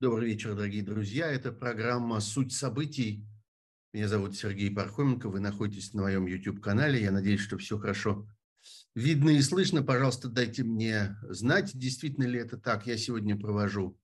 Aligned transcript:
Добрый 0.00 0.30
вечер, 0.30 0.56
дорогие 0.56 0.82
друзья. 0.82 1.30
Это 1.30 1.52
программа 1.52 2.18
«Суть 2.18 2.52
событий». 2.52 3.24
Меня 3.92 4.08
зовут 4.08 4.34
Сергей 4.34 4.68
Пархоменко. 4.68 5.28
Вы 5.28 5.38
находитесь 5.38 5.94
на 5.94 6.02
моем 6.02 6.26
YouTube-канале. 6.26 7.00
Я 7.00 7.12
надеюсь, 7.12 7.40
что 7.40 7.58
все 7.58 7.78
хорошо 7.78 8.28
видно 8.96 9.30
и 9.30 9.40
слышно. 9.40 9.84
Пожалуйста, 9.84 10.28
дайте 10.28 10.64
мне 10.64 11.16
знать, 11.22 11.78
действительно 11.78 12.24
ли 12.24 12.40
это 12.40 12.58
так. 12.58 12.88
Я 12.88 12.98
сегодня 12.98 13.38
провожу 13.38 13.96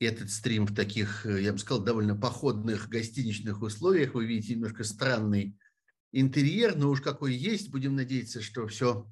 этот 0.00 0.30
стрим 0.30 0.66
в 0.66 0.74
таких, 0.74 1.24
я 1.24 1.54
бы 1.54 1.58
сказал, 1.58 1.82
довольно 1.82 2.14
походных 2.14 2.90
гостиничных 2.90 3.62
условиях. 3.62 4.12
Вы 4.12 4.26
видите 4.26 4.54
немножко 4.54 4.84
странный 4.84 5.56
интерьер, 6.12 6.76
но 6.76 6.90
уж 6.90 7.00
какой 7.00 7.32
есть. 7.32 7.70
Будем 7.70 7.96
надеяться, 7.96 8.42
что 8.42 8.66
все 8.66 9.10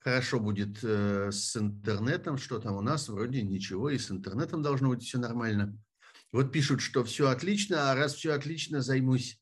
хорошо 0.00 0.40
будет 0.40 0.78
э, 0.82 1.30
с 1.32 1.56
интернетом, 1.56 2.38
что 2.38 2.58
там 2.58 2.76
у 2.76 2.80
нас 2.80 3.08
вроде 3.08 3.42
ничего, 3.42 3.90
и 3.90 3.98
с 3.98 4.10
интернетом 4.10 4.62
должно 4.62 4.90
быть 4.90 5.02
все 5.02 5.18
нормально. 5.18 5.78
Вот 6.32 6.52
пишут, 6.52 6.80
что 6.80 7.04
все 7.04 7.28
отлично, 7.28 7.90
а 7.90 7.94
раз 7.94 8.14
все 8.14 8.32
отлично, 8.32 8.80
займусь 8.80 9.40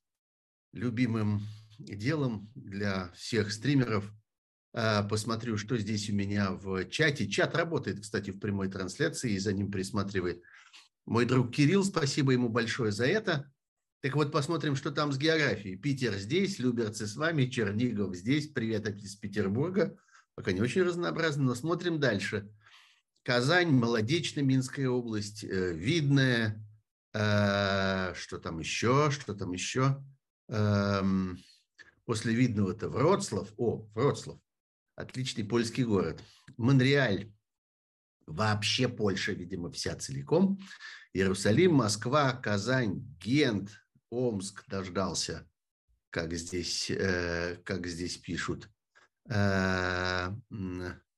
любимым 0.72 1.42
делом 1.78 2.50
для 2.54 3.10
всех 3.12 3.52
стримеров. 3.52 4.12
Э, 4.72 5.06
посмотрю, 5.08 5.56
что 5.56 5.76
здесь 5.76 6.08
у 6.10 6.14
меня 6.14 6.52
в 6.52 6.88
чате. 6.88 7.28
Чат 7.28 7.54
работает, 7.54 8.00
кстати, 8.00 8.30
в 8.30 8.38
прямой 8.38 8.68
трансляции, 8.68 9.32
и 9.32 9.38
за 9.38 9.52
ним 9.52 9.70
присматривает 9.70 10.42
мой 11.04 11.24
друг 11.26 11.54
Кирилл. 11.54 11.84
Спасибо 11.84 12.32
ему 12.32 12.48
большое 12.48 12.92
за 12.92 13.06
это. 13.06 13.50
Так 14.02 14.14
вот, 14.14 14.30
посмотрим, 14.30 14.76
что 14.76 14.90
там 14.90 15.12
с 15.12 15.18
географией. 15.18 15.76
Питер 15.76 16.14
здесь, 16.14 16.58
Люберцы 16.58 17.06
с 17.06 17.16
вами, 17.16 17.46
Чернигов 17.46 18.14
здесь. 18.14 18.48
Привет 18.48 18.86
из 18.88 19.16
Петербурга. 19.16 19.96
Пока 20.36 20.52
не 20.52 20.60
очень 20.60 20.82
разнообразно, 20.82 21.42
но 21.44 21.54
смотрим 21.54 21.98
дальше. 21.98 22.48
Казань, 23.22 23.70
Молодечно, 23.70 24.40
Минская 24.40 24.88
область, 24.88 25.42
э, 25.42 25.72
Видная, 25.72 26.62
э, 27.14 28.14
что 28.14 28.38
там 28.38 28.60
еще, 28.60 29.10
что 29.10 29.34
там 29.34 29.52
еще. 29.52 30.04
Эм, 30.48 31.38
после 32.04 32.34
Видного-то 32.34 32.88
Вроцлав, 32.88 33.52
о, 33.56 33.88
Вроцлав, 33.94 34.38
отличный 34.94 35.42
польский 35.42 35.84
город. 35.84 36.22
Монреаль, 36.58 37.32
вообще 38.26 38.88
Польша, 38.88 39.32
видимо, 39.32 39.72
вся 39.72 39.96
целиком. 39.96 40.58
Иерусалим, 41.14 41.74
Москва, 41.74 42.32
Казань, 42.32 43.00
Гент, 43.18 43.70
Омск 44.10 44.68
дождался, 44.68 45.48
как 46.10 46.34
здесь, 46.34 46.90
э, 46.90 47.56
как 47.64 47.86
здесь 47.86 48.18
пишут. 48.18 48.68
Э, 49.28 50.30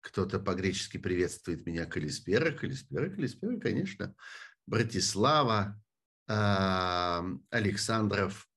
кто-то 0.01 0.39
по-гречески 0.39 0.97
приветствует 0.97 1.67
меня 1.67 1.85
Калиспера, 1.87 2.53
Калиспера, 2.53 3.11
Калиспера, 3.11 3.59
конечно. 3.59 4.15
Братислава, 4.67 5.81
э, 6.29 7.23
Александров, 7.51 8.49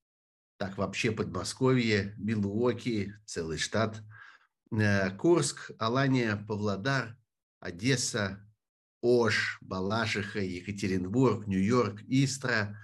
так 0.58 0.78
вообще 0.78 1.12
Подмосковье, 1.12 2.14
Милуоки, 2.18 3.14
целый 3.26 3.58
штат, 3.58 4.02
э, 4.72 5.10
Курск, 5.18 5.72
Алания, 5.80 6.38
Павлодар, 6.48 7.18
Одесса, 7.60 8.46
Ош, 9.02 9.58
Балашиха, 9.62 10.40
Екатеринбург, 10.40 11.48
Нью-Йорк, 11.48 12.02
Истра, 12.08 12.78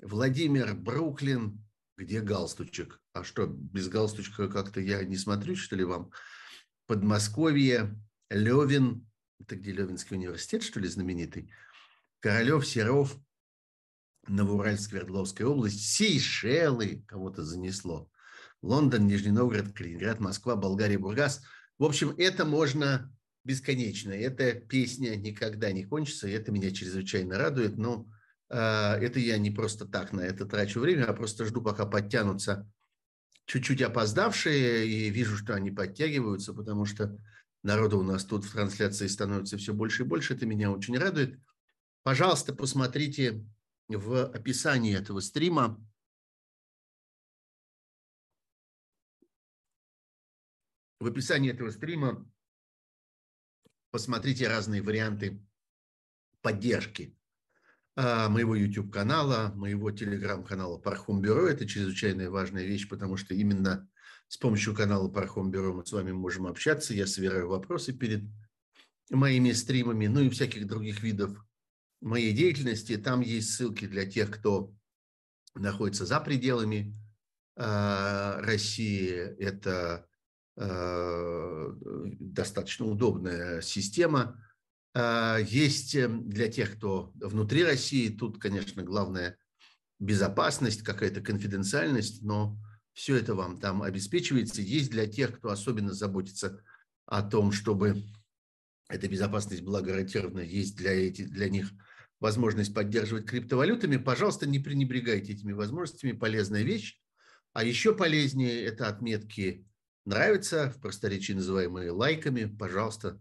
Владимир, 0.00 0.74
Бруклин, 0.74 1.64
где 2.02 2.20
галстучек? 2.20 3.00
А 3.12 3.24
что, 3.24 3.46
без 3.46 3.88
галстучка 3.88 4.48
как-то 4.48 4.80
я 4.80 5.04
не 5.04 5.16
смотрю, 5.16 5.56
что 5.56 5.76
ли, 5.76 5.84
вам? 5.84 6.10
Подмосковье, 6.86 7.96
Левин, 8.28 9.06
это 9.40 9.56
где 9.56 9.72
Левинский 9.72 10.16
университет, 10.16 10.62
что 10.62 10.80
ли, 10.80 10.88
знаменитый? 10.88 11.52
Королев, 12.20 12.66
Серов, 12.66 13.16
Новоуральск, 14.26 14.90
Свердловская 14.90 15.46
область, 15.46 15.80
Сейшелы, 15.80 17.04
кого-то 17.06 17.44
занесло. 17.44 18.10
Лондон, 18.62 19.06
Нижний 19.06 19.32
Новгород, 19.32 19.72
Калининград, 19.72 20.20
Москва, 20.20 20.54
Болгария, 20.56 20.98
Бургас. 20.98 21.42
В 21.78 21.84
общем, 21.84 22.14
это 22.16 22.44
можно 22.44 23.12
бесконечно. 23.44 24.10
Эта 24.10 24.52
песня 24.52 25.16
никогда 25.16 25.72
не 25.72 25.84
кончится, 25.84 26.28
и 26.28 26.32
это 26.32 26.52
меня 26.52 26.70
чрезвычайно 26.70 27.38
радует. 27.38 27.76
Но 27.76 28.06
это 28.56 29.18
я 29.18 29.38
не 29.38 29.50
просто 29.50 29.86
так 29.86 30.12
на 30.12 30.20
это 30.20 30.44
трачу 30.44 30.80
время, 30.80 31.06
а 31.06 31.14
просто 31.14 31.44
жду, 31.46 31.62
пока 31.62 31.86
подтянутся 31.86 32.70
чуть-чуть 33.46 33.82
опоздавшие, 33.82 34.86
и 34.86 35.10
вижу, 35.10 35.36
что 35.36 35.54
они 35.54 35.70
подтягиваются, 35.70 36.52
потому 36.52 36.84
что 36.84 37.18
народу 37.62 37.98
у 37.98 38.02
нас 38.02 38.24
тут 38.24 38.44
в 38.44 38.52
трансляции 38.52 39.06
становится 39.06 39.56
все 39.56 39.72
больше 39.72 40.02
и 40.02 40.06
больше. 40.06 40.34
Это 40.34 40.46
меня 40.46 40.70
очень 40.70 40.98
радует. 40.98 41.38
Пожалуйста, 42.02 42.54
посмотрите 42.54 43.44
в 43.88 44.24
описании 44.24 44.96
этого 44.96 45.20
стрима. 45.20 45.80
В 50.98 51.06
описании 51.06 51.50
этого 51.50 51.70
стрима 51.70 52.30
посмотрите 53.90 54.48
разные 54.48 54.82
варианты 54.82 55.44
поддержки 56.42 57.14
а, 57.14 57.21
моего 57.96 58.54
YouTube-канала, 58.54 59.52
моего 59.54 59.90
телеграм-канала 59.90 60.78
Пархом 60.78 61.20
Бюро. 61.20 61.46
Это 61.46 61.66
чрезвычайно 61.66 62.30
важная 62.30 62.64
вещь, 62.64 62.88
потому 62.88 63.16
что 63.16 63.34
именно 63.34 63.88
с 64.28 64.38
помощью 64.38 64.74
канала 64.74 65.08
Пархом 65.08 65.50
Бюро 65.50 65.74
мы 65.74 65.84
с 65.84 65.92
вами 65.92 66.12
можем 66.12 66.46
общаться. 66.46 66.94
Я 66.94 67.06
собираю 67.06 67.48
вопросы 67.48 67.92
перед 67.92 68.24
моими 69.10 69.52
стримами, 69.52 70.06
ну 70.06 70.20
и 70.20 70.30
всяких 70.30 70.66
других 70.66 71.02
видов 71.02 71.44
моей 72.00 72.32
деятельности. 72.32 72.96
Там 72.96 73.20
есть 73.20 73.50
ссылки 73.50 73.86
для 73.86 74.06
тех, 74.06 74.30
кто 74.30 74.72
находится 75.54 76.06
за 76.06 76.18
пределами 76.20 76.96
э, 77.56 78.40
России. 78.40 79.12
Это 79.38 80.06
э, 80.56 81.72
достаточно 82.18 82.86
удобная 82.86 83.60
система 83.60 84.20
а, 84.20 84.51
есть 84.94 85.94
эм, 85.94 86.28
для 86.28 86.48
тех, 86.48 86.76
кто 86.76 87.12
внутри 87.14 87.64
России, 87.64 88.08
тут, 88.08 88.38
конечно, 88.38 88.82
главное 88.82 89.38
безопасность, 89.98 90.82
какая-то 90.82 91.20
конфиденциальность, 91.20 92.22
но 92.22 92.58
все 92.92 93.16
это 93.16 93.34
вам 93.34 93.58
там 93.58 93.82
обеспечивается. 93.82 94.60
Есть 94.60 94.90
для 94.90 95.06
тех, 95.06 95.38
кто 95.38 95.50
особенно 95.50 95.92
заботится 95.92 96.62
о 97.06 97.22
том, 97.22 97.52
чтобы 97.52 98.04
эта 98.88 99.08
безопасность 99.08 99.62
была 99.62 99.80
гарантирована, 99.80 100.40
есть 100.40 100.76
для, 100.76 100.92
эти, 100.92 101.22
для 101.22 101.48
них 101.48 101.70
возможность 102.20 102.74
поддерживать 102.74 103.26
криптовалютами. 103.26 103.96
Пожалуйста, 103.96 104.46
не 104.46 104.58
пренебрегайте 104.58 105.32
этими 105.32 105.52
возможностями, 105.52 106.12
полезная 106.12 106.62
вещь. 106.62 107.00
А 107.52 107.64
еще 107.64 107.94
полезнее 107.94 108.64
это 108.64 108.88
отметки 108.88 109.66
нравятся, 110.04 110.70
в 110.70 110.80
просторечии 110.80 111.32
называемые 111.32 111.90
лайками. 111.90 112.44
Пожалуйста, 112.44 113.20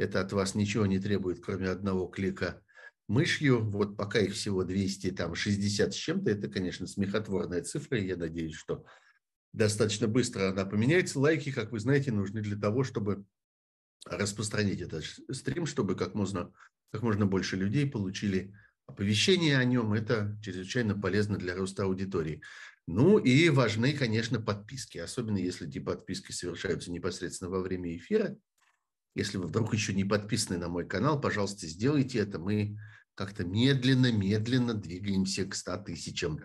это 0.00 0.22
от 0.22 0.32
вас 0.32 0.54
ничего 0.54 0.86
не 0.86 0.98
требует, 0.98 1.44
кроме 1.44 1.68
одного 1.68 2.06
клика 2.06 2.62
мышью. 3.06 3.62
Вот 3.70 3.98
пока 3.98 4.18
их 4.18 4.32
всего 4.32 4.64
260 4.64 5.92
с 5.92 5.96
чем-то, 5.96 6.30
это, 6.30 6.48
конечно, 6.48 6.86
смехотворная 6.86 7.62
цифра. 7.62 7.98
И 7.98 8.06
я 8.06 8.16
надеюсь, 8.16 8.54
что 8.54 8.86
достаточно 9.52 10.08
быстро 10.08 10.48
она 10.48 10.64
поменяется. 10.64 11.20
Лайки, 11.20 11.52
как 11.52 11.70
вы 11.72 11.80
знаете, 11.80 12.12
нужны 12.12 12.40
для 12.40 12.56
того, 12.56 12.82
чтобы 12.82 13.24
распространить 14.06 14.80
этот 14.80 15.04
стрим, 15.30 15.66
чтобы 15.66 15.94
как 15.96 16.14
можно, 16.14 16.50
как 16.92 17.02
можно 17.02 17.26
больше 17.26 17.56
людей 17.56 17.88
получили 17.88 18.54
оповещение 18.86 19.58
о 19.58 19.64
нем. 19.64 19.92
Это 19.92 20.38
чрезвычайно 20.42 20.98
полезно 20.98 21.36
для 21.36 21.54
роста 21.54 21.82
аудитории. 21.82 22.40
Ну 22.86 23.18
и 23.18 23.50
важны, 23.50 23.92
конечно, 23.92 24.40
подписки, 24.40 24.96
особенно 24.96 25.36
если 25.36 25.68
эти 25.68 25.78
подписки 25.78 26.32
совершаются 26.32 26.90
непосредственно 26.90 27.50
во 27.50 27.60
время 27.60 27.94
эфира– 27.94 28.38
если 29.14 29.38
вы 29.38 29.46
вдруг 29.46 29.74
еще 29.74 29.92
не 29.92 30.04
подписаны 30.04 30.58
на 30.58 30.68
мой 30.68 30.86
канал, 30.86 31.20
пожалуйста, 31.20 31.66
сделайте 31.66 32.18
это. 32.18 32.38
Мы 32.38 32.78
как-то 33.14 33.44
медленно-медленно 33.44 34.74
двигаемся 34.74 35.44
к 35.44 35.54
100 35.54 35.76
тысячам, 35.78 36.40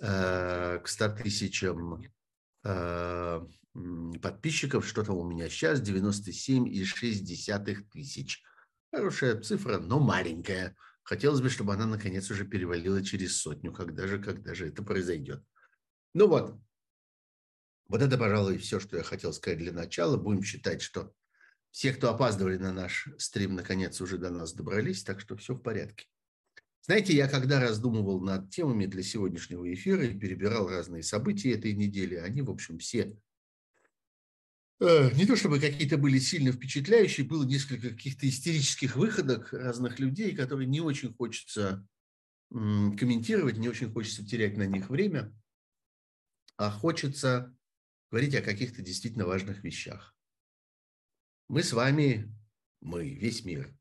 э, 0.00 0.80
к 0.82 0.88
100 0.88 1.08
тысячам 1.10 2.02
э, 2.64 3.46
подписчиков. 4.20 4.86
Что 4.86 5.04
там 5.04 5.16
у 5.16 5.28
меня 5.28 5.48
сейчас? 5.48 5.80
97,6 5.80 7.90
тысяч. 7.92 8.42
Хорошая 8.92 9.40
цифра, 9.40 9.78
но 9.78 10.00
маленькая. 10.00 10.76
Хотелось 11.02 11.40
бы, 11.40 11.50
чтобы 11.50 11.74
она 11.74 11.86
наконец 11.86 12.30
уже 12.30 12.44
перевалила 12.44 13.04
через 13.04 13.36
сотню. 13.36 13.72
Когда 13.72 14.06
же, 14.06 14.18
когда 14.18 14.54
же 14.54 14.68
это 14.68 14.82
произойдет? 14.82 15.44
Ну 16.14 16.28
вот. 16.28 16.58
Вот 17.88 18.02
это, 18.02 18.16
пожалуй, 18.16 18.58
все, 18.58 18.80
что 18.80 18.96
я 18.96 19.02
хотел 19.02 19.32
сказать 19.32 19.58
для 19.58 19.72
начала. 19.72 20.16
Будем 20.16 20.42
считать, 20.42 20.82
что 20.82 21.12
все, 21.70 21.92
кто 21.92 22.10
опаздывали 22.10 22.56
на 22.56 22.72
наш 22.72 23.08
стрим, 23.18 23.54
наконец 23.54 24.00
уже 24.00 24.18
до 24.18 24.30
нас 24.30 24.52
добрались, 24.52 25.04
так 25.04 25.20
что 25.20 25.36
все 25.36 25.54
в 25.54 25.60
порядке. 25.60 26.06
Знаете, 26.82 27.14
я 27.14 27.28
когда 27.28 27.60
раздумывал 27.60 28.20
над 28.20 28.50
темами 28.50 28.86
для 28.86 29.02
сегодняшнего 29.02 29.72
эфира 29.72 30.04
и 30.04 30.18
перебирал 30.18 30.68
разные 30.68 31.02
события 31.02 31.52
этой 31.52 31.74
недели, 31.74 32.16
они, 32.16 32.42
в 32.42 32.50
общем, 32.50 32.78
все 32.78 33.16
Э, 34.80 35.10
не 35.12 35.26
то 35.26 35.36
чтобы 35.36 35.60
какие-то 35.60 35.98
были 35.98 36.18
сильно 36.18 36.52
впечатляющие, 36.52 37.26
было 37.26 37.44
несколько 37.44 37.90
каких-то 37.90 38.26
истерических 38.26 38.96
выходок 38.96 39.52
разных 39.52 39.98
людей, 40.00 40.34
которые 40.34 40.66
не 40.66 40.80
очень 40.80 41.12
хочется 41.12 41.86
комментировать, 42.50 43.58
не 43.58 43.68
очень 43.68 43.92
хочется 43.92 44.26
терять 44.26 44.56
на 44.56 44.66
них 44.66 44.90
время, 44.90 45.32
а 46.56 46.70
хочется 46.70 47.54
говорить 48.10 48.34
о 48.34 48.42
каких-то 48.42 48.82
действительно 48.82 49.26
важных 49.26 49.62
вещах. 49.62 50.16
Мы 51.50 51.64
с 51.64 51.72
вами, 51.72 52.32
мы, 52.80 53.08
весь 53.08 53.44
мир, 53.44 53.76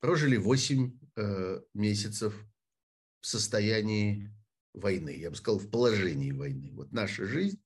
прожили 0.00 0.36
8 0.36 0.98
э, 1.16 1.62
месяцев 1.72 2.34
в 3.22 3.26
состоянии 3.26 4.30
войны, 4.74 5.16
я 5.16 5.30
бы 5.30 5.36
сказал, 5.36 5.58
в 5.58 5.70
положении 5.70 6.32
войны. 6.32 6.70
Вот 6.74 6.92
наша 6.92 7.24
жизнь 7.24 7.64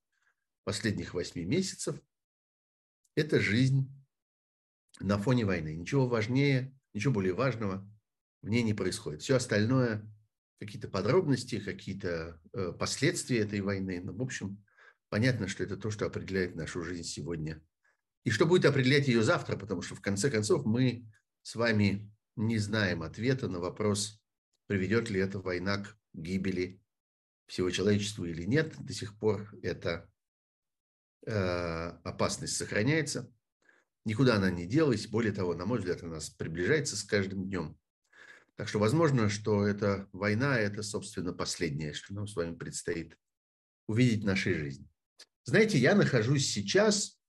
последних 0.63 1.13
8 1.13 1.43
месяцев– 1.43 2.01
это 3.17 3.41
жизнь 3.41 3.93
на 5.01 5.19
фоне 5.19 5.45
войны. 5.45 5.75
Ничего 5.75 6.07
важнее, 6.07 6.73
ничего 6.95 7.15
более 7.15 7.35
важного 7.35 7.85
в 8.43 8.49
ней 8.49 8.63
не 8.63 8.75
происходит. 8.75 9.23
Все 9.23 9.35
остальное– 9.35 10.09
какие-то 10.61 10.87
подробности, 10.87 11.59
какие-то 11.59 12.41
э, 12.53 12.71
последствия 12.79 13.41
этой 13.41 13.61
войны. 13.61 14.01
Ну, 14.05 14.15
в 14.15 14.23
общем, 14.23 14.65
понятно, 15.09 15.49
что 15.49 15.65
это 15.65 15.77
то, 15.77 15.91
что 15.91 16.07
определяет 16.07 16.55
нашу 16.55 16.85
жизнь 16.85 17.03
сегодня. 17.03 17.61
И 18.25 18.31
что 18.31 18.47
будет 18.47 18.65
определять 18.65 19.09
ее 19.09 19.23
завтра, 19.23 19.57
потому 19.57 19.83
что 19.83 19.95
в 19.95 20.01
конце 20.01 20.31
концов 20.31 20.65
мы 20.65 21.07
с 21.43 21.55
вами 21.55 22.11
не 22.37 22.59
знаем 22.59 23.03
ответа 23.03 23.49
на 23.49 23.59
вопрос, 23.59 24.23
приведет 24.67 25.11
ли 25.11 25.21
эта 25.21 25.39
война 25.39 25.79
к 25.79 25.97
гибели 26.13 26.81
всего 27.47 27.71
человечества 27.71 28.25
или 28.25 28.45
нет. 28.45 28.75
До 28.79 28.93
сих 28.93 29.19
пор 29.19 29.53
эта 29.63 30.11
э, 31.27 31.33
опасность 32.05 32.57
сохраняется. 32.57 33.31
Никуда 34.05 34.37
она 34.37 34.51
не 34.51 34.67
делась. 34.67 35.09
Более 35.09 35.33
того, 35.33 35.55
на 35.55 35.67
мой 35.67 35.79
взгляд, 35.79 36.03
она 36.03 36.19
приближается 36.39 36.97
с 36.97 37.03
каждым 37.03 37.45
днем. 37.45 37.79
Так 38.57 38.69
что 38.69 38.79
возможно, 38.79 39.29
что 39.29 39.67
эта 39.67 40.09
война– 40.13 40.59
это, 40.59 40.83
собственно, 40.83 41.33
последнее, 41.33 41.95
что 41.95 42.15
нам 42.15 42.27
с 42.27 42.37
вами 42.37 42.55
предстоит 42.55 43.17
увидеть 43.87 44.23
в 44.23 44.27
нашей 44.27 44.55
жизни. 44.55 44.89
Знаете, 45.45 45.79
я 45.79 45.95
нахожусь 45.95 46.47
сейчас, 46.47 47.21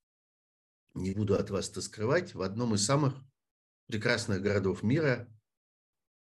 не 0.93 1.13
буду 1.13 1.35
от 1.35 1.49
вас 1.49 1.69
это 1.69 1.81
скрывать, 1.81 2.33
в 2.33 2.41
одном 2.41 2.75
из 2.75 2.85
самых 2.85 3.15
прекрасных 3.87 4.41
городов 4.41 4.83
мира, 4.83 5.27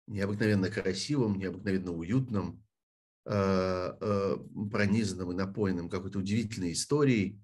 необыкновенно 0.06 0.70
красивым, 0.70 1.38
необыкновенно 1.38 1.92
уютным, 1.92 2.64
э, 3.24 3.32
э, 4.00 4.36
пронизанным 4.70 5.32
и 5.32 5.34
напоенным 5.34 5.88
какой-то 5.88 6.18
удивительной 6.18 6.72
историей, 6.72 7.40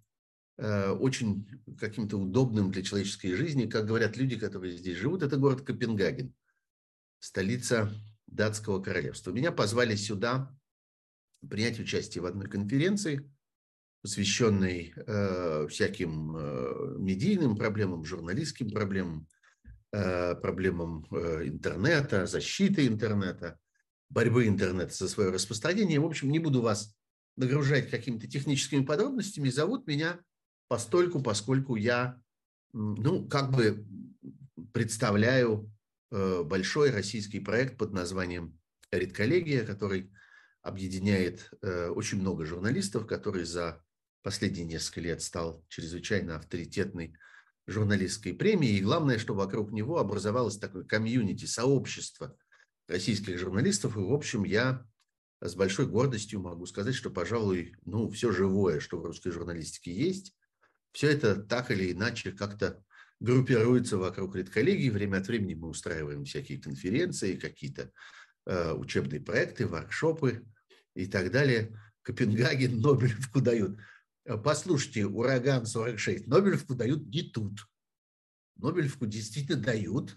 э, 0.59 0.91
очень 0.91 1.49
каким-то 1.79 2.19
удобным 2.19 2.71
для 2.71 2.83
человеческой 2.83 3.35
жизни. 3.35 3.67
Как 3.67 3.87
говорят 3.87 4.17
люди, 4.17 4.39
которые 4.39 4.77
здесь 4.77 4.97
живут, 4.97 5.23
это 5.23 5.37
город 5.37 5.63
Копенгаген, 5.63 6.35
столица 7.19 7.93
датского 8.27 8.83
королевства. 8.83 9.33
Меня 9.33 9.51
позвали 9.51 9.97
сюда 9.97 10.57
принять 11.49 11.81
участие 11.81 12.23
в 12.23 12.27
одной 12.27 12.49
конференции, 12.49 13.29
посвященной 14.03 14.93
всяким 15.69 17.03
медийным 17.03 17.57
проблемам, 17.57 18.05
журналистским 18.05 18.71
проблемам, 18.71 19.29
Э, 19.95 20.35
проблемам 20.35 21.07
э, 21.11 21.49
интернета, 21.49 22.25
защиты 22.25 22.87
интернета, 22.87 23.59
борьбы 24.09 24.47
интернета 24.47 24.95
за 24.95 25.07
свое 25.07 25.29
распространение. 25.29 26.01
В 26.01 26.07
общем, 26.07 26.31
не 26.31 26.39
буду 26.39 26.63
вас 26.63 26.97
нагружать 27.37 27.91
какими-то 27.91 28.27
техническими 28.27 28.87
подробностями. 28.87 29.51
Зовут 29.51 29.87
меня 29.87 30.19
постольку, 30.69 31.21
поскольку 31.21 31.77
я, 31.77 32.19
ну, 32.73 33.29
как 33.29 33.51
бы 33.51 33.87
представляю 34.73 35.71
э, 36.11 36.43
большой 36.43 36.91
российский 36.91 37.41
проект 37.41 37.77
под 37.77 37.93
названием 37.93 38.59
«Редколлегия», 38.91 39.63
который 39.67 40.11
объединяет 40.63 41.53
очень 41.61 42.21
много 42.21 42.47
журналистов, 42.47 43.07
который 43.07 43.45
за 43.45 43.83
последние 44.23 44.65
несколько 44.65 45.01
лет 45.01 45.23
стал 45.23 45.65
чрезвычайно 45.69 46.37
авторитетной 46.37 47.15
журналистской 47.67 48.35
премии. 48.35 48.71
И 48.71 48.81
главное, 48.81 49.19
что 49.19 49.35
вокруг 49.35 49.73
него 49.73 49.99
образовалось 49.99 50.59
такое 50.59 50.85
комьюнити, 50.85 51.45
сообщество 51.45 52.37
российских 52.89 53.39
журналистов. 53.39 53.97
И, 53.97 54.01
в 54.01 54.13
общем, 54.13 54.45
я 54.45 54.87
с 55.41 55.55
большой 55.55 55.87
гордостью 55.87 56.41
могу 56.41 56.67
сказать, 56.67 56.95
что, 56.95 57.11
пожалуй, 57.11 57.75
ну, 57.85 58.11
все 58.11 58.33
живое, 58.33 58.81
что 58.81 58.99
в 58.99 59.05
русской 59.05 59.31
журналистике 59.31 59.93
есть, 59.93 60.37
все 60.93 61.11
это 61.11 61.37
так 61.37 61.71
или 61.71 61.93
иначе 61.93 62.33
как-то 62.33 62.83
группируется 63.19 63.97
вокруг 63.99 64.37
редколлегии. 64.37 64.91
Время 64.91 65.19
от 65.19 65.27
времени 65.27 65.55
мы 65.55 65.69
устраиваем 65.69 66.25
всякие 66.25 66.61
конференции, 66.61 67.37
какие-то 67.37 67.91
э, 68.47 68.73
учебные 68.73 69.21
проекты, 69.21 69.67
воркшопы 69.67 70.45
и 70.95 71.07
так 71.07 71.31
далее. 71.31 71.79
Копенгаген 72.03 72.81
Нобелевку 72.81 73.41
дают. 73.41 73.79
Э, 74.25 74.37
послушайте, 74.37 75.07
ураган 75.07 75.67
46, 75.67 76.27
Нобелевку 76.27 76.75
дают 76.75 77.07
не 77.07 77.23
тут. 77.23 77.67
Нобелевку 78.57 79.07
действительно 79.07 79.61
дают, 79.61 80.17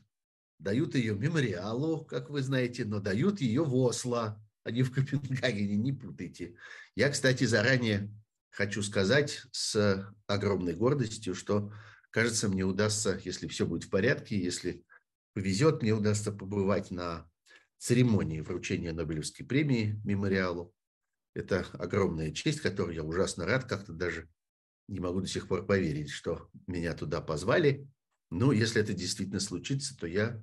дают 0.60 0.96
ее 0.96 1.16
мемориалу, 1.16 2.06
как 2.06 2.30
вы 2.30 2.42
знаете, 2.42 2.86
но 2.86 3.00
дают 3.00 3.42
ее 3.42 3.64
в 3.64 3.76
Осло, 3.76 4.42
а 4.64 4.72
не 4.72 4.84
в 4.84 4.92
Копенгагене, 4.92 5.76
не 5.76 5.94
путайте. 5.94 6.56
Я, 6.96 7.10
кстати, 7.10 7.46
заранее 7.46 8.12
хочу 8.52 8.84
сказать 8.84 9.44
с 9.52 10.14
огромной 10.28 10.76
гордостью, 10.76 11.34
что, 11.36 11.74
кажется, 12.12 12.48
мне 12.48 12.64
удастся, 12.64 13.20
если 13.24 13.48
все 13.48 13.66
будет 13.66 13.86
в 13.86 13.90
порядке, 13.90 14.40
если 14.40 14.84
повезет, 15.34 15.82
мне 15.82 15.94
удастся 15.94 16.32
побывать 16.32 16.92
на 16.92 17.30
церемонии 17.78 18.40
вручения 18.40 18.94
Нобелевской 18.94 19.46
премии 19.46 20.00
мемориалу 20.06 20.74
это 21.36 21.68
огромная 21.74 22.32
честь, 22.32 22.62
которой 22.62 22.96
я 22.96 23.04
ужасно 23.04 23.46
рад, 23.46 23.66
как-то 23.66 23.94
даже 23.94 24.28
не 24.88 25.00
могу 25.00 25.22
до 25.22 25.28
сих 25.28 25.48
пор 25.48 25.66
поверить, 25.66 26.10
что 26.10 26.50
меня 26.66 26.94
туда 26.94 27.22
позвали. 27.22 27.88
Ну, 28.32 28.52
если 28.52 28.82
это 28.82 28.94
действительно 28.94 29.40
случится, 29.40 29.98
то 29.98 30.08
я 30.08 30.42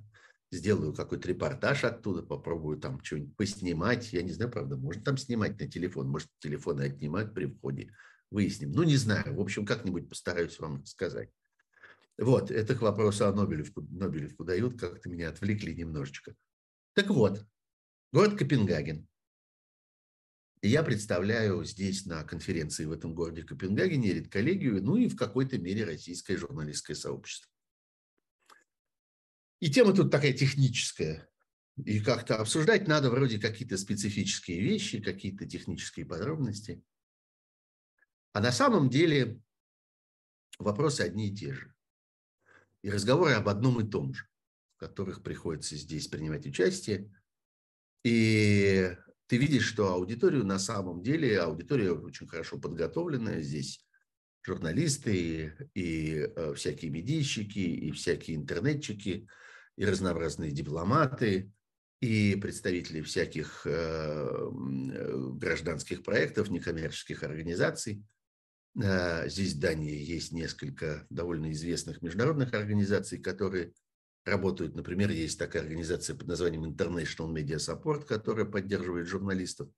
сделаю 0.51 0.93
какой-то 0.93 1.27
репортаж 1.27 1.83
оттуда, 1.83 2.21
попробую 2.21 2.77
там 2.77 3.03
что-нибудь 3.03 3.35
поснимать. 3.35 4.13
Я 4.13 4.21
не 4.21 4.31
знаю, 4.31 4.51
правда, 4.51 4.77
можно 4.77 5.03
там 5.03 5.17
снимать 5.17 5.59
на 5.59 5.67
телефон, 5.67 6.07
может, 6.07 6.29
телефоны 6.39 6.83
отнимают 6.83 7.33
при 7.33 7.47
входе. 7.47 7.91
Выясним. 8.29 8.71
Ну, 8.71 8.83
не 8.83 8.97
знаю. 8.97 9.35
В 9.35 9.41
общем, 9.41 9.65
как-нибудь 9.65 10.09
постараюсь 10.09 10.59
вам 10.59 10.85
сказать. 10.85 11.29
Вот, 12.17 12.51
это 12.51 12.75
к 12.75 12.81
вопросу 12.81 13.27
о 13.27 13.33
Нобелевку. 13.33 13.81
Нобелевку 13.81 14.43
дают, 14.43 14.79
как-то 14.79 15.09
меня 15.09 15.29
отвлекли 15.29 15.75
немножечко. 15.75 16.35
Так 16.93 17.09
вот, 17.09 17.45
город 18.11 18.37
Копенгаген. 18.37 19.07
Я 20.65 20.81
представляю 20.81 21.65
здесь 21.65 22.05
на 22.05 22.23
конференции 22.23 22.85
в 22.85 22.93
этом 22.93 23.13
городе 23.13 23.43
Копенгагене 23.43 24.13
редколлегию, 24.13 24.81
ну 24.81 24.95
и 24.95 25.09
в 25.09 25.17
какой-то 25.17 25.57
мере 25.57 25.83
российское 25.83 26.37
журналистское 26.37 26.95
сообщество. 26.95 27.51
И 29.59 29.69
тема 29.69 29.93
тут 29.93 30.09
такая 30.09 30.31
техническая. 30.31 31.29
И 31.83 31.99
как-то 31.99 32.37
обсуждать 32.37 32.87
надо 32.87 33.09
вроде 33.09 33.39
какие-то 33.39 33.77
специфические 33.77 34.61
вещи, 34.61 35.01
какие-то 35.01 35.45
технические 35.45 36.05
подробности. 36.05 36.81
А 38.31 38.39
на 38.39 38.53
самом 38.53 38.89
деле 38.89 39.41
вопросы 40.59 41.01
одни 41.01 41.27
и 41.27 41.35
те 41.35 41.51
же. 41.51 41.75
И 42.83 42.89
разговоры 42.89 43.33
об 43.33 43.49
одном 43.49 43.81
и 43.81 43.89
том 43.89 44.13
же, 44.13 44.29
в 44.77 44.79
которых 44.79 45.23
приходится 45.23 45.75
здесь 45.75 46.07
принимать 46.07 46.45
участие. 46.45 47.11
И 48.05 48.95
ты 49.27 49.37
видишь, 49.37 49.65
что 49.65 49.93
аудиторию 49.93 50.45
на 50.45 50.59
самом 50.59 51.01
деле, 51.01 51.39
аудитория 51.39 51.91
очень 51.91 52.27
хорошо 52.27 52.57
подготовленная, 52.57 53.41
здесь 53.41 53.85
журналисты 54.45 55.15
и, 55.15 55.51
и 55.73 56.27
э, 56.35 56.53
всякие 56.55 56.91
медийщики, 56.91 57.59
и 57.59 57.91
всякие 57.91 58.37
интернетчики, 58.37 59.27
и 59.77 59.85
разнообразные 59.85 60.51
дипломаты, 60.51 61.51
и 62.03 62.35
представители 62.35 63.01
всяких 63.01 63.65
э, 63.65 63.71
э, 63.71 65.17
гражданских 65.35 66.03
проектов, 66.03 66.49
некоммерческих 66.49 67.23
организаций. 67.23 68.03
Э, 68.81 69.29
здесь 69.29 69.53
в 69.53 69.59
Дании 69.59 69.95
есть 69.95 70.33
несколько 70.33 71.07
довольно 71.09 71.51
известных 71.53 72.01
международных 72.01 72.53
организаций, 72.53 73.19
которые 73.19 73.71
работают. 74.25 74.75
Например, 74.75 75.09
есть 75.09 75.37
такая 75.37 75.63
организация 75.63 76.15
под 76.15 76.27
названием 76.27 76.65
International 76.65 77.31
Media 77.31 77.57
Support, 77.57 78.05
которая 78.05 78.45
поддерживает 78.45 79.07
журналистов 79.07 79.69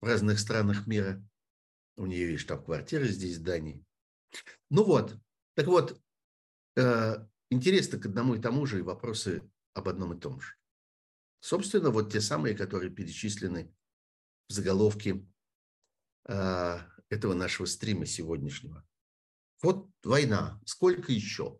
в 0.00 0.06
разных 0.06 0.38
странах 0.38 0.86
мира. 0.86 1.22
У 1.96 2.06
нее 2.06 2.32
есть 2.32 2.42
штаб-квартира 2.42 3.04
здесь, 3.04 3.38
в 3.38 3.42
Дании. 3.42 3.84
Ну 4.70 4.84
вот, 4.84 5.16
так 5.54 5.66
вот, 5.66 6.00
э, 6.76 7.26
интересно 7.50 7.98
к 7.98 8.06
одному 8.06 8.34
и 8.34 8.40
тому 8.40 8.66
же 8.66 8.80
и 8.80 8.82
вопросы 8.82 9.42
об 9.72 9.88
одном 9.88 10.14
и 10.14 10.20
том 10.20 10.40
же. 10.40 10.54
Собственно, 11.40 11.90
вот 11.90 12.12
те 12.12 12.20
самые, 12.20 12.56
которые 12.56 12.90
перечислены 12.90 13.72
в 14.48 14.52
заголовке 14.52 15.24
э, 16.28 16.78
этого 17.08 17.34
нашего 17.34 17.66
стрима 17.66 18.04
сегодняшнего. 18.04 18.86
Вот 19.62 19.88
война. 20.02 20.60
Сколько 20.64 21.12
еще? 21.12 21.58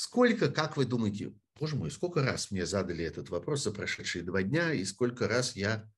Сколько, 0.00 0.48
как 0.48 0.76
вы 0.76 0.84
думаете, 0.84 1.34
боже 1.58 1.74
мой, 1.74 1.90
сколько 1.90 2.22
раз 2.22 2.52
мне 2.52 2.64
задали 2.66 3.04
этот 3.04 3.30
вопрос 3.30 3.64
за 3.64 3.72
прошедшие 3.72 4.22
два 4.22 4.44
дня, 4.44 4.72
и 4.72 4.84
сколько 4.84 5.26
раз 5.26 5.56
я 5.56 5.90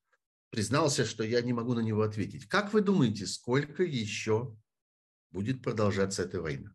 признался, 0.49 1.05
что 1.05 1.23
я 1.23 1.39
не 1.43 1.53
могу 1.53 1.75
на 1.75 1.81
него 1.81 2.01
ответить. 2.01 2.47
Как 2.47 2.73
вы 2.73 2.81
думаете, 2.81 3.27
сколько 3.27 3.83
еще 3.83 4.57
будет 5.29 5.61
продолжаться 5.61 6.23
эта 6.23 6.41
война? 6.41 6.73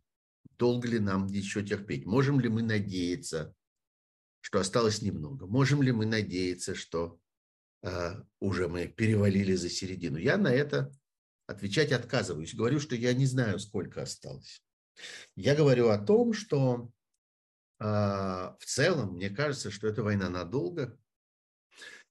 Долго 0.57 0.87
ли 0.87 1.01
нам 1.01 1.27
еще 1.27 1.65
терпеть? 1.65 2.07
Можем 2.07 2.39
ли 2.39 2.49
мы 2.49 2.63
надеяться, 2.63 3.53
что 4.41 4.61
осталось 4.61 5.03
немного? 5.03 5.49
Можем 5.49 5.83
ли 5.83 5.91
мы 5.91 6.07
надеяться, 6.07 6.77
что 6.77 7.19
э, 7.83 8.23
уже 8.39 8.69
мы 8.69 8.87
перевалили 8.87 9.57
за 9.57 9.69
середину? 9.69 10.17
Я 10.19 10.37
на 10.37 10.53
это 10.53 10.93
отвечать 11.49 11.91
отказываюсь. 11.91 12.55
Говорю, 12.55 12.79
что 12.79 12.95
я 12.95 13.13
не 13.15 13.27
знаю, 13.27 13.59
сколько 13.59 14.03
осталось. 14.03 14.63
Я 15.35 15.57
говорю 15.57 15.89
о 15.89 15.99
том, 15.99 16.33
что 16.33 16.93
в 17.79 18.65
целом 18.65 19.15
мне 19.15 19.29
кажется, 19.31 19.71
что 19.71 19.87
эта 19.87 20.03
война 20.03 20.29
надолго. 20.31 20.99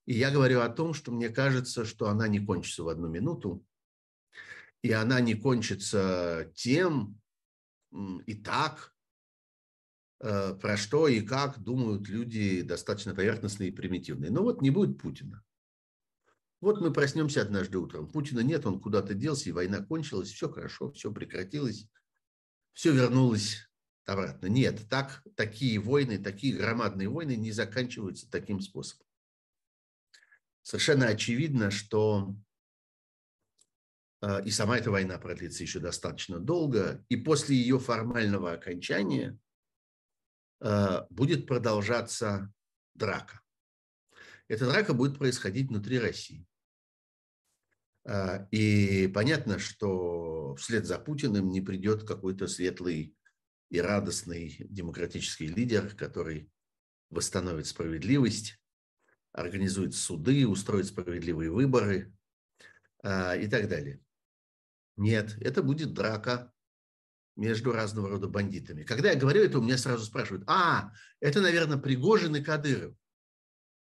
И 0.05 0.13
я 0.13 0.29
говорю 0.29 0.62
о 0.62 0.69
том, 0.69 0.93
что 0.93 1.12
мне 1.12 1.29
кажется, 1.29 1.86
что 1.86 2.07
она 2.10 2.27
не 2.27 2.39
кончится 2.39 2.84
в 2.84 2.89
одну 2.89 3.07
минуту. 3.07 3.65
И 4.84 4.91
она 4.91 5.19
не 5.19 5.34
кончится 5.34 6.51
тем 6.53 7.19
и 8.25 8.36
так, 8.36 8.93
э, 10.19 10.53
про 10.53 10.77
что 10.77 11.07
и 11.07 11.22
как 11.22 11.57
думают 11.57 12.07
люди 12.07 12.62
достаточно 12.62 13.15
поверхностные 13.15 13.69
и 13.69 13.74
примитивные. 13.74 14.29
Но 14.29 14.43
вот 14.43 14.62
не 14.62 14.69
будет 14.69 15.00
Путина. 15.00 15.43
Вот 16.62 16.81
мы 16.81 16.93
проснемся 16.93 17.41
однажды 17.41 17.77
утром. 17.77 18.07
Путина 18.07 18.41
нет, 18.41 18.65
он 18.65 18.79
куда-то 18.79 19.13
делся, 19.13 19.50
и 19.50 19.53
война 19.53 19.84
кончилась, 19.84 20.31
все 20.31 20.50
хорошо, 20.50 20.91
все 20.91 21.12
прекратилось, 21.12 21.88
все 22.74 22.91
вернулось 22.91 23.64
обратно. 24.05 24.47
Нет, 24.47 24.88
так, 24.89 25.24
такие 25.35 25.79
войны, 25.79 26.17
такие 26.17 26.55
громадные 26.55 27.09
войны 27.09 27.35
не 27.35 27.51
заканчиваются 27.51 28.29
таким 28.29 28.59
способом. 28.62 29.05
Совершенно 30.62 31.07
очевидно, 31.07 31.71
что 31.71 32.35
э, 34.21 34.45
и 34.45 34.51
сама 34.51 34.77
эта 34.77 34.91
война 34.91 35.17
продлится 35.17 35.63
еще 35.63 35.79
достаточно 35.79 36.39
долго, 36.39 37.05
и 37.09 37.15
после 37.17 37.55
ее 37.55 37.79
формального 37.79 38.53
окончания 38.53 39.38
э, 40.62 41.01
будет 41.09 41.47
продолжаться 41.47 42.51
драка. 42.93 43.41
Эта 44.47 44.69
драка 44.69 44.93
будет 44.93 45.17
происходить 45.17 45.69
внутри 45.69 46.00
России. 46.00 46.45
А, 48.07 48.47
и 48.51 49.07
понятно, 49.07 49.57
что 49.57 50.55
вслед 50.55 50.85
за 50.85 51.00
Путиным 51.00 51.50
не 51.50 51.62
придет 51.62 52.03
какой-то 52.03 52.47
светлый 52.47 53.14
и 53.69 53.79
радостный 53.79 54.57
демократический 54.69 55.48
лидер, 55.48 55.95
который 55.95 56.51
восстановит 57.10 57.67
справедливость, 57.67 58.60
организует 59.31 59.93
суды, 59.95 60.48
устроит 60.48 60.88
справедливые 60.88 61.51
выборы 61.51 62.13
а, 63.03 63.36
и 63.36 63.48
так 63.48 63.67
далее. 63.67 64.00
Нет, 64.98 65.36
это 65.41 65.62
будет 65.62 65.93
драка 65.93 66.53
между 67.36 67.74
разного 67.74 68.10
рода 68.10 68.27
бандитами. 68.27 68.84
Когда 68.84 69.12
я 69.12 69.19
говорю 69.19 69.43
это, 69.43 69.60
у 69.60 69.62
меня 69.62 69.77
сразу 69.77 70.05
спрашивают, 70.05 70.45
а, 70.48 70.91
это, 71.19 71.41
наверное, 71.41 71.77
Пригожин 71.77 72.36
и 72.36 72.43
Кадыров. 72.43 72.95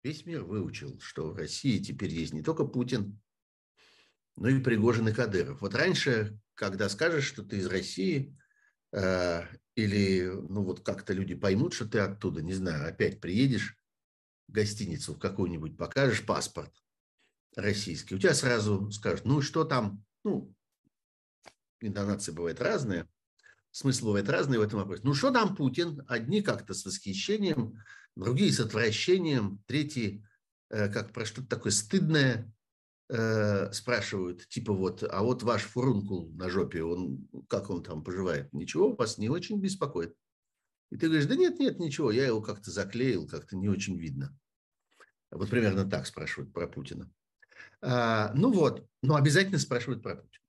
Весь 0.03 0.27
мир 0.27 0.45
выучил, 0.45 0.99
что 1.01 1.31
в 1.31 1.37
России 1.37 1.79
теперь 1.79 2.11
есть 2.11 2.33
не 2.33 2.43
только 2.43 2.65
Путин, 2.65 3.21
ну 4.37 4.49
и 4.49 4.61
Пригожин 4.61 5.09
и 5.09 5.13
Кадыров. 5.13 5.61
Вот 5.61 5.75
раньше, 5.75 6.39
когда 6.55 6.89
скажешь, 6.89 7.25
что 7.25 7.43
ты 7.43 7.59
из 7.59 7.67
России, 7.67 8.37
или, 8.93 10.25
ну 10.49 10.65
вот 10.65 10.81
как-то 10.81 11.13
люди 11.13 11.35
поймут, 11.35 11.75
что 11.75 11.87
ты 11.87 12.01
оттуда, 12.01 12.43
не 12.43 12.55
знаю, 12.55 12.89
опять 12.89 13.21
приедешь 13.21 13.77
в 14.49 14.53
гостиницу 14.53 15.15
в 15.15 15.19
какую-нибудь, 15.19 15.77
покажешь 15.77 16.27
паспорт 16.27 16.73
российский, 17.57 18.15
у 18.15 18.19
тебя 18.19 18.35
сразу 18.35 18.91
скажут, 18.91 19.25
ну 19.25 19.41
что 19.43 19.65
там, 19.65 20.05
ну, 20.25 20.53
интонации 21.81 22.33
бывают 22.33 22.61
разные, 22.61 23.09
смысл 23.71 24.07
бывает 24.07 24.29
разный 24.29 24.59
в 24.59 24.63
этом 24.63 24.81
вопросе. 24.81 25.03
Ну 25.05 25.15
что 25.15 25.31
там 25.31 25.55
Путин? 25.55 26.05
Одни 26.09 26.43
как-то 26.43 26.75
с 26.75 26.85
восхищением, 26.85 27.79
другие 28.17 28.53
с 28.53 28.61
отвращением, 28.61 29.63
третьи 29.67 30.25
э, 30.71 30.89
как 30.89 31.13
про 31.13 31.25
что-то 31.25 31.49
такое 31.49 31.73
стыдное, 31.73 32.53
э, 33.11 33.73
спрашивают, 33.73 34.47
типа 34.49 34.73
вот, 34.73 35.03
а 35.03 35.23
вот 35.23 35.43
ваш 35.43 35.63
фурункул 35.63 36.31
на 36.33 36.49
жопе, 36.49 36.83
он, 36.83 37.29
как 37.49 37.69
он 37.71 37.83
там 37.83 38.05
поживает? 38.05 38.53
Ничего, 38.53 38.95
вас 38.95 39.19
не 39.19 39.29
очень 39.29 39.61
беспокоит? 39.61 40.15
И 40.91 40.97
ты 40.97 41.07
говоришь, 41.07 41.27
да 41.27 41.37
нет, 41.37 41.59
нет, 41.59 41.79
ничего, 41.79 42.11
я 42.11 42.27
его 42.27 42.41
как-то 42.41 42.71
заклеил, 42.71 43.27
как-то 43.27 43.57
не 43.57 43.69
очень 43.69 43.97
видно. 43.97 44.37
Вот 45.31 45.51
примерно 45.51 45.89
так 45.89 46.07
спрашивают 46.07 46.53
про 46.53 46.67
Путина. 46.67 47.11
А, 47.83 48.33
ну 48.35 48.53
вот, 48.53 48.87
но 49.03 49.17
обязательно 49.17 49.59
спрашивают 49.59 50.03
про 50.03 50.17
Путина. 50.17 50.45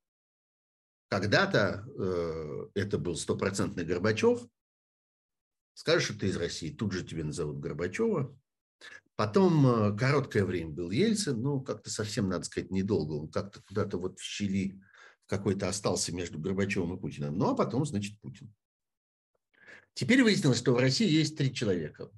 Когда-то 1.09 1.85
э, 1.99 2.67
это 2.75 2.97
был 2.97 3.15
стопроцентный 3.15 3.83
Горбачев. 3.83 4.47
Скажешь, 5.73 6.05
что 6.09 6.19
ты 6.19 6.27
из 6.27 6.37
России, 6.37 6.73
тут 6.73 6.93
же 6.93 7.03
тебе 7.03 7.23
назовут 7.23 7.59
Горбачева. 7.59 8.35
Потом 9.15 9.67
э, 9.67 9.97
короткое 9.97 10.45
время 10.45 10.71
был 10.71 10.89
Ельцин, 10.89 11.41
ну, 11.41 11.61
как-то 11.61 11.89
совсем, 11.91 12.27
надо 12.27 12.45
сказать, 12.45 12.71
недолго. 12.71 13.13
Он 13.13 13.29
как-то 13.29 13.61
куда-то 13.61 13.97
вот 13.97 14.19
в 14.19 14.23
щели 14.23 14.81
какой-то 15.27 15.67
остался 15.67 16.13
между 16.13 16.39
Горбачевым 16.39 16.97
и 16.97 16.99
Путиным. 16.99 17.37
Ну, 17.37 17.51
а 17.51 17.55
потом, 17.55 17.85
значит, 17.85 18.19
Путин. 18.19 18.53
Теперь 19.93 20.23
выяснилось, 20.23 20.57
что 20.57 20.73
в 20.73 20.79
России 20.79 21.09
есть 21.09 21.37
три 21.37 21.53
человека. 21.53 22.09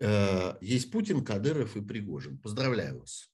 Э, 0.00 0.56
есть 0.60 0.90
Путин, 0.90 1.24
Кадыров 1.24 1.76
и 1.76 1.82
Пригожин. 1.82 2.38
Поздравляю 2.38 3.00
вас. 3.00 3.30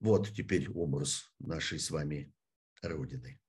Вот 0.00 0.30
теперь 0.32 0.70
образ 0.70 1.32
нашей 1.38 1.78
с 1.78 1.90
вами 1.90 2.32
Родины. 2.82 3.41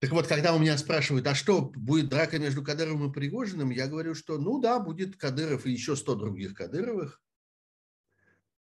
Так 0.00 0.12
вот, 0.12 0.28
когда 0.28 0.54
у 0.54 0.60
меня 0.60 0.78
спрашивают, 0.78 1.26
а 1.26 1.34
что, 1.34 1.60
будет 1.60 2.08
драка 2.08 2.38
между 2.38 2.62
Кадыровым 2.62 3.10
и 3.10 3.12
Пригожиным, 3.12 3.70
я 3.70 3.88
говорю, 3.88 4.14
что 4.14 4.38
ну 4.38 4.60
да, 4.60 4.78
будет 4.78 5.16
Кадыров 5.16 5.66
и 5.66 5.72
еще 5.72 5.96
100 5.96 6.14
других 6.14 6.54
Кадыровых, 6.54 7.20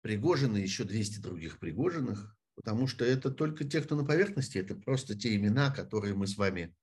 Пригожин 0.02 0.56
и 0.56 0.62
еще 0.62 0.86
200 0.86 1.20
других 1.20 1.60
Пригожиных, 1.60 2.38
потому 2.56 2.88
что 2.88 3.04
это 3.04 3.32
только 3.32 3.66
те, 3.66 3.82
кто 3.82 3.98
на 3.98 4.06
поверхности, 4.06 4.60
это 4.60 4.76
просто 4.76 5.14
те 5.14 5.36
имена, 5.36 5.72
которые 5.72 6.14
мы 6.14 6.26
с 6.26 6.38
вами 6.38 6.74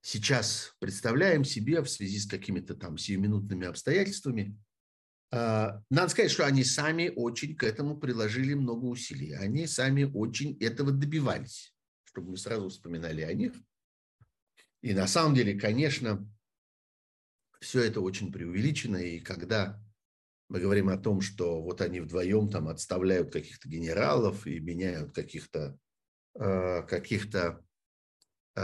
сейчас 0.00 0.74
представляем 0.78 1.44
себе 1.44 1.82
в 1.82 1.90
связи 1.90 2.18
с 2.18 2.26
какими-то 2.26 2.74
там 2.74 2.96
сиюминутными 2.96 3.66
обстоятельствами. 3.66 4.58
А, 5.30 5.82
надо 5.90 6.08
сказать, 6.08 6.30
что 6.30 6.46
они 6.46 6.64
сами 6.64 7.12
очень 7.14 7.54
к 7.54 7.62
этому 7.62 7.98
приложили 7.98 8.54
много 8.54 8.86
усилий. 8.86 9.32
Они 9.32 9.66
сами 9.66 10.04
очень 10.04 10.56
этого 10.60 10.92
добивались 10.92 11.74
чтобы 12.10 12.30
мы 12.30 12.36
сразу 12.36 12.68
вспоминали 12.68 13.22
о 13.22 13.32
них. 13.32 13.54
И 14.82 14.94
на 14.94 15.06
самом 15.06 15.34
деле, 15.34 15.58
конечно, 15.58 16.26
все 17.60 17.82
это 17.82 18.00
очень 18.00 18.32
преувеличено. 18.32 18.96
И 18.96 19.20
когда 19.20 19.80
мы 20.48 20.58
говорим 20.58 20.88
о 20.88 20.98
том, 20.98 21.20
что 21.20 21.62
вот 21.62 21.80
они 21.80 22.00
вдвоем 22.00 22.48
там 22.48 22.68
отставляют 22.68 23.32
каких-то 23.32 23.68
генералов 23.68 24.46
и 24.46 24.58
меняют 24.58 25.14
каких-то 25.14 25.78
э, 26.34 26.82
каких-то 26.82 27.64
э, 28.56 28.60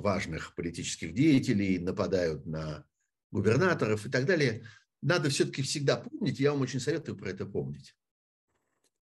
важных 0.00 0.54
политических 0.56 1.14
деятелей, 1.14 1.78
нападают 1.78 2.46
на 2.46 2.84
губернаторов 3.30 4.06
и 4.06 4.10
так 4.10 4.24
далее, 4.24 4.66
надо 5.02 5.30
все-таки 5.30 5.62
всегда 5.62 5.96
помнить, 5.98 6.40
я 6.40 6.52
вам 6.52 6.62
очень 6.62 6.80
советую 6.80 7.16
про 7.16 7.30
это 7.30 7.46
помнить, 7.46 7.94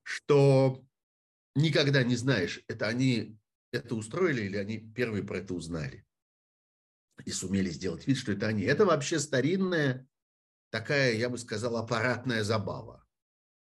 что 0.02 0.84
никогда 1.54 2.02
не 2.02 2.16
знаешь, 2.16 2.62
это 2.68 2.88
они 2.88 3.38
это 3.76 3.94
устроили 3.94 4.42
или 4.42 4.56
они 4.56 4.78
первые 4.78 5.24
про 5.24 5.38
это 5.38 5.54
узнали 5.54 6.06
и 7.24 7.30
сумели 7.30 7.70
сделать 7.70 8.06
вид, 8.06 8.18
что 8.18 8.32
это 8.32 8.46
они. 8.48 8.62
Это 8.62 8.84
вообще 8.84 9.18
старинная 9.18 10.06
такая, 10.70 11.14
я 11.14 11.28
бы 11.28 11.38
сказал, 11.38 11.76
аппаратная 11.76 12.44
забава. 12.44 13.04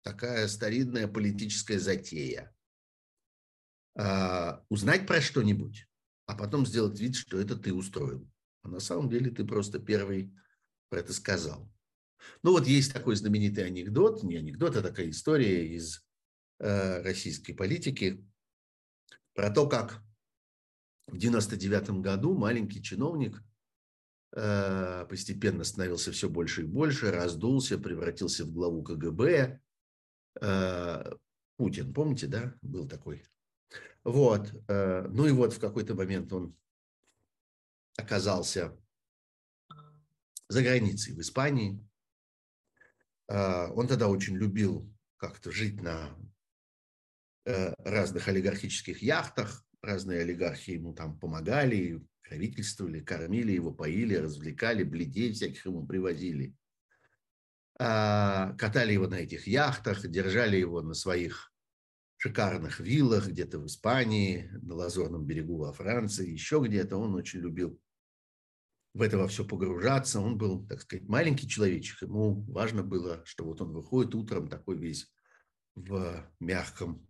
Такая 0.04 0.48
старинная 0.48 1.08
политическая 1.08 1.80
затея. 1.80 2.56
А, 3.96 4.64
узнать 4.70 5.06
про 5.06 5.22
что-нибудь, 5.22 5.88
а 6.26 6.36
потом 6.36 6.66
сделать 6.66 7.00
вид, 7.00 7.16
что 7.16 7.40
это 7.40 7.56
ты 7.56 7.74
устроил. 7.74 8.30
А 8.64 8.70
на 8.70 8.80
самом 8.80 9.10
деле 9.10 9.32
ты 9.32 9.46
просто 9.46 9.80
первый 9.80 10.34
про 10.90 11.00
это 11.00 11.14
сказал. 11.14 11.72
Ну 12.44 12.52
вот 12.52 12.68
есть 12.68 12.94
такой 12.94 13.16
знаменитый 13.16 13.66
анекдот, 13.66 14.24
не 14.24 14.38
анекдот, 14.38 14.76
а 14.76 14.82
такая 14.82 15.10
история 15.10 15.68
из 15.68 16.06
э, 16.60 17.02
российской 17.02 17.54
политики, 17.54 18.26
про 19.38 19.52
то, 19.52 19.70
как 19.70 20.02
в 21.06 21.16
99 21.16 22.02
году 22.02 22.36
маленький 22.36 22.82
чиновник 22.82 23.40
э, 24.36 25.06
постепенно 25.08 25.64
становился 25.64 26.12
все 26.12 26.28
больше 26.28 26.64
и 26.64 26.66
больше, 26.66 27.12
раздулся, 27.12 27.78
превратился 27.78 28.46
в 28.46 28.52
главу 28.52 28.82
КГБ. 28.82 29.62
Э, 30.42 31.14
Путин, 31.56 31.94
помните, 31.94 32.26
да, 32.26 32.56
был 32.64 32.88
такой 32.88 33.24
Вот. 34.04 34.52
Э, 34.70 35.08
ну 35.08 35.28
и 35.28 35.32
вот 35.32 35.54
в 35.54 35.60
какой-то 35.60 35.94
момент 35.94 36.34
он 36.34 36.58
оказался 37.96 38.76
за 40.50 40.64
границей, 40.64 41.14
в 41.14 41.22
Испании. 41.22 41.80
Он 43.28 43.88
тогда 43.88 44.08
очень 44.08 44.38
любил 44.38 44.90
как-то 45.18 45.52
жить 45.52 45.82
на 45.82 46.18
разных 47.78 48.28
олигархических 48.28 49.02
яхтах. 49.02 49.64
Разные 49.82 50.22
олигархи 50.22 50.72
ему 50.72 50.94
там 50.94 51.18
помогали, 51.20 52.04
правительствовали, 52.24 53.00
кормили 53.00 53.52
его, 53.54 53.72
поили, 53.72 54.16
развлекали, 54.16 54.84
бледей 54.84 55.32
всяких 55.34 55.66
ему 55.66 55.86
привозили. 55.86 56.56
А, 57.80 58.54
катали 58.58 58.94
его 58.94 59.08
на 59.08 59.16
этих 59.16 59.48
яхтах, 59.48 60.06
держали 60.08 60.58
его 60.58 60.82
на 60.82 60.94
своих 60.94 61.54
шикарных 62.18 62.80
виллах 62.80 63.28
где-то 63.28 63.60
в 63.60 63.68
Испании, 63.68 64.50
на 64.64 64.74
Лазурном 64.74 65.26
берегу 65.26 65.58
во 65.58 65.72
Франции, 65.74 66.30
еще 66.30 66.62
где-то. 66.64 66.98
Он 66.98 67.14
очень 67.14 67.40
любил 67.40 67.80
в 68.96 69.02
это 69.04 69.20
во 69.20 69.28
все 69.28 69.46
погружаться. 69.46 70.20
Он 70.20 70.38
был, 70.38 70.66
так 70.66 70.82
сказать, 70.82 71.08
маленький 71.08 71.48
человечек. 71.48 72.02
Ему 72.02 72.42
важно 72.52 72.82
было, 72.84 73.22
что 73.26 73.46
вот 73.46 73.62
он 73.62 73.72
выходит 73.72 74.16
утром 74.16 74.50
такой 74.50 74.78
весь 74.78 75.14
в 75.76 76.28
мягком 76.40 77.07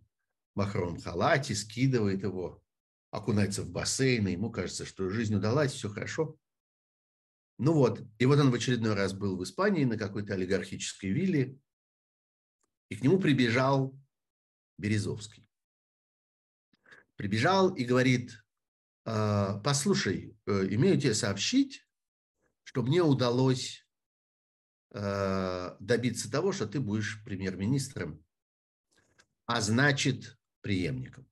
махровом 0.58 1.00
халате, 1.00 1.54
скидывает 1.54 2.22
его, 2.22 2.62
окунается 3.10 3.62
в 3.62 3.70
бассейн, 3.70 4.28
и 4.28 4.32
ему 4.32 4.50
кажется, 4.50 4.84
что 4.84 5.08
жизнь 5.08 5.34
удалась, 5.34 5.72
все 5.72 5.88
хорошо. 5.88 6.36
Ну 7.58 7.72
вот, 7.72 8.02
и 8.18 8.26
вот 8.26 8.38
он 8.38 8.50
в 8.50 8.54
очередной 8.54 8.94
раз 8.94 9.12
был 9.12 9.36
в 9.36 9.42
Испании 9.42 9.84
на 9.84 9.96
какой-то 9.96 10.34
олигархической 10.34 11.10
вилле, 11.10 11.58
и 12.90 12.96
к 12.96 13.02
нему 13.02 13.18
прибежал 13.18 13.98
Березовский. 14.78 15.48
Прибежал 17.16 17.74
и 17.74 17.84
говорит, 17.84 18.44
«А, 19.04 19.58
послушай, 19.60 20.36
э, 20.46 20.66
имею 20.70 21.00
тебе 21.00 21.14
сообщить, 21.14 21.86
что 22.62 22.82
мне 22.82 23.02
удалось 23.02 23.86
э, 24.90 25.76
добиться 25.80 26.30
того, 26.30 26.52
что 26.52 26.66
ты 26.66 26.80
будешь 26.80 27.22
премьер-министром, 27.24 28.24
а 29.46 29.60
значит 29.60 30.37
преемником. 30.60 31.26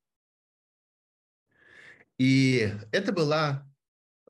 И 2.18 2.73
это 2.92 3.12
была 3.12 3.71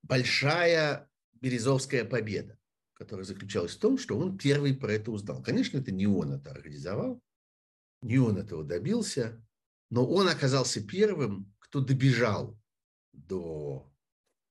большая 0.03 1.09
Березовская 1.35 2.05
победа, 2.05 2.59
которая 2.95 3.25
заключалась 3.25 3.76
в 3.76 3.81
том, 3.81 3.99
что 3.99 4.19
он 4.19 4.38
первый 4.38 4.75
про 4.75 4.93
это 4.93 5.11
узнал. 5.11 5.43
Конечно, 5.43 5.79
это 5.79 5.93
не 5.93 6.07
он 6.07 6.33
это 6.33 6.50
организовал, 6.50 7.23
не 8.03 8.19
он 8.19 8.38
этого 8.38 8.65
добился, 8.65 9.45
но 9.91 10.07
он 10.07 10.29
оказался 10.29 10.85
первым, 10.85 11.55
кто 11.59 11.81
добежал 11.81 12.59
до 13.12 13.93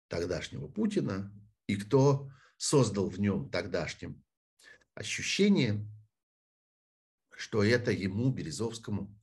тогдашнего 0.07 0.67
Путина 0.67 1.33
и 1.67 1.75
кто 1.75 2.31
создал 2.57 3.09
в 3.09 3.19
нем 3.19 3.49
тогдашнем 3.49 4.23
ощущение, 4.93 5.85
что 7.35 7.63
это 7.63 7.91
ему, 7.91 8.31
Березовскому, 8.31 9.13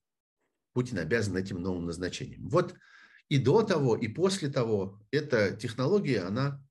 Путин 0.73 0.99
обязан 0.99 1.37
этим 1.37 1.61
новым 1.61 1.87
назначением. 1.87 2.49
Вот 2.49 2.75
и 3.29 3.39
до 3.39 3.63
того, 3.63 3.97
и 3.97 4.09
после 4.09 4.49
того 4.49 5.01
эта 5.11 5.57
технология, 5.57 6.21
она 6.21 6.63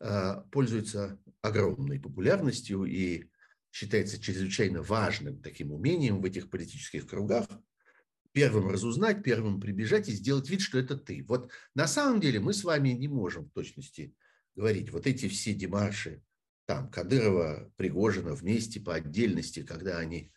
э, 0.00 0.42
пользуется 0.50 1.18
огромной 1.40 2.00
популярностью 2.00 2.84
и 2.84 3.30
считается 3.70 4.20
чрезвычайно 4.20 4.82
важным 4.82 5.40
таким 5.40 5.72
умением 5.72 6.20
в 6.20 6.24
этих 6.24 6.50
политических 6.50 7.06
кругах 7.06 7.46
первым 8.32 8.68
разузнать, 8.68 9.22
первым 9.22 9.60
прибежать 9.60 10.08
и 10.08 10.12
сделать 10.12 10.48
вид, 10.48 10.60
что 10.60 10.78
это 10.78 10.96
ты. 10.96 11.24
Вот 11.28 11.50
на 11.74 11.86
самом 11.86 12.20
деле 12.20 12.40
мы 12.40 12.52
с 12.54 12.64
вами 12.64 12.90
не 12.90 13.08
можем 13.08 13.46
в 13.46 13.52
точности 13.52 14.14
говорить. 14.54 14.90
Вот 14.90 15.06
эти 15.06 15.28
все 15.28 15.54
демарши, 15.54 16.22
там, 16.66 16.90
Кадырова, 16.90 17.70
Пригожина 17.76 18.34
вместе 18.34 18.80
по 18.80 18.94
отдельности, 18.94 19.62
когда 19.62 19.98
они 19.98 20.32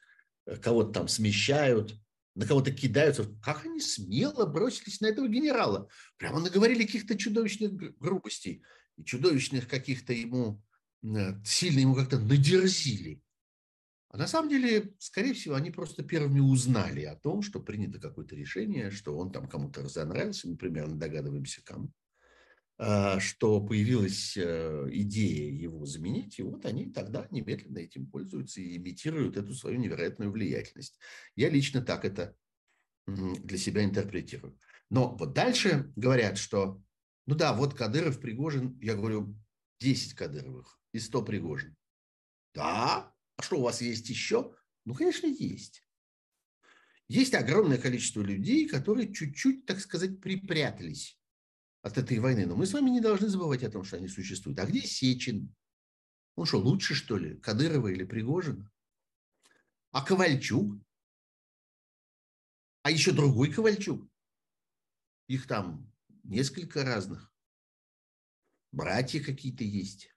э, 0.45 0.57
кого-то 0.57 0.91
там 0.91 1.07
смещают, 1.07 1.95
на 2.35 2.45
кого-то 2.45 2.71
кидаются. 2.71 3.25
Как 3.41 3.65
они 3.65 3.79
смело 3.79 4.45
бросились 4.45 5.01
на 5.01 5.07
этого 5.07 5.27
генерала? 5.27 5.89
Прямо 6.17 6.39
наговорили 6.39 6.85
каких-то 6.85 7.17
чудовищных 7.17 7.97
грубостей 7.97 8.63
и 8.97 9.03
чудовищных 9.03 9.67
каких-то 9.67 10.13
ему, 10.13 10.61
э, 11.03 11.41
сильно 11.43 11.79
ему 11.79 11.95
как-то 11.95 12.19
надерзили. 12.19 13.21
А 14.09 14.17
на 14.17 14.27
самом 14.27 14.49
деле, 14.49 14.93
скорее 14.99 15.33
всего, 15.33 15.55
они 15.55 15.71
просто 15.71 16.03
первыми 16.03 16.39
узнали 16.39 17.03
о 17.03 17.15
том, 17.15 17.41
что 17.41 17.59
принято 17.59 17.99
какое-то 17.99 18.35
решение, 18.35 18.91
что 18.91 19.17
он 19.17 19.31
там 19.31 19.47
кому-то 19.47 19.81
разонравился, 19.81 20.47
мы 20.47 20.55
примерно 20.55 20.95
догадываемся 20.95 21.61
кому, 21.63 21.91
что 22.77 23.61
появилась 23.61 24.35
э, 24.35 24.87
идея 24.91 25.49
его 25.49 25.85
заменить, 25.85 26.39
и 26.39 26.43
вот 26.43 26.65
они 26.65 26.91
тогда 26.91 27.25
немедленно 27.31 27.77
этим 27.77 28.05
пользуются 28.05 28.59
и 28.59 28.75
имитируют 28.75 29.37
эту 29.37 29.53
свою 29.53 29.77
невероятную 29.77 30.29
влиятельность. 30.29 30.99
Я 31.35 31.49
лично 31.49 31.81
так 31.81 32.03
это 32.03 32.35
для 33.07 33.57
себя 33.57 33.85
интерпретирую. 33.85 34.57
Но 34.89 35.15
вот 35.15 35.33
дальше 35.33 35.93
говорят, 35.95 36.37
что, 36.37 36.81
ну 37.25 37.35
да, 37.35 37.53
вот 37.53 37.75
Кадыров, 37.75 38.19
Пригожин, 38.19 38.77
я 38.81 38.95
говорю, 38.95 39.37
10 39.79 40.13
Кадыровых 40.13 40.77
и 40.91 40.99
100 40.99 41.23
Пригожин. 41.23 41.75
Да, 42.53 43.13
а 43.37 43.41
что 43.41 43.57
у 43.57 43.63
вас 43.63 43.81
есть 43.81 44.09
еще? 44.09 44.53
Ну, 44.83 44.93
конечно, 44.93 45.27
есть. 45.27 45.81
Есть 47.07 47.35
огромное 47.35 47.77
количество 47.77 48.21
людей, 48.21 48.67
которые 48.67 49.13
чуть-чуть, 49.13 49.65
так 49.65 49.79
сказать, 49.79 50.19
припрятались 50.19 51.17
от 51.85 51.99
этой 51.99 52.17
войны. 52.17 52.47
Но 52.47 52.55
мы 52.55 52.65
с 52.65 52.73
вами 52.73 52.89
не 52.89 52.99
должны 52.99 53.27
забывать 53.27 53.63
о 53.63 53.69
том, 53.69 53.83
что 53.83 53.97
они 53.97 54.07
существуют. 54.07 54.59
А 54.59 54.65
где 54.65 54.81
Сечин? 54.81 55.55
Он 56.35 56.47
что, 56.47 56.57
лучше, 56.59 56.95
что 56.95 57.15
ли, 57.15 57.37
Кадырова 57.37 57.89
или 57.89 58.03
Пригожина? 58.03 58.71
А 59.91 60.03
Ковальчук? 60.03 60.81
А 62.81 62.89
еще 62.89 63.11
другой 63.11 63.53
Ковальчук? 63.53 64.09
Их 65.27 65.47
там 65.47 65.93
несколько 66.23 66.83
разных. 66.83 67.31
Братья 68.71 69.23
какие-то 69.23 69.63
есть. 69.63 70.09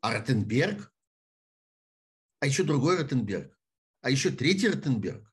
А 0.00 0.14
Ротенберг? 0.14 0.90
а 2.40 2.46
еще 2.46 2.64
другой 2.64 2.96
Ротенберг, 2.96 3.54
а 4.00 4.08
еще 4.08 4.30
третий 4.30 4.68
Ротенберг. 4.68 5.30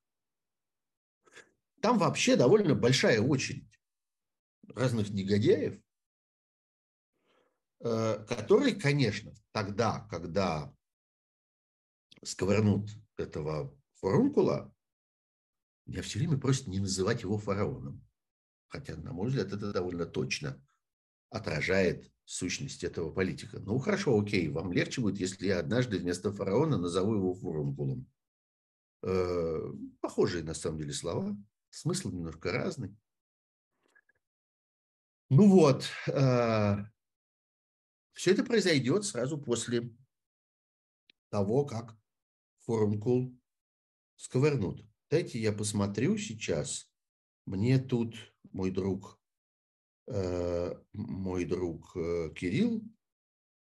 Там 1.82 1.98
вообще 1.98 2.36
довольно 2.36 2.76
большая 2.76 3.22
очередь 3.22 3.67
разных 4.68 5.10
негодяев, 5.10 5.82
э, 7.80 8.26
которые, 8.28 8.76
конечно, 8.76 9.34
тогда, 9.52 10.08
когда 10.10 10.74
сковырнут 12.24 12.90
этого 13.18 13.76
фурункула, 13.96 14.74
меня 15.86 16.02
все 16.02 16.20
время 16.20 16.38
просят 16.38 16.68
не 16.68 16.80
называть 16.80 17.24
его 17.24 17.38
фараоном. 17.38 18.04
Хотя, 18.68 18.98
на 18.98 19.14
мой 19.14 19.28
взгляд, 19.28 19.54
это 19.54 19.72
довольно 19.72 20.06
точно 20.06 20.62
отражает 21.30 22.12
сущность 22.26 22.84
этого 22.84 23.12
политика. 23.12 23.60
Ну, 23.60 23.80
хорошо, 23.80 24.20
окей, 24.20 24.50
вам 24.50 24.74
легче 24.74 25.02
будет, 25.02 25.20
если 25.20 25.48
я 25.48 25.60
однажды 25.60 25.98
вместо 25.98 26.34
фараона 26.34 26.78
назову 26.78 27.16
его 27.16 27.34
фурункулом. 27.34 28.06
Э, 29.04 29.74
похожие, 30.02 30.44
на 30.44 30.54
самом 30.54 30.80
деле, 30.80 30.92
слова. 30.92 31.38
Смысл 31.70 32.10
немножко 32.12 32.52
разный. 32.52 32.96
Ну 35.30 35.50
вот, 35.50 35.90
э, 36.08 36.76
все 38.13 38.32
это 38.32 38.44
произойдет 38.44 39.06
сразу 39.06 39.38
после 39.38 39.94
того, 41.30 41.66
как 41.66 41.98
фурункул 42.60 43.38
сковырнут. 44.16 44.86
Дайте 45.10 45.40
я 45.40 45.52
посмотрю 45.52 46.18
сейчас. 46.18 46.92
Мне 47.46 47.80
тут 47.80 48.16
мой 48.52 48.72
друг 48.72 49.18
Э, 50.08 50.74
мой 50.94 51.44
друг 51.44 51.96
э, 51.98 52.32
Кирилл 52.34 52.82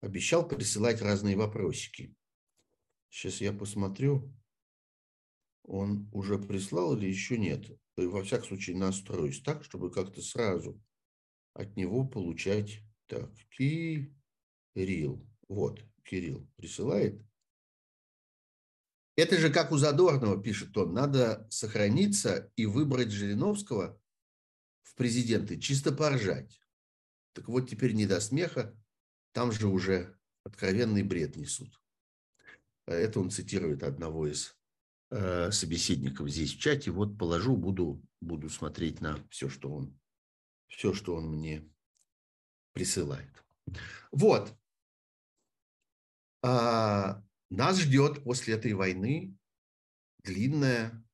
обещал 0.02 0.45
присылать 0.45 1.02
разные 1.02 1.38
вопросики. 1.38 2.13
Сейчас 3.10 3.39
я 3.39 3.54
посмотрю, 3.54 4.34
он 5.63 6.10
уже 6.12 6.38
прислал 6.38 6.97
или 6.97 7.08
еще 7.08 7.38
нет. 7.38 7.71
Во 7.95 8.23
всяком 8.23 8.47
случае, 8.47 8.76
настроюсь 8.76 9.41
так, 9.41 9.63
чтобы 9.63 9.89
как-то 9.89 10.21
сразу 10.21 10.82
от 11.54 11.76
него 11.76 12.06
получать. 12.06 12.80
Так, 13.08 13.30
Кирилл. 13.58 15.28
Вот, 15.48 15.84
Кирилл 16.04 16.48
присылает. 16.56 17.22
Это 19.16 19.38
же 19.38 19.52
как 19.52 19.72
у 19.72 19.78
Задорнова, 19.78 20.42
пишет 20.42 20.76
он, 20.76 20.94
надо 20.94 21.48
сохраниться 21.52 22.52
и 22.56 22.66
выбрать 22.66 23.12
Жириновского 23.12 24.02
в 24.82 24.96
президенты 24.96 25.60
чисто 25.60 25.92
поржать. 25.92 26.60
Так 27.34 27.48
вот, 27.48 27.70
теперь 27.70 27.94
не 27.94 28.08
до 28.08 28.20
смеха, 28.20 28.76
там 29.34 29.52
же 29.52 29.68
уже 29.68 30.18
откровенный 30.44 31.04
бред 31.04 31.36
несут. 31.36 31.80
Это 32.86 33.20
он 33.20 33.30
цитирует 33.30 33.84
одного 33.84 34.28
из 34.28 34.56
э, 35.12 35.52
собеседников 35.52 36.30
здесь 36.30 36.54
в 36.54 36.60
чате. 36.60 36.92
Вот 36.92 37.18
положу, 37.18 37.56
буду, 37.56 38.04
буду 38.20 38.50
смотреть 38.50 39.00
на 39.00 39.26
все, 39.30 39.48
что 39.48 39.72
он, 39.72 39.98
все, 40.75 40.93
что 40.93 41.15
он 41.15 41.27
мне 41.27 41.69
присылает. 42.73 43.31
Вот. 44.12 44.53
А, 46.41 47.23
нас 47.49 47.79
ждет 47.79 48.23
после 48.23 48.55
этой 48.55 48.73
войны 48.73 49.38
длинная 50.23 51.05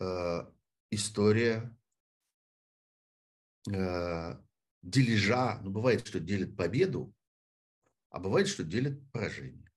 э, 0.00 0.50
история 0.90 1.76
э, 3.70 4.40
дележа. 4.82 5.60
Ну, 5.62 5.70
бывает, 5.70 6.06
что 6.06 6.18
делит 6.20 6.56
победу, 6.56 7.14
а 8.10 8.20
бывает, 8.20 8.48
что 8.48 8.64
делит 8.64 9.10
поражение. 9.12 9.70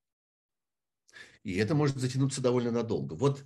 И 1.44 1.56
это 1.56 1.76
может 1.76 1.98
затянуться 1.98 2.42
довольно 2.42 2.72
надолго. 2.72 3.16
Вот 3.16 3.46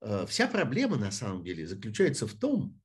э, 0.00 0.26
вся 0.26 0.46
проблема 0.46 0.96
на 0.96 1.10
самом 1.10 1.44
деле 1.44 1.66
заключается 1.66 2.26
в 2.26 2.34
том, 2.34 2.80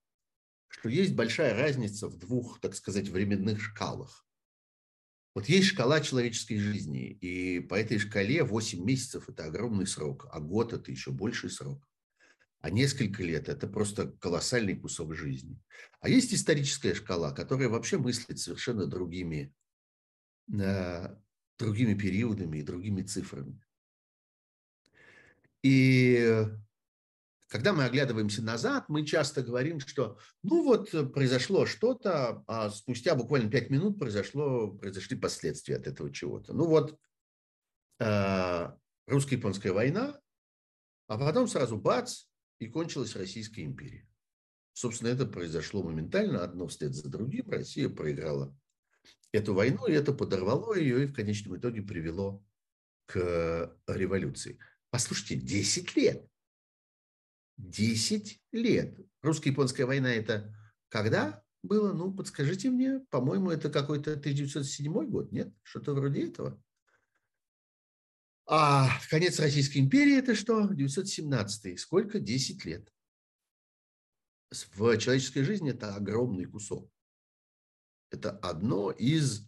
что 0.70 0.88
есть 0.88 1.14
большая 1.14 1.56
разница 1.56 2.08
в 2.08 2.18
двух, 2.18 2.60
так 2.62 2.76
сказать, 2.76 3.10
временных 3.10 3.62
шкалах. 3.62 4.26
Вот 5.36 5.48
есть 5.50 5.68
шкала 5.68 6.00
человеческой 6.00 6.58
жизни, 6.58 7.12
и 7.12 7.60
по 7.60 7.76
этой 7.76 8.00
шкале 8.00 8.44
8 8.44 8.84
месяцев– 8.84 9.26
это 9.30 9.46
огромный 9.46 9.88
срок, 9.88 10.28
а 10.32 10.40
год– 10.40 10.74
это 10.74 10.92
еще 10.92 11.12
больший 11.12 11.50
срок. 11.50 11.88
А 12.62 12.70
несколько 12.70 13.24
лет– 13.24 13.48
это 13.50 13.68
просто 13.68 14.08
колоссальный 14.20 14.76
кусок 14.76 15.16
жизни. 15.16 15.60
А 16.02 16.10
есть 16.10 16.34
историческая 16.34 16.94
шкала, 16.94 17.32
которая 17.32 17.70
вообще 17.70 17.98
мыслит 17.98 18.40
совершенно 18.40 18.86
другими, 18.86 19.54
э, 20.52 21.16
другими 21.58 21.94
периодами 21.94 22.58
и 22.58 22.64
другими 22.64 23.04
цифрами. 23.04 23.62
И 25.64 26.46
когда 27.50 27.74
мы 27.74 27.84
оглядываемся 27.84 28.44
назад, 28.44 28.86
мы 28.90 29.06
часто 29.06 29.42
говорим, 29.42 29.80
что 29.80 30.20
ну 30.44 30.64
вот 30.64 30.92
произошло 31.12 31.66
что-то, 31.66 32.44
а 32.48 32.70
спустя 32.70 33.16
буквально 33.16 33.50
пять 33.50 33.72
минут 33.72 33.98
произошло, 33.98 34.72
произошли 34.72 35.18
последствия 35.18 35.78
от 35.78 35.88
этого 35.88 36.14
чего-то. 36.14 36.54
Ну 36.54 36.68
вот 36.68 36.98
э, 38.00 38.72
русско-японская 39.08 39.74
война, 39.74 40.20
а 41.08 41.18
потом 41.18 41.48
сразу 41.48 41.76
бац, 41.76 42.26
и 42.60 42.68
кончилась 42.68 43.16
Российская 43.16 43.64
империя. 43.64 44.08
Собственно, 44.74 45.10
это 45.10 45.26
произошло 45.26 45.82
моментально, 45.82 46.44
одно 46.44 46.68
вслед 46.68 46.94
за 46.94 47.10
другим. 47.10 47.50
Россия 47.50 47.90
проиграла 47.90 48.56
эту 49.32 49.56
войну, 49.56 49.88
и 49.88 49.94
это 49.94 50.14
подорвало 50.14 50.76
ее 50.76 51.04
и 51.04 51.08
в 51.08 51.14
конечном 51.14 51.58
итоге 51.58 51.82
привело 51.82 52.44
к 53.08 53.76
революции. 53.88 54.60
Послушайте, 54.92 55.36
10 55.36 55.96
лет. 55.96 56.29
10 57.60 58.42
лет. 58.54 58.98
Русско-японская 59.22 59.86
война 59.86 60.12
это 60.12 60.56
когда 60.88 61.44
было? 61.62 61.94
Ну, 61.94 62.14
подскажите 62.14 62.70
мне. 62.70 63.00
По-моему, 63.12 63.52
это 63.52 63.70
какой-то 63.70 64.14
1907 64.14 64.92
год, 65.10 65.32
нет? 65.32 65.54
Что-то 65.64 65.94
вроде 65.94 66.28
этого. 66.28 66.62
А 68.48 68.90
конец 69.10 69.40
Российской 69.40 69.80
империи 69.80 70.18
это 70.18 70.34
что? 70.34 70.68
917. 70.74 71.80
Сколько? 71.80 72.20
10 72.20 72.66
лет. 72.66 72.92
В 74.50 74.98
человеческой 74.98 75.44
жизни 75.44 75.72
это 75.72 75.94
огромный 75.96 76.46
кусок. 76.46 76.92
Это 78.10 78.32
одно 78.32 78.90
из 78.90 79.48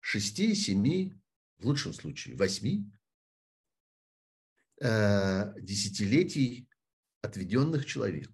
шести, 0.00 0.54
семи, 0.54 1.20
в 1.58 1.66
лучшем 1.66 1.92
случае 1.92 2.36
восьми 2.36 2.90
э, 4.80 5.52
десятилетий, 5.60 6.68
отведенных 7.26 7.84
человеку. 7.84 8.32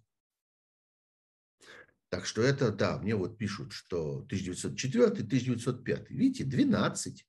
Так 2.10 2.26
что 2.26 2.42
это, 2.42 2.70
да, 2.70 2.98
мне 2.98 3.16
вот 3.16 3.38
пишут, 3.38 3.72
что 3.72 4.26
1904-1905. 4.30 6.06
Видите, 6.10 6.44
12. 6.44 7.26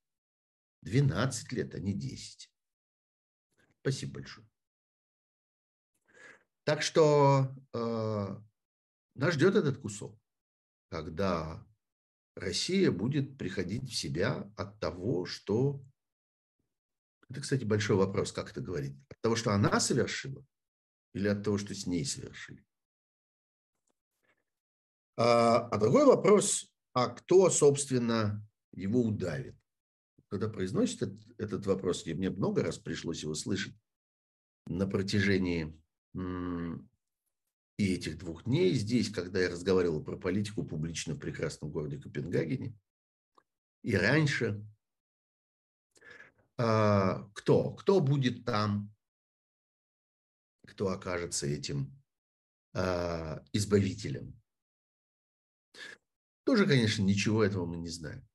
12 0.82 1.52
лет, 1.54 1.74
а 1.74 1.80
не 1.80 1.94
10. 1.94 2.52
Спасибо 3.80 4.16
большое. 4.16 4.46
Так 6.66 6.82
что 6.82 7.56
э, 7.74 8.42
нас 9.16 9.34
ждет 9.34 9.56
этот 9.56 9.78
кусок, 9.78 10.20
когда 10.90 11.66
Россия 12.36 12.92
будет 12.92 13.38
приходить 13.38 13.90
в 13.90 13.96
себя 13.96 14.52
от 14.58 14.80
того, 14.80 15.26
что... 15.26 15.82
Это, 17.30 17.42
кстати, 17.42 17.64
большой 17.64 17.96
вопрос, 17.96 18.32
как 18.32 18.52
это 18.52 18.62
говорить. 18.62 18.98
От 19.10 19.22
того, 19.22 19.36
что 19.36 19.52
она 19.52 19.80
совершила, 19.80 20.46
или 21.14 21.28
от 21.28 21.44
того, 21.44 21.58
что 21.58 21.74
с 21.74 21.86
ней 21.86 22.06
совершили. 22.06 22.64
А, 25.16 25.68
а 25.68 25.78
другой 25.78 26.06
вопрос, 26.06 26.72
а 26.94 27.08
кто, 27.10 27.50
собственно, 27.50 28.46
его 28.72 29.02
удавит? 29.02 29.56
Когда 30.28 30.50
произносит 30.50 31.04
этот, 31.04 31.40
этот 31.40 31.66
вопрос, 31.68 32.06
и 32.08 32.14
мне 32.14 32.32
много 32.32 32.64
раз 32.64 32.80
пришлось 32.80 33.22
его 33.22 33.36
слышать 33.36 33.76
на 34.66 34.88
протяжении 34.88 35.80
и 37.78 37.96
этих 37.96 38.18
двух 38.18 38.44
дней 38.46 38.74
здесь, 38.76 39.10
когда 39.10 39.40
я 39.40 39.50
разговаривал 39.50 40.04
про 40.04 40.16
политику 40.16 40.64
публично 40.64 41.16
в 41.16 41.20
прекрасном 41.20 41.72
городе 41.72 42.00
Копенгагене, 42.00 42.76
и 43.82 43.96
раньше. 43.96 44.64
А, 46.58 47.28
кто? 47.34 47.72
Кто 47.72 48.00
будет 48.00 48.46
там? 48.46 48.93
Кто 50.68 50.90
окажется 50.90 51.48
этим 51.48 51.92
а, 52.74 53.44
избавителем? 53.54 54.40
Тоже, 56.46 56.66
конечно, 56.66 57.04
ничего 57.04 57.44
этого 57.44 57.66
мы 57.66 57.78
не 57.78 57.90
знаем. 57.90 58.28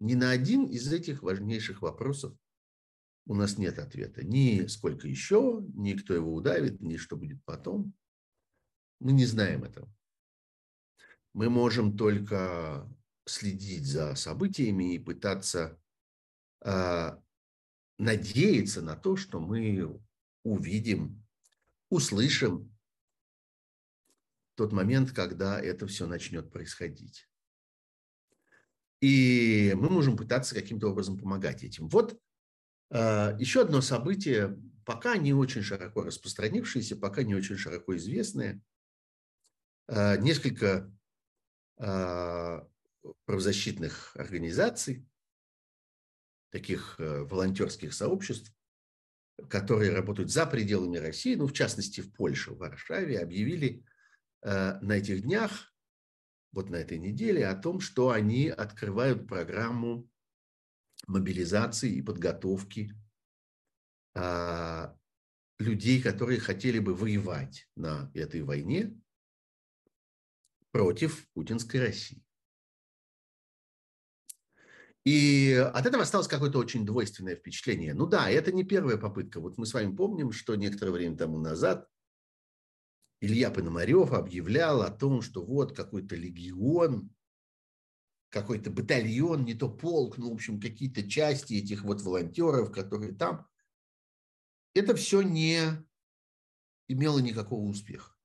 Ни 0.00 0.14
на 0.14 0.30
один 0.30 0.64
из 0.64 0.92
этих 0.92 1.22
важнейших 1.22 1.82
вопросов 1.82 2.36
у 3.26 3.34
нас 3.34 3.58
нет 3.58 3.78
ответа. 3.78 4.24
Ни 4.24 4.66
сколько 4.66 5.08
еще, 5.08 5.64
ни 5.74 5.94
кто 5.94 6.14
его 6.14 6.34
удавит, 6.34 6.80
ни 6.80 6.96
что 6.96 7.16
будет 7.16 7.42
потом. 7.44 7.92
Мы 9.00 9.12
не 9.12 9.26
знаем 9.26 9.64
этого. 9.64 9.92
Мы 11.34 11.50
можем 11.50 11.96
только 11.96 12.88
следить 13.26 13.86
за 13.86 14.14
событиями 14.14 14.94
и 14.94 14.98
пытаться 14.98 15.78
э, 16.64 17.10
надеяться 17.98 18.82
на 18.82 18.96
то, 18.96 19.16
что 19.16 19.40
мы 19.40 20.00
увидим, 20.44 21.25
услышим 21.88 22.76
тот 24.56 24.72
момент, 24.72 25.12
когда 25.12 25.60
это 25.60 25.86
все 25.86 26.06
начнет 26.06 26.50
происходить. 26.50 27.28
И 29.00 29.74
мы 29.76 29.90
можем 29.90 30.16
пытаться 30.16 30.54
каким-то 30.54 30.88
образом 30.88 31.18
помогать 31.18 31.62
этим. 31.62 31.88
Вот 31.88 32.18
э, 32.90 33.36
еще 33.38 33.60
одно 33.60 33.82
событие, 33.82 34.58
пока 34.84 35.16
не 35.18 35.34
очень 35.34 35.62
широко 35.62 36.02
распространившееся, 36.02 36.96
пока 36.96 37.22
не 37.22 37.34
очень 37.34 37.58
широко 37.58 37.94
известное. 37.96 38.62
Э, 39.88 40.16
несколько 40.18 40.90
э, 41.78 42.62
правозащитных 43.26 44.16
организаций, 44.16 45.06
таких 46.50 46.94
волонтерских 46.98 47.92
сообществ, 47.92 48.55
которые 49.48 49.92
работают 49.92 50.30
за 50.30 50.46
пределами 50.46 50.98
России, 50.98 51.34
ну, 51.34 51.46
в 51.46 51.52
частности, 51.52 52.00
в 52.00 52.12
Польше, 52.12 52.52
в 52.52 52.58
Варшаве, 52.58 53.20
объявили 53.20 53.84
на 54.42 54.92
этих 54.92 55.22
днях 55.22 55.72
вот 56.52 56.70
на 56.70 56.76
этой 56.76 56.98
неделе 56.98 57.46
о 57.46 57.54
том, 57.54 57.80
что 57.80 58.10
они 58.10 58.48
открывают 58.48 59.28
программу 59.28 60.08
мобилизации 61.06 61.92
и 61.92 62.02
подготовки 62.02 62.94
а, 64.14 64.96
людей, 65.58 66.02
которые 66.02 66.40
хотели 66.40 66.78
бы 66.78 66.94
воевать 66.94 67.68
на 67.76 68.10
этой 68.14 68.42
войне 68.42 68.98
против 70.70 71.28
путинской 71.34 71.80
России. 71.80 72.25
И 75.06 75.52
от 75.52 75.86
этого 75.86 76.02
осталось 76.02 76.26
какое-то 76.26 76.58
очень 76.58 76.84
двойственное 76.84 77.36
впечатление. 77.36 77.94
Ну 77.94 78.06
да, 78.06 78.28
это 78.28 78.50
не 78.50 78.64
первая 78.64 78.96
попытка. 78.96 79.38
Вот 79.38 79.56
мы 79.56 79.64
с 79.64 79.72
вами 79.72 79.94
помним, 79.94 80.32
что 80.32 80.56
некоторое 80.56 80.90
время 80.90 81.16
тому 81.16 81.38
назад 81.38 81.88
Илья 83.20 83.52
Пономарев 83.52 84.12
объявлял 84.12 84.82
о 84.82 84.90
том, 84.90 85.22
что 85.22 85.44
вот 85.44 85.76
какой-то 85.76 86.16
легион, 86.16 87.14
какой-то 88.30 88.72
батальон, 88.72 89.44
не 89.44 89.54
то 89.54 89.70
полк, 89.70 90.18
ну, 90.18 90.30
в 90.30 90.34
общем, 90.34 90.60
какие-то 90.60 91.08
части 91.08 91.54
этих 91.54 91.84
вот 91.84 92.02
волонтеров, 92.02 92.72
которые 92.72 93.14
там. 93.14 93.46
Это 94.74 94.96
все 94.96 95.22
не 95.22 95.60
имело 96.88 97.20
никакого 97.20 97.62
успеха. 97.62 98.15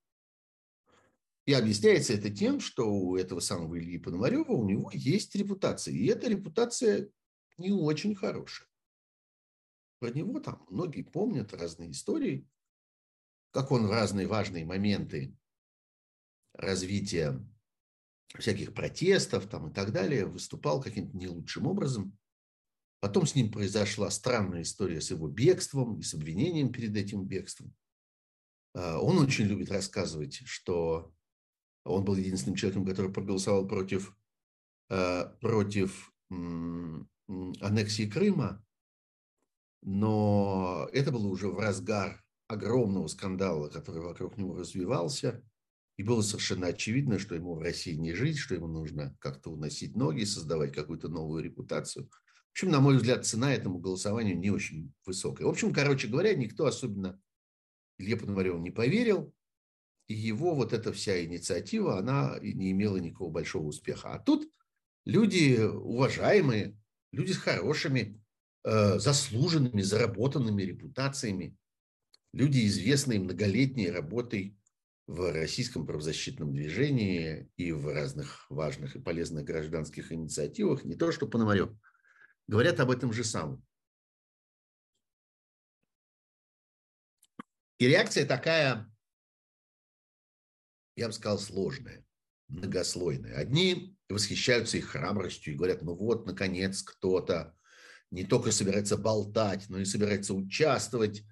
И 1.46 1.54
объясняется 1.54 2.14
это 2.14 2.30
тем, 2.30 2.60
что 2.60 2.92
у 2.92 3.18
этого 3.18 3.40
самого 3.40 3.80
Ильи 3.80 3.98
Пономарева 3.98 4.52
у 4.52 4.68
него 4.68 4.92
есть 4.94 5.36
репутация. 5.36 5.94
И 5.94 6.06
эта 6.06 6.28
репутация 6.28 7.10
не 7.58 7.72
очень 7.72 8.16
хорошая. 8.16 8.68
Про 10.00 10.12
него 10.12 10.40
там 10.40 10.66
многие 10.70 11.04
помнят 11.04 11.54
разные 11.54 11.92
истории– 11.92 12.48
как 13.52 13.72
он 13.72 13.86
в 13.86 13.92
разные 13.92 14.28
важные 14.28 14.66
моменты 14.66 15.38
развития 16.54 17.46
всяких 18.38 18.74
протестов 18.74 19.48
там 19.48 19.70
и 19.70 19.74
так 19.74 19.92
далее 19.92 20.26
выступал 20.26 20.82
каким-то 20.82 21.16
не 21.16 21.28
лучшим 21.28 21.68
образом. 21.68 22.18
Потом 23.02 23.26
с 23.26 23.36
ним 23.36 23.52
произошла 23.52 24.10
странная 24.10 24.62
история 24.62 25.02
с 25.02 25.12
его 25.12 25.28
бегством 25.28 26.00
и 26.00 26.04
с 26.04 26.14
обвинением 26.14 26.72
перед 26.72 26.96
этим 26.96 27.26
бегством. 27.26 27.76
А, 28.74 29.00
он 29.00 29.18
очень 29.18 29.46
любит 29.46 29.70
рассказывать, 29.70 30.42
что 30.46 31.14
он 31.84 32.04
был 32.06 32.16
единственным 32.16 32.56
человеком, 32.56 32.86
который 32.86 33.12
проголосовал 33.12 33.68
против, 33.68 34.16
а, 34.90 35.36
против 35.42 36.12
аннексии 36.30 38.10
Крыма, 38.10 38.64
но 39.82 40.88
это 40.94 41.12
было 41.12 41.28
уже 41.28 41.48
в 41.48 41.60
разгар 41.60 42.24
огромного 42.48 43.08
скандала, 43.08 43.70
который 43.70 44.02
вокруг 44.02 44.38
него 44.38 44.56
развивался, 44.56 45.44
и 45.98 46.04
было 46.04 46.22
совершенно 46.22 46.68
очевидно, 46.68 47.20
что 47.20 47.36
ему 47.36 47.56
в 47.56 47.62
России 47.62 47.94
не 47.94 48.14
жить, 48.14 48.38
что 48.38 48.56
ему 48.56 48.68
нужно 48.68 49.16
как-то 49.20 49.52
уносить 49.52 49.96
ноги, 49.96 50.24
создавать 50.24 50.74
какую-то 50.74 51.10
новую 51.10 51.44
репутацию. 51.44 52.10
В 52.10 52.52
общем, 52.52 52.70
на 52.70 52.82
мой 52.82 52.98
взгляд, 52.98 53.26
цена 53.26 53.54
этому 53.54 53.80
голосованию 53.80 54.38
не 54.38 54.50
очень 54.50 54.94
высокая. 55.06 55.48
В 55.48 55.50
общем, 55.50 55.74
короче 55.74 56.08
говоря, 56.08 56.36
никто 56.36 56.66
особенно 56.66 57.22
Илье 57.98 58.18
Пономареву 58.18 58.60
не 58.60 58.72
поверил, 58.72 59.34
и 60.12 60.14
его 60.14 60.54
вот 60.56 60.74
эта 60.74 60.92
вся 60.92 61.24
инициатива, 61.24 61.98
она 61.98 62.38
не 62.42 62.72
имела 62.72 62.98
никакого 62.98 63.32
большого 63.32 63.68
успеха. 63.68 64.14
А 64.14 64.20
тут 64.20 64.52
люди 65.06 65.58
уважаемые, 65.62 66.78
люди 67.12 67.32
с 67.32 67.38
хорошими, 67.38 68.22
э, 68.64 69.00
заслуженными, 69.00 69.82
заработанными 69.82 70.64
репутациями, 70.64 71.56
люди, 72.34 72.66
известные 72.68 73.20
многолетней 73.20 73.90
работой 73.90 74.58
в 75.08 75.32
российском 75.32 75.86
правозащитном 75.88 76.54
движении 76.54 77.50
и 77.56 77.72
в 77.72 77.88
разных 77.88 78.46
важных 78.50 78.96
и 78.96 79.00
полезных 79.02 79.46
гражданских 79.46 80.12
инициативах, 80.12 80.84
не 80.84 80.96
то 80.96 81.12
что 81.12 81.28
Пономарев, 81.28 81.72
говорят 82.48 82.80
об 82.82 82.92
этом 82.92 83.14
же 83.14 83.24
самом. 83.24 83.64
И 87.80 87.88
реакция 87.88 88.26
такая, 88.26 88.92
я 90.96 91.08
бы 91.08 91.14
сказал, 91.14 91.40
сложная, 91.40 92.06
многослойная. 92.48 93.36
Одни 93.36 93.98
восхищаются 94.10 94.78
их 94.78 94.88
храбростью 94.88 95.54
и 95.54 95.58
говорят, 95.58 95.82
ну 95.82 95.96
вот, 95.96 96.26
наконец, 96.26 96.84
кто-то 96.84 97.56
не 98.12 98.26
только 98.26 98.52
собирается 98.52 98.98
болтать, 98.98 99.70
но 99.70 99.80
и 99.80 99.86
собирается 99.86 100.34
участвовать 100.34 101.24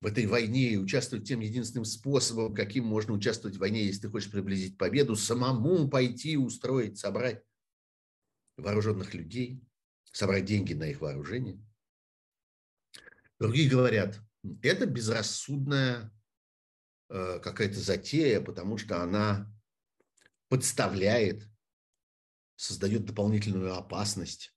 в 0.00 0.06
этой 0.06 0.26
войне 0.26 0.70
и 0.70 0.76
участвовать 0.76 1.26
тем 1.26 1.40
единственным 1.40 1.84
способом, 1.84 2.54
каким 2.54 2.84
можно 2.84 3.12
участвовать 3.12 3.56
в 3.56 3.60
войне, 3.60 3.84
если 3.84 4.02
ты 4.02 4.08
хочешь 4.08 4.30
приблизить 4.30 4.78
победу, 4.78 5.16
самому 5.16 5.88
пойти, 5.88 6.36
устроить, 6.36 6.98
собрать 6.98 7.42
вооруженных 8.56 9.14
людей, 9.14 9.62
собрать 10.12 10.44
деньги 10.44 10.74
на 10.74 10.84
их 10.84 11.00
вооружение. 11.00 11.62
Другие 13.38 13.70
говорят, 13.70 14.20
это 14.62 14.86
безрассудная 14.86 16.12
какая-то 17.10 17.78
затея, 17.78 18.40
потому 18.40 18.78
что 18.78 19.02
она 19.02 19.52
подставляет, 20.48 21.48
создает 22.56 23.04
дополнительную 23.04 23.74
опасность 23.74 24.54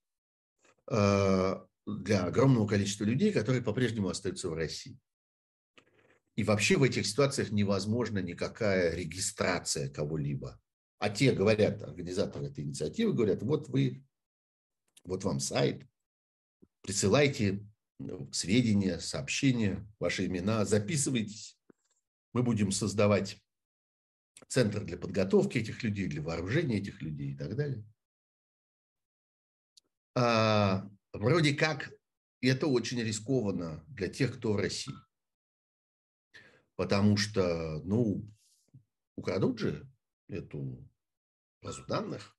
э, 0.89 1.55
для 1.85 2.25
огромного 2.25 2.67
количества 2.67 3.05
людей, 3.05 3.31
которые 3.31 3.63
по-прежнему 3.63 4.09
остаются 4.09 4.49
в 4.49 4.53
России. 4.53 4.99
И 6.35 6.43
вообще 6.43 6.77
в 6.77 6.83
этих 6.83 7.05
ситуациях 7.05 7.51
невозможна 7.51 8.19
никакая 8.19 8.95
регистрация 8.95 9.89
кого-либо. 9.89 10.59
А 10.97 11.09
те 11.09 11.31
говорят, 11.31 11.83
организаторы 11.83 12.47
этой 12.47 12.63
инициативы 12.63 13.13
говорят, 13.13 13.43
вот 13.43 13.67
вы, 13.67 14.03
вот 15.03 15.23
вам 15.23 15.39
сайт, 15.39 15.85
присылайте 16.81 17.67
ну, 17.99 18.31
сведения, 18.31 18.99
сообщения, 18.99 19.87
ваши 19.99 20.25
имена, 20.25 20.65
записывайтесь. 20.65 21.57
Мы 22.33 22.43
будем 22.43 22.71
создавать 22.71 23.41
центр 24.47 24.83
для 24.83 24.97
подготовки 24.97 25.57
этих 25.57 25.83
людей, 25.83 26.07
для 26.07 26.21
вооружения 26.21 26.79
этих 26.79 27.01
людей 27.01 27.33
и 27.33 27.37
так 27.37 27.55
далее. 27.55 27.85
А, 30.15 30.89
вроде 31.13 31.55
как 31.55 31.91
это 32.41 32.67
очень 32.67 33.01
рискованно 33.01 33.83
для 33.87 34.09
тех, 34.09 34.37
кто 34.37 34.53
в 34.53 34.57
России. 34.57 34.93
Потому 36.75 37.17
что, 37.17 37.81
ну, 37.83 38.27
украдут 39.15 39.59
же 39.59 39.89
эту 40.27 40.89
базу 41.61 41.85
данных. 41.85 42.35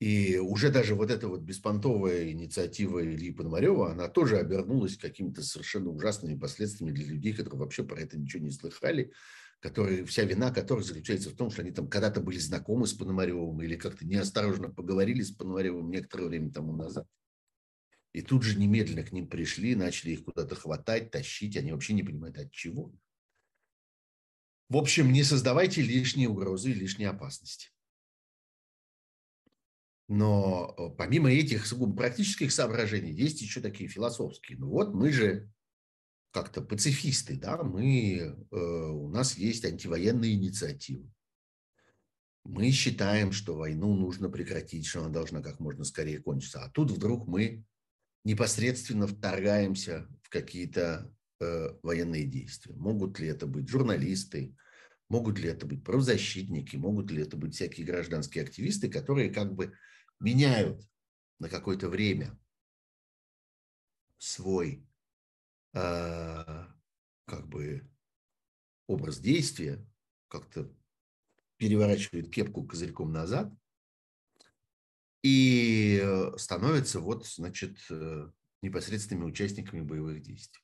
И 0.00 0.38
уже 0.38 0.70
даже 0.70 0.94
вот 0.94 1.10
эта 1.10 1.28
вот 1.28 1.40
беспонтовая 1.42 2.30
инициатива 2.30 3.02
Ильи 3.02 3.30
Пономарева, 3.30 3.92
она 3.92 4.08
тоже 4.08 4.38
обернулась 4.38 4.96
какими-то 4.96 5.42
совершенно 5.42 5.90
ужасными 5.90 6.38
последствиями 6.38 6.94
для 6.94 7.06
людей, 7.06 7.32
которые 7.32 7.60
вообще 7.60 7.84
про 7.84 8.00
это 8.00 8.18
ничего 8.18 8.42
не 8.42 8.50
слыхали, 8.50 9.12
которые, 9.60 10.04
вся 10.04 10.24
вина 10.24 10.50
которых 10.50 10.84
заключается 10.84 11.30
в 11.30 11.36
том, 11.36 11.50
что 11.50 11.62
они 11.62 11.70
там 11.70 11.88
когда-то 11.88 12.20
были 12.20 12.38
знакомы 12.38 12.86
с 12.86 12.92
Пономаревым 12.92 13.62
или 13.62 13.76
как-то 13.76 14.04
неосторожно 14.04 14.68
поговорили 14.68 15.22
с 15.22 15.30
Пономаревым 15.30 15.90
некоторое 15.90 16.26
время 16.26 16.52
тому 16.52 16.74
назад. 16.74 17.06
И 18.12 18.22
тут 18.22 18.42
же 18.42 18.58
немедленно 18.58 19.02
к 19.02 19.12
ним 19.12 19.28
пришли, 19.28 19.74
начали 19.74 20.12
их 20.12 20.24
куда-то 20.24 20.54
хватать, 20.54 21.10
тащить. 21.10 21.56
Они 21.56 21.72
вообще 21.72 21.94
не 21.94 22.04
понимают, 22.04 22.38
от 22.38 22.52
чего. 22.52 22.92
В 24.68 24.76
общем, 24.76 25.12
не 25.12 25.24
создавайте 25.24 25.82
лишние 25.82 26.28
угрозы 26.28 26.70
и 26.70 26.74
лишние 26.74 27.08
опасности. 27.08 27.73
Но 30.08 30.74
э, 30.76 30.96
помимо 30.96 31.30
этих 31.30 31.66
практических 31.96 32.52
соображений, 32.52 33.12
есть 33.12 33.40
еще 33.40 33.60
такие 33.60 33.88
философские. 33.88 34.58
Ну 34.58 34.68
вот 34.68 34.94
мы 34.94 35.10
же 35.12 35.50
как-то 36.30 36.60
пацифисты, 36.60 37.36
да, 37.36 37.62
мы, 37.62 38.16
э, 38.18 38.56
у 38.56 39.08
нас 39.08 39.38
есть 39.38 39.64
антивоенные 39.64 40.34
инициативы. 40.34 41.10
Мы 42.44 42.70
считаем, 42.72 43.32
что 43.32 43.56
войну 43.56 43.94
нужно 43.94 44.28
прекратить, 44.28 44.84
что 44.84 45.00
она 45.00 45.08
должна 45.08 45.40
как 45.40 45.60
можно 45.60 45.84
скорее 45.84 46.18
кончиться. 46.18 46.62
А 46.62 46.68
тут 46.68 46.90
вдруг 46.90 47.26
мы 47.26 47.64
непосредственно 48.24 49.06
вторгаемся 49.06 50.06
в 50.22 50.28
какие-то 50.28 51.10
э, 51.40 51.68
военные 51.82 52.24
действия. 52.24 52.74
Могут 52.74 53.18
ли 53.18 53.28
это 53.28 53.46
быть 53.46 53.68
журналисты, 53.68 54.54
могут 55.08 55.38
ли 55.38 55.48
это 55.48 55.64
быть 55.66 55.84
правозащитники, 55.84 56.76
могут 56.76 57.10
ли 57.10 57.22
это 57.22 57.36
быть 57.36 57.54
всякие 57.54 57.86
гражданские 57.86 58.44
активисты, 58.44 58.90
которые 58.90 59.30
как 59.30 59.54
бы 59.54 59.72
меняют 60.20 60.88
на 61.38 61.48
какое-то 61.48 61.88
время 61.88 62.38
свой 64.18 64.86
э, 65.72 66.66
как 67.26 67.48
бы 67.48 67.90
образ 68.86 69.18
действия, 69.18 69.84
как-то 70.28 70.70
переворачивают 71.56 72.30
кепку 72.30 72.66
козырьком 72.66 73.12
назад– 73.12 73.52
и 75.24 76.06
становятся 76.36 77.00
вот, 77.00 77.26
значит, 77.26 77.78
э, 77.88 78.30
непосредственными 78.60 79.24
участниками 79.24 79.80
боевых 79.80 80.20
действий. 80.20 80.62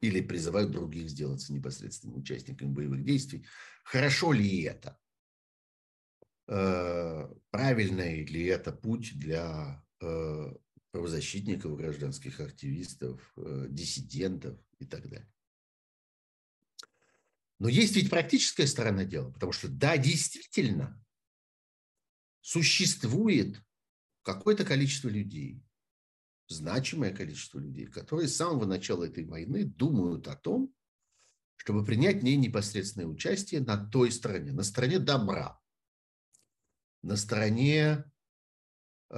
Или 0.00 0.22
призывают 0.22 0.70
других 0.70 1.10
сделаться 1.10 1.52
непосредственными 1.52 2.20
участниками 2.20 2.72
боевых 2.72 3.04
действий. 3.04 3.46
Хорошо 3.84 4.32
ли 4.32 4.62
это? 4.62 4.98
Э, 6.48 7.28
правильный 7.50 8.24
ли 8.24 8.44
это 8.46 8.72
путь 8.72 9.18
для 9.18 9.84
правозащитников, 10.92 11.76
гражданских 11.76 12.40
активистов, 12.40 13.20
диссидентов 13.68 14.58
и 14.78 14.86
так 14.86 15.08
далее? 15.08 15.30
Но 17.58 17.68
есть 17.68 17.96
ведь 17.96 18.08
практическая 18.08 18.66
сторона 18.66 19.04
дела, 19.04 19.30
потому 19.32 19.52
что 19.52 19.68
да, 19.68 19.98
действительно, 19.98 21.04
существует 22.40 23.60
какое-то 24.22 24.64
количество 24.64 25.08
людей, 25.08 25.62
значимое 26.48 27.12
количество 27.12 27.58
людей, 27.58 27.86
которые 27.86 28.28
с 28.28 28.36
самого 28.36 28.64
начала 28.64 29.04
этой 29.04 29.24
войны 29.24 29.64
думают 29.64 30.28
о 30.28 30.36
том, 30.36 30.74
чтобы 31.56 31.84
принять 31.84 32.20
в 32.20 32.24
ней 32.24 32.36
непосредственное 32.36 33.08
участие 33.08 33.60
на 33.60 33.76
той 33.76 34.12
стороне, 34.12 34.52
на 34.52 34.62
стороне 34.62 34.98
добра, 34.98 35.60
на 37.02 37.16
стороне 37.16 38.04
э, 39.10 39.16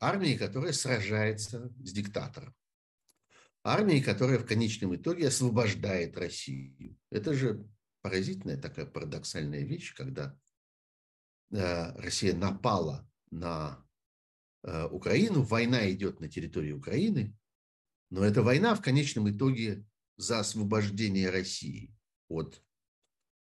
армии, 0.00 0.36
которая 0.36 0.72
сражается 0.72 1.72
с 1.82 1.92
диктатором, 1.92 2.54
армии, 3.64 4.00
которая 4.00 4.38
в 4.38 4.46
конечном 4.46 4.94
итоге 4.96 5.28
освобождает 5.28 6.16
Россию. 6.16 6.98
Это 7.10 7.34
же 7.34 7.66
поразительная 8.02 8.56
такая 8.56 8.86
парадоксальная 8.86 9.64
вещь, 9.64 9.94
когда 9.94 10.38
Э, 11.50 11.98
Россия 11.98 12.34
напала 12.34 13.08
на 13.30 13.82
э, 14.62 14.86
Украину, 14.86 15.42
война 15.42 15.90
идет 15.90 16.20
на 16.20 16.28
территории 16.28 16.72
Украины, 16.72 17.36
но 18.10 18.24
эта 18.24 18.42
война 18.42 18.74
в 18.74 18.82
конечном 18.82 19.30
итоге 19.30 19.86
за 20.16 20.40
освобождение 20.40 21.30
России 21.30 21.94
от 22.28 22.62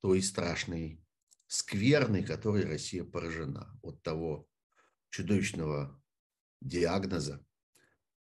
той 0.02 0.22
страшной 0.22 1.04
скверной, 1.50 2.24
которой 2.24 2.64
Россия 2.64 3.04
поражена, 3.04 3.76
от 3.82 4.02
того 4.04 4.48
чудовищного 5.10 6.00
диагноза, 6.62 7.44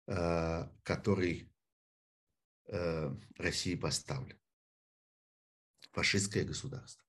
э, 0.06 0.68
который 0.84 1.52
э, 2.68 3.14
России 3.36 3.74
поставлен. 3.74 4.40
Фашистское 5.90 6.44
государство. 6.44 7.04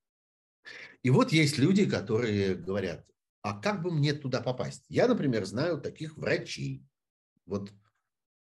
И 1.04 1.12
вот 1.12 1.32
есть 1.32 1.60
люди, 1.60 1.88
которые 1.88 2.56
говорят, 2.56 3.06
а 3.42 3.60
как 3.60 3.84
бы 3.84 3.92
мне 3.92 4.14
туда 4.14 4.42
попасть? 4.42 4.86
Я, 4.90 5.08
например, 5.08 5.46
знаю 5.46 5.80
таких 5.80 6.18
врачей. 6.18 6.84
Вот 7.46 7.72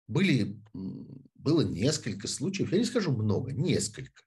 были, 0.08 0.64
было 0.74 1.62
несколько 1.62 2.30
случаев, 2.30 2.72
я 2.72 2.78
не 2.78 2.86
скажу 2.86 3.12
много, 3.12 3.52
несколько. 3.52 4.24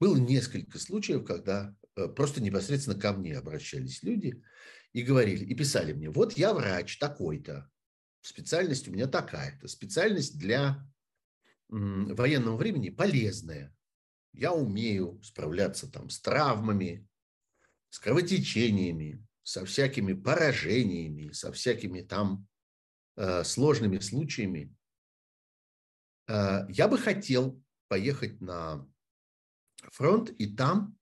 Было 0.00 0.16
несколько 0.16 0.78
случаев, 0.78 1.24
когда 1.26 1.76
просто 2.16 2.42
непосредственно 2.42 2.98
ко 2.98 3.12
мне 3.12 3.36
обращались 3.36 4.02
люди 4.02 4.42
и 4.92 5.02
говорили, 5.02 5.44
и 5.44 5.54
писали 5.54 5.92
мне, 5.92 6.10
вот 6.10 6.34
я 6.34 6.54
врач 6.54 6.98
такой-то, 6.98 7.70
специальность 8.20 8.88
у 8.88 8.92
меня 8.92 9.06
такая-то, 9.06 9.68
специальность 9.68 10.38
для 10.38 10.84
военного 11.68 12.56
времени 12.56 12.90
полезная. 12.90 13.74
Я 14.32 14.52
умею 14.52 15.20
справляться 15.22 15.90
там 15.90 16.10
с 16.10 16.20
травмами, 16.20 17.08
с 17.90 17.98
кровотечениями, 17.98 19.24
со 19.42 19.64
всякими 19.64 20.12
поражениями, 20.12 21.32
со 21.32 21.52
всякими 21.52 22.02
там 22.02 22.46
э, 23.16 23.44
сложными 23.44 23.98
случаями. 23.98 24.74
Э, 26.28 26.66
я 26.68 26.88
бы 26.88 26.98
хотел 26.98 27.62
поехать 27.88 28.40
на 28.40 28.86
фронт 29.92 30.30
и 30.30 30.54
там 30.54 30.98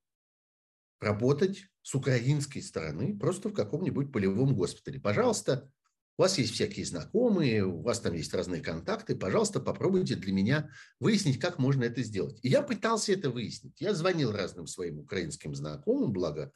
работать 1.01 1.67
с 1.83 1.95
украинской 1.95 2.61
стороны 2.61 3.19
просто 3.19 3.49
в 3.49 3.55
каком-нибудь 3.55 4.13
полевом 4.13 4.55
госпитале. 4.55 5.01
Пожалуйста, 5.01 5.71
у 6.17 6.23
вас 6.23 6.39
есть 6.39 6.55
всякие 6.55 6.87
знакомые, 6.87 7.65
у 7.65 7.83
вас 7.83 8.01
там 8.01 8.15
есть 8.15 8.33
разные 8.33 8.63
контакты, 8.63 9.17
пожалуйста, 9.17 9.59
попробуйте 9.59 10.15
для 10.15 10.33
меня 10.33 10.71
выяснить, 11.01 11.41
как 11.41 11.59
можно 11.59 11.83
это 11.85 12.03
сделать. 12.03 12.39
И 12.43 12.49
я 12.49 12.63
пытался 12.63 13.13
это 13.13 13.31
выяснить. 13.31 13.81
Я 13.81 13.95
звонил 13.95 14.31
разным 14.31 14.69
своим 14.69 15.01
украинским 15.01 15.55
знакомым, 15.55 16.13
благо 16.13 16.53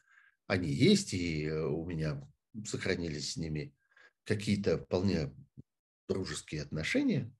они 0.47 0.71
есть, 0.71 1.13
и 1.13 1.45
э, 1.45 1.67
у 1.67 1.85
меня 1.85 2.23
сохранились 2.65 3.33
с 3.33 3.37
ними 3.37 3.75
какие-то 4.25 4.79
вполне 4.79 5.35
дружеские 6.09 6.63
отношения. 6.63 7.33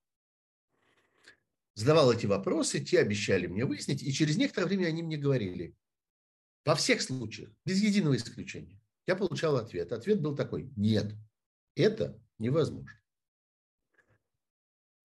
Задавал 1.73 2.11
эти 2.11 2.25
вопросы, 2.25 2.81
те 2.81 2.99
обещали 2.99 3.47
мне 3.47 3.63
выяснить, 3.63 4.03
и 4.03 4.11
через 4.11 4.35
некоторое 4.35 4.67
время 4.67 4.87
они 4.87 5.03
мне 5.03 5.17
говорили, 5.17 5.73
во 6.65 6.75
всех 6.75 7.01
случаях, 7.01 7.51
без 7.65 7.81
единого 7.81 8.15
исключения, 8.15 8.79
я 9.07 9.15
получал 9.15 9.57
ответ. 9.57 9.91
Ответ 9.91 10.21
был 10.21 10.35
такой, 10.35 10.71
нет, 10.75 11.15
это 11.75 12.21
невозможно. 12.37 12.99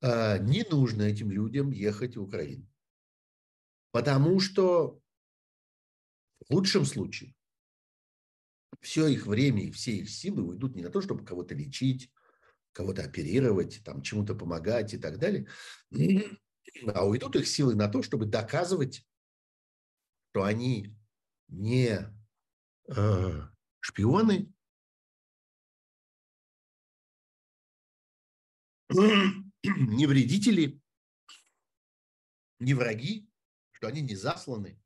А, 0.03 0.39
не 0.39 0.63
нужно 0.65 1.03
этим 1.03 1.31
людям 1.31 1.71
ехать 1.71 2.17
в 2.17 2.23
Украину. 2.23 2.69
Потому 3.93 4.41
что 4.41 5.01
в 6.49 6.53
лучшем 6.53 6.85
случае 6.85 7.35
все 8.81 9.07
их 9.07 9.27
время 9.27 9.65
и 9.65 9.71
все 9.71 9.93
их 9.93 10.11
силы 10.11 10.43
уйдут 10.43 10.75
не 10.77 10.83
на 10.83 10.91
то, 10.91 11.01
чтобы 11.01 11.25
кого-то 11.25 11.55
лечить, 11.55 12.13
кого-то 12.73 13.03
оперировать, 13.03 13.83
там, 13.85 14.03
чему-то 14.03 14.35
помогать 14.35 14.93
и 14.93 14.99
так 14.99 15.19
далее, 15.19 15.47
а 16.89 17.07
уйдут 17.07 17.37
их 17.37 17.47
силы 17.47 17.75
на 17.75 17.89
то, 17.89 18.03
чтобы 18.03 18.27
доказывать, 18.27 19.07
что 20.31 20.43
они 20.43 20.95
не 21.49 22.13
э, 22.89 23.49
шпионы, 23.81 24.53
не 28.91 30.07
вредители, 30.07 30.81
не 32.61 32.75
враги, 32.75 33.29
что 33.73 33.89
они 33.89 34.01
не 34.03 34.15
засланы. 34.15 34.81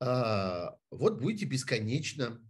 А, 0.00 0.78
вот 0.90 1.20
будете 1.20 1.46
бесконечно 1.46 2.40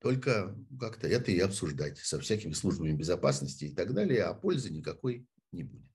только 0.00 0.56
как-то 0.78 1.06
это 1.06 1.30
и 1.30 1.38
обсуждать 1.38 1.98
со 1.98 2.20
всякими 2.20 2.52
службами 2.52 2.92
безопасности 2.92 3.66
и 3.66 3.74
так 3.74 3.94
далее, 3.94 4.24
а 4.24 4.34
пользы 4.34 4.70
никакой 4.70 5.26
не 5.52 5.62
будет. 5.62 5.91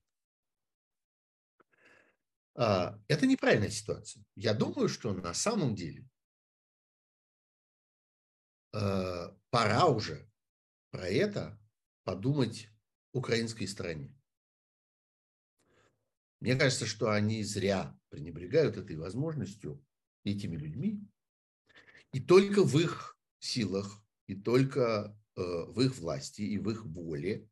А, 2.60 3.00
это 3.06 3.24
неправильная 3.24 3.70
ситуация. 3.70 4.24
Я 4.34 4.52
думаю, 4.52 4.88
что 4.88 5.12
на 5.12 5.32
самом 5.32 5.76
деле 5.76 6.04
а, 8.72 9.32
пора 9.50 9.86
уже 9.86 10.28
про 10.90 11.06
это 11.06 11.56
подумать 12.02 12.68
украинской 13.12 13.66
стороне. 13.66 14.12
Мне 16.40 16.56
кажется, 16.56 16.86
что 16.86 17.12
они 17.12 17.44
зря 17.44 17.96
пренебрегают 18.08 18.76
этой 18.76 18.96
возможностью, 18.96 19.84
этими 20.24 20.56
людьми, 20.56 21.00
и 22.12 22.20
только 22.20 22.64
в 22.64 22.76
их 22.76 23.16
силах, 23.38 24.04
и 24.26 24.34
только 24.34 25.16
э, 25.36 25.40
в 25.40 25.80
их 25.80 25.96
власти 25.96 26.42
и 26.42 26.58
в 26.58 26.70
их 26.70 26.84
воле 26.84 27.48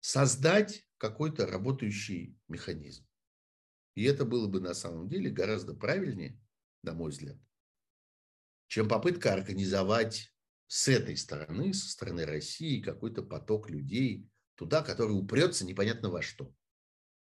создать 0.00 0.86
какой-то 0.96 1.46
работающий 1.46 2.38
механизм. 2.48 3.07
И 3.98 4.04
это 4.04 4.24
было 4.24 4.46
бы 4.46 4.60
на 4.60 4.74
самом 4.74 5.08
деле 5.08 5.28
гораздо 5.28 5.74
правильнее, 5.74 6.40
на 6.84 6.92
мой 6.92 7.10
взгляд, 7.10 7.36
чем 8.68 8.86
попытка 8.86 9.32
организовать 9.32 10.32
с 10.68 10.86
этой 10.86 11.16
стороны, 11.16 11.74
со 11.74 11.90
стороны 11.90 12.24
России, 12.24 12.80
какой-то 12.80 13.24
поток 13.24 13.68
людей 13.68 14.30
туда, 14.54 14.84
который 14.84 15.18
упрется 15.18 15.66
непонятно 15.66 16.10
во 16.10 16.22
что. 16.22 16.54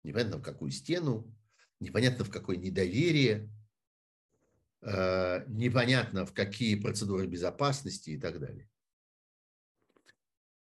Непонятно 0.05 0.39
в 0.39 0.43
какую 0.43 0.71
стену, 0.71 1.31
непонятно 1.81 2.25
в 2.25 2.31
какое 2.31 2.57
недоверие, 2.57 3.51
э, 4.81 5.45
непонятно 5.49 6.25
в 6.25 6.33
какие 6.33 6.77
процедуры 6.77 7.27
безопасности 7.27 8.09
и 8.09 8.19
так 8.19 8.41
далее. 8.41 8.71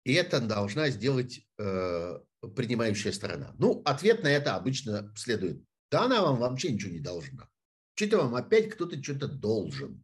И 0.05 0.15
это 0.15 0.41
должна 0.41 0.89
сделать 0.89 1.47
э, 1.59 2.19
принимающая 2.57 3.13
сторона. 3.13 3.55
Ну, 3.59 3.83
ответ 3.85 4.23
на 4.23 4.29
это 4.29 4.57
обычно 4.57 5.13
следует. 5.17 5.63
Да 5.93 6.07
она 6.07 6.23
вам 6.23 6.39
вообще 6.39 6.73
ничего 6.73 6.91
не 6.91 7.01
должна. 7.01 7.51
Что-то 7.95 8.17
вам 8.17 8.35
опять 8.35 8.71
кто-то 8.71 9.01
что-то 9.03 9.29
должен. 9.29 10.03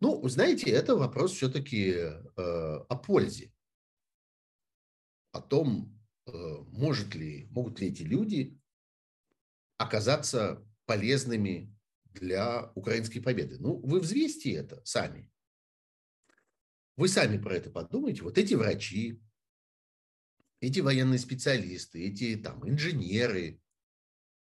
Ну, 0.00 0.26
знаете, 0.28 0.70
это 0.70 0.96
вопрос 0.96 1.32
все-таки 1.32 1.90
э, 1.90 2.18
о 2.36 2.96
пользе. 2.96 3.52
О 5.32 5.42
том, 5.42 5.94
э, 6.26 6.30
может 6.32 7.14
ли, 7.14 7.48
могут 7.50 7.80
ли 7.80 7.88
эти 7.88 8.00
люди 8.00 8.58
оказаться 9.76 10.66
полезными 10.86 11.76
для 12.06 12.72
украинской 12.74 13.20
победы. 13.20 13.58
Ну, 13.58 13.76
вы 13.80 14.00
взвесьте 14.00 14.52
это 14.54 14.82
сами. 14.86 15.30
Вы 16.96 17.08
сами 17.08 17.36
про 17.36 17.56
это 17.56 17.70
подумайте. 17.70 18.22
Вот 18.22 18.38
эти 18.38 18.54
врачи, 18.54 19.20
эти 20.60 20.80
военные 20.80 21.18
специалисты, 21.18 22.06
эти 22.06 22.36
там 22.36 22.66
инженеры, 22.66 23.60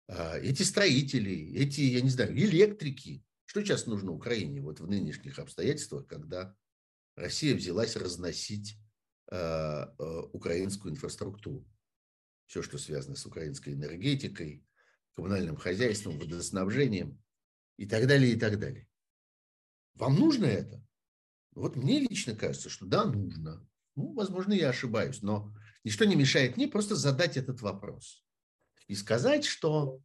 эти 0.08 0.63
строители, 0.63 1.54
эти, 1.56 1.82
я 1.82 2.02
не 2.02 2.10
знаю, 2.10 2.38
электрики, 2.38 3.24
что 3.46 3.62
сейчас 3.62 3.86
нужно 3.86 4.12
Украине 4.12 4.62
вот 4.62 4.80
в 4.80 4.88
нынешних 4.88 5.39
обстоятельствах, 5.39 6.08
когда 6.08 6.56
Россия 7.16 7.56
взялась 7.56 7.96
разносить 7.96 8.78
э, 9.32 9.36
э, 9.36 10.22
украинскую 10.34 10.92
инфраструктуру? 10.92 11.66
Все, 12.48 12.62
что 12.63 12.78
связано 12.78 13.16
с 13.16 13.26
украинской 13.26 13.74
энергетикой, 13.74 14.66
коммунальным 15.13 15.56
хозяйством, 15.56 16.20
водоснабжением 16.20 17.22
и 17.78 17.86
так 17.86 18.08
далее, 18.08 18.34
и 18.34 18.39
так 18.39 18.60
далее. 18.60 18.89
Вам 19.96 20.16
нужно 20.16 20.46
это? 20.46 20.84
Вот 21.52 21.75
мне 21.75 22.00
лично 22.00 22.36
кажется, 22.36 22.69
что 22.69 22.86
да, 22.86 23.06
нужно. 23.06 23.65
Ну, 23.96 24.13
возможно, 24.13 24.54
я 24.54 24.69
ошибаюсь, 24.69 25.21
но 25.21 25.56
ничто 25.84 26.06
не 26.06 26.15
мешает 26.15 26.58
мне 26.58 26.67
просто 26.67 26.96
задать 26.96 27.38
этот 27.38 27.62
вопрос 27.62 28.23
и 28.88 28.96
сказать, 28.96 29.46
что, 29.46 30.00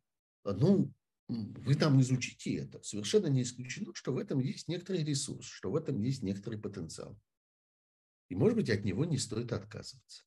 ну, 0.44 0.92
вы 1.28 1.74
там 1.74 2.00
изучите 2.00 2.56
это. 2.56 2.82
Совершенно 2.82 3.26
не 3.26 3.42
исключено, 3.42 3.94
что 3.94 4.12
в 4.12 4.18
этом 4.18 4.40
есть 4.40 4.68
некоторый 4.68 5.04
ресурс, 5.04 5.46
что 5.46 5.70
в 5.70 5.76
этом 5.76 6.00
есть 6.00 6.22
некоторый 6.22 6.58
потенциал. 6.58 7.18
И, 8.28 8.34
может 8.34 8.56
быть, 8.56 8.70
от 8.70 8.84
него 8.84 9.04
не 9.04 9.18
стоит 9.18 9.52
отказываться. 9.52 10.24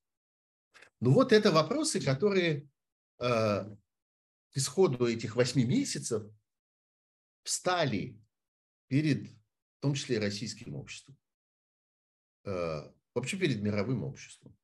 Ну 0.99 1.13
вот 1.13 1.31
это 1.31 1.51
вопросы, 1.51 1.99
которые 1.99 2.69
э, 3.19 3.25
к 3.25 3.77
исходу 4.53 5.07
этих 5.07 5.35
восьми 5.35 5.65
месяцев 5.65 6.23
встали 7.43 8.19
перед, 8.87 9.27
в 9.27 9.79
том 9.81 9.95
числе 9.95 10.19
российским 10.19 10.75
обществом, 10.75 11.17
э, 12.45 12.91
вообще 13.15 13.37
перед 13.37 13.61
мировым 13.61 14.03
обществом. 14.03 14.55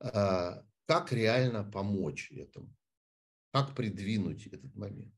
Э, 0.00 0.62
как 0.90 1.12
реально 1.12 1.62
помочь 1.62 2.32
этому, 2.32 2.76
как 3.52 3.76
придвинуть 3.76 4.48
этот 4.48 4.74
момент. 4.74 5.14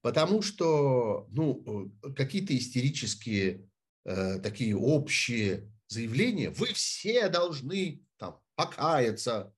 Потому 0.00 0.42
что 0.42 1.28
ну, 1.30 1.92
э, 2.02 2.12
какие-то 2.12 2.58
истерические 2.58 3.70
э, 4.04 4.40
такие 4.40 4.76
общие 4.76 5.72
заявления, 5.86 6.50
вы 6.50 6.72
все 6.72 7.28
должны 7.28 8.04
там, 8.16 8.42
покаяться, 8.56 9.54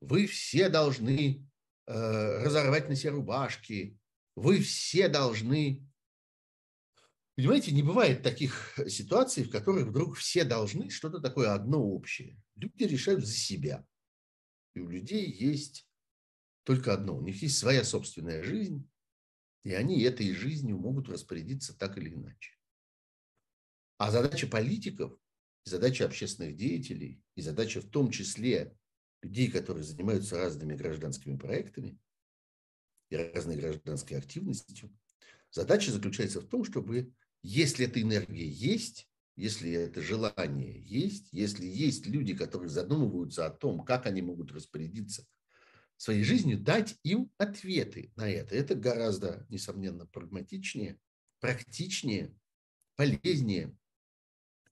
вы 0.00 0.26
все 0.26 0.68
должны 0.68 1.48
э, 1.86 2.42
разорвать 2.42 2.88
на 2.88 2.96
себе 2.96 3.10
рубашки, 3.10 3.96
вы 4.34 4.58
все 4.58 5.08
должны... 5.08 5.88
Понимаете, 7.36 7.70
не 7.70 7.84
бывает 7.84 8.24
таких 8.24 8.76
ситуаций, 8.88 9.44
в 9.44 9.50
которых 9.50 9.86
вдруг 9.86 10.16
все 10.16 10.42
должны 10.42 10.90
что-то 10.90 11.20
такое 11.20 11.54
одно 11.54 11.80
общее. 11.80 12.36
Люди 12.56 12.82
решают 12.82 13.24
за 13.24 13.32
себя. 13.32 13.86
И 14.76 14.80
у 14.80 14.88
людей 14.88 15.26
есть 15.30 15.88
только 16.62 16.92
одно. 16.92 17.16
У 17.16 17.22
них 17.22 17.40
есть 17.40 17.56
своя 17.56 17.82
собственная 17.82 18.42
жизнь, 18.42 18.86
и 19.64 19.72
они 19.72 20.02
этой 20.02 20.30
жизнью 20.34 20.76
могут 20.76 21.08
распорядиться 21.08 21.76
так 21.76 21.96
или 21.96 22.12
иначе. 22.12 22.52
А 23.96 24.10
задача 24.10 24.46
политиков, 24.46 25.18
задача 25.64 26.04
общественных 26.04 26.56
деятелей, 26.56 27.22
и 27.36 27.40
задача 27.40 27.80
в 27.80 27.88
том 27.88 28.10
числе 28.10 28.76
людей, 29.22 29.50
которые 29.50 29.82
занимаются 29.82 30.36
разными 30.36 30.76
гражданскими 30.76 31.38
проектами 31.38 31.98
и 33.08 33.16
разной 33.16 33.56
гражданской 33.56 34.18
активностью, 34.18 34.94
задача 35.50 35.90
заключается 35.90 36.42
в 36.42 36.48
том, 36.48 36.64
чтобы, 36.64 37.14
если 37.42 37.86
эта 37.86 38.02
энергия 38.02 38.46
есть, 38.46 39.08
если 39.36 39.70
это 39.70 40.00
желание 40.00 40.82
есть, 40.82 41.28
если 41.32 41.66
есть 41.66 42.06
люди, 42.06 42.34
которые 42.34 42.70
задумываются 42.70 43.46
о 43.46 43.50
том, 43.50 43.84
как 43.84 44.06
они 44.06 44.22
могут 44.22 44.50
распорядиться 44.50 45.26
своей 45.98 46.24
жизнью, 46.24 46.58
дать 46.58 46.98
им 47.02 47.30
ответы 47.38 48.12
на 48.16 48.28
это. 48.28 48.54
Это 48.54 48.74
гораздо, 48.74 49.46
несомненно, 49.48 50.06
прагматичнее, 50.06 50.98
практичнее, 51.40 52.34
полезнее, 52.96 53.76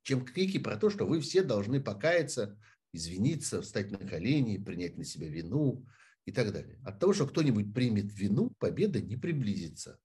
чем 0.02 0.24
крики 0.24 0.58
про 0.58 0.76
то, 0.76 0.90
что 0.90 1.06
вы 1.06 1.20
все 1.20 1.42
должны 1.42 1.82
покаяться, 1.82 2.58
извиниться, 2.92 3.62
встать 3.62 3.90
на 3.90 3.98
колени, 3.98 4.62
принять 4.62 4.96
на 4.96 5.04
себя 5.04 5.28
вину 5.28 5.86
и 6.24 6.32
так 6.32 6.52
далее. 6.52 6.78
От 6.84 7.00
того, 7.00 7.12
что 7.12 7.26
кто-нибудь 7.26 7.74
примет 7.74 8.12
вину, 8.12 8.50
победа 8.58 9.00
не 9.00 9.16
приблизится. 9.16 9.98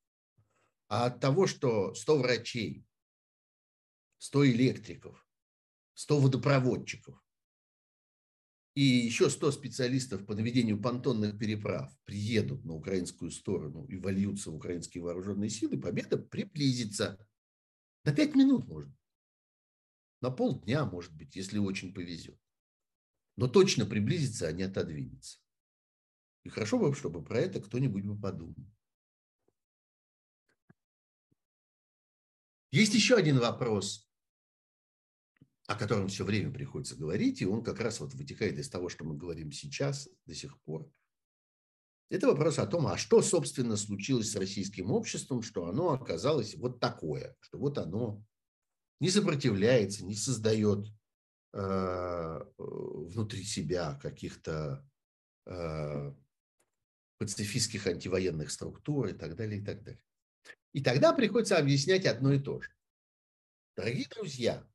А 0.87 1.05
от 1.05 1.19
того, 1.19 1.47
что 1.47 1.93
100 1.93 2.17
врачей, 2.17 2.85
100 4.19 4.51
электриков, 4.51 5.27
100 5.95 6.19
водопроводчиков 6.19 7.21
и 8.75 8.81
еще 8.81 9.29
100 9.29 9.51
специалистов 9.51 10.25
по 10.25 10.35
наведению 10.35 10.81
понтонных 10.81 11.37
переправ 11.37 11.91
приедут 12.05 12.63
на 12.63 12.73
украинскую 12.73 13.31
сторону 13.31 13.85
и 13.87 13.97
вольются 13.97 14.51
в 14.51 14.55
украинские 14.55 15.03
вооруженные 15.03 15.49
силы, 15.49 15.77
победа 15.77 16.17
приблизится. 16.17 17.19
На 18.05 18.13
5 18.13 18.35
минут 18.35 18.67
можно. 18.67 18.95
На 20.21 20.31
полдня, 20.31 20.85
может 20.85 21.13
быть, 21.13 21.35
если 21.35 21.57
очень 21.57 21.93
повезет. 21.93 22.39
Но 23.35 23.47
точно 23.47 23.85
приблизится, 23.85 24.47
а 24.47 24.51
не 24.51 24.63
отодвинется. 24.63 25.39
И 26.43 26.49
хорошо 26.49 26.77
бы, 26.77 26.93
чтобы 26.93 27.23
про 27.23 27.39
это 27.39 27.61
кто-нибудь 27.61 28.03
бы 28.03 28.17
подумал. 28.17 28.55
Есть 32.71 32.93
еще 32.93 33.15
один 33.15 33.39
вопрос, 33.39 34.08
о 35.69 35.75
котором 35.75 36.07
все 36.07 36.25
время 36.25 36.51
приходится 36.51 36.95
говорить, 36.95 37.43
и 37.43 37.45
он 37.45 37.63
как 37.63 37.79
раз 37.79 37.99
вот 37.99 38.15
вытекает 38.15 38.57
из 38.57 38.67
того, 38.69 38.89
что 38.89 39.05
мы 39.05 39.15
говорим 39.15 39.51
сейчас, 39.51 40.09
до 40.25 40.33
сих 40.33 40.59
пор. 40.61 40.91
Это 42.09 42.25
вопрос 42.25 42.57
о 42.57 42.65
том, 42.65 42.87
а 42.87 42.97
что, 42.97 43.21
собственно, 43.21 43.77
случилось 43.77 44.31
с 44.31 44.35
российским 44.35 44.89
обществом, 44.89 45.43
что 45.43 45.67
оно 45.67 45.91
оказалось 45.91 46.55
вот 46.55 46.79
такое, 46.79 47.35
что 47.39 47.59
вот 47.59 47.77
оно 47.77 48.25
не 48.99 49.11
сопротивляется, 49.11 50.03
не 50.05 50.15
создает 50.15 50.87
э, 51.53 52.39
внутри 52.57 53.43
себя 53.43 53.93
каких-то 54.01 54.83
э, 55.45 56.13
пацифистских 57.19 57.85
антивоенных 57.85 58.49
структур 58.49 59.09
и 59.09 59.13
так 59.13 59.35
далее, 59.35 59.61
и 59.61 59.63
так 59.63 59.83
далее. 59.83 60.01
И 60.73 60.81
тогда 60.81 61.13
приходится 61.13 61.59
объяснять 61.59 62.07
одно 62.07 62.33
и 62.33 62.39
то 62.39 62.59
же. 62.59 62.71
Дорогие 63.77 64.07
друзья, 64.09 64.67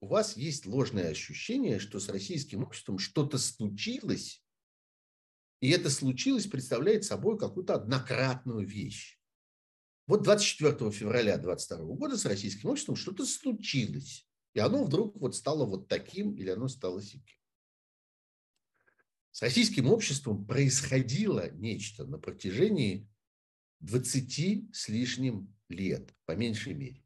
у 0.00 0.06
вас 0.06 0.36
есть 0.36 0.66
ложное 0.66 1.10
ощущение, 1.10 1.78
что 1.78 2.00
с 2.00 2.08
российским 2.08 2.62
обществом 2.62 2.98
что-то 2.98 3.38
случилось, 3.38 4.42
и 5.60 5.70
это 5.70 5.90
случилось 5.90 6.46
представляет 6.46 7.04
собой 7.04 7.38
какую-то 7.38 7.74
однократную 7.74 8.66
вещь. 8.66 9.18
Вот 10.06 10.22
24 10.22 10.90
февраля 10.90 11.36
2022 11.36 11.96
года 11.96 12.16
с 12.16 12.24
российским 12.24 12.70
обществом 12.70 12.96
что-то 12.96 13.26
случилось. 13.26 14.26
И 14.54 14.58
оно 14.58 14.84
вдруг 14.84 15.16
вот 15.20 15.36
стало 15.36 15.66
вот 15.66 15.86
таким 15.86 16.34
или 16.34 16.48
оно 16.48 16.66
стало 16.66 17.00
сяким. 17.00 17.36
С 19.30 19.42
российским 19.42 19.86
обществом 19.86 20.44
происходило 20.46 21.50
нечто 21.52 22.04
на 22.04 22.18
протяжении 22.18 23.08
20 23.80 24.74
с 24.74 24.88
лишним 24.88 25.54
лет, 25.68 26.12
по 26.24 26.32
меньшей 26.32 26.74
мере. 26.74 27.04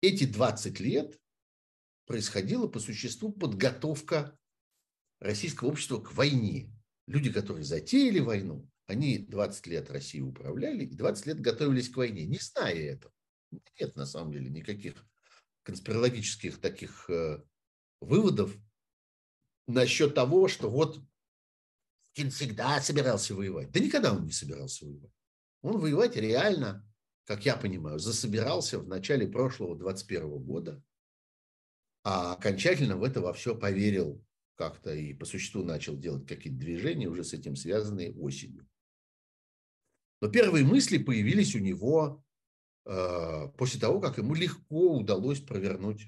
Эти 0.00 0.24
20 0.24 0.80
лет 0.80 1.18
происходила 2.06 2.68
по 2.68 2.80
существу 2.80 3.32
подготовка 3.32 4.38
российского 5.20 5.68
общества 5.68 6.00
к 6.00 6.12
войне. 6.14 6.72
Люди, 7.06 7.32
которые 7.32 7.64
затеяли 7.64 8.20
войну, 8.20 8.68
они 8.86 9.18
20 9.18 9.66
лет 9.66 9.90
Россией 9.90 10.22
управляли 10.22 10.84
и 10.84 10.94
20 10.94 11.26
лет 11.26 11.40
готовились 11.40 11.88
к 11.88 11.96
войне, 11.96 12.26
не 12.26 12.38
зная 12.38 12.74
этого. 12.74 13.12
Нет, 13.78 13.96
на 13.96 14.06
самом 14.06 14.32
деле, 14.32 14.50
никаких 14.50 15.06
конспирологических 15.62 16.60
таких 16.60 17.08
э, 17.10 17.42
выводов 18.00 18.56
насчет 19.66 20.14
того, 20.14 20.48
что 20.48 20.70
вот 20.70 21.02
Путин 22.18 22.30
всегда 22.30 22.80
собирался 22.80 23.34
воевать. 23.34 23.70
Да 23.70 23.80
никогда 23.80 24.12
он 24.12 24.24
не 24.24 24.32
собирался 24.32 24.86
воевать. 24.86 25.12
Он 25.62 25.78
воевать 25.78 26.16
реально, 26.16 26.87
как 27.28 27.44
я 27.44 27.58
понимаю, 27.58 27.98
засобирался 27.98 28.78
в 28.78 28.88
начале 28.88 29.28
прошлого 29.28 29.76
21 29.76 30.38
года, 30.38 30.82
а 32.02 32.32
окончательно 32.32 32.96
в 32.96 33.04
это 33.04 33.20
во 33.20 33.34
все 33.34 33.54
поверил 33.54 34.24
как-то 34.54 34.94
и 34.94 35.12
по 35.12 35.26
существу 35.26 35.62
начал 35.62 35.94
делать 35.94 36.26
какие-то 36.26 36.58
движения, 36.58 37.06
уже 37.06 37.24
с 37.24 37.34
этим 37.34 37.54
связанные 37.54 38.14
осенью. 38.14 38.66
Но 40.22 40.30
первые 40.30 40.64
мысли 40.64 40.96
появились 40.96 41.54
у 41.54 41.58
него 41.58 42.24
э, 42.86 43.48
после 43.58 43.78
того, 43.78 44.00
как 44.00 44.16
ему 44.16 44.34
легко 44.34 44.96
удалось 44.96 45.42
провернуть 45.42 46.06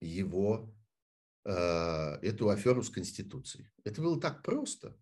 его, 0.00 0.74
э, 1.44 1.50
эту 2.22 2.48
аферу 2.48 2.82
с 2.82 2.88
Конституцией. 2.88 3.68
Это 3.84 4.00
было 4.00 4.18
так 4.18 4.42
просто. 4.42 4.98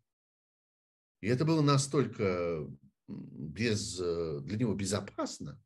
И 1.21 1.29
это 1.29 1.45
было 1.45 1.63
настолько 1.63 2.69
без, 3.09 3.99
э, 4.01 4.41
для 4.43 4.59
него 4.59 4.75
безопасно, 4.75 5.61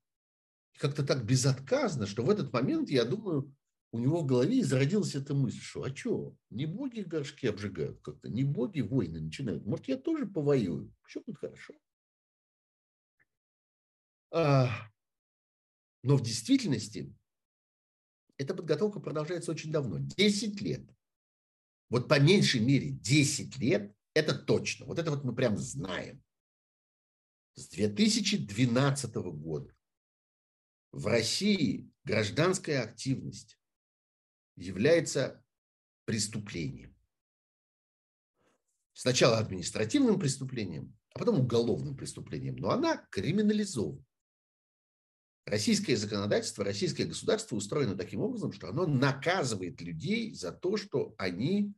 как-то 0.79 1.05
так 1.05 1.25
безотказно, 1.25 2.07
что 2.07 2.23
в 2.23 2.31
этот 2.31 2.53
момент, 2.53 2.89
я 2.89 3.05
думаю, 3.05 3.55
у 3.93 3.99
него 3.99 4.23
в 4.23 4.27
голове 4.27 4.65
зародилась 4.65 5.15
эта 5.15 5.35
мысль, 5.35 5.61
что 5.61 5.83
а 5.83 5.95
что, 5.95 6.35
не 6.51 6.67
боги 6.67 7.01
горшки 7.01 7.47
обжигают 7.47 8.01
как-то, 8.01 8.29
не 8.29 8.43
боги 8.43 8.81
войны 8.81 9.21
начинают. 9.21 9.67
Может, 9.67 9.89
я 9.89 9.97
тоже 9.97 10.27
повоюю, 10.27 10.93
все 11.07 11.21
будет 11.21 11.39
хорошо. 11.39 11.75
А, 14.31 14.71
но 16.03 16.17
в 16.17 16.23
действительности 16.23 17.15
эта 18.39 18.55
подготовка 18.55 18.99
продолжается 18.99 19.51
очень 19.51 19.71
давно, 19.71 19.99
10 19.99 20.61
лет. 20.63 20.89
Вот 21.91 22.09
по 22.09 22.19
меньшей 22.19 22.61
мере 22.61 22.91
10 22.91 23.59
лет, 23.59 23.95
это 24.15 24.35
точно, 24.35 24.87
вот 24.87 24.99
это 24.99 25.11
вот 25.11 25.23
мы 25.23 25.35
прям 25.35 25.59
знаем. 25.59 26.23
С 27.55 27.69
2012 27.69 29.15
года 29.15 29.75
в 30.91 31.07
России 31.07 31.91
гражданская 32.05 32.83
активность 32.83 33.59
является 34.57 35.45
преступлением. 36.07 36.97
Сначала 38.95 39.39
административным 39.39 40.19
преступлением, 40.19 40.97
а 41.15 41.19
потом 41.19 41.41
уголовным 41.41 41.97
преступлением. 41.97 42.57
Но 42.57 42.71
она 42.71 42.97
криминализована. 43.11 44.05
Российское 45.45 45.97
законодательство, 45.97 46.65
российское 46.65 47.05
государство 47.05 47.57
устроено 47.57 47.97
таким 47.97 48.21
образом, 48.21 48.53
что 48.53 48.69
оно 48.69 48.87
наказывает 48.87 49.81
людей 49.81 50.33
за 50.35 50.53
то, 50.53 50.77
что 50.77 51.15
они 51.19 51.75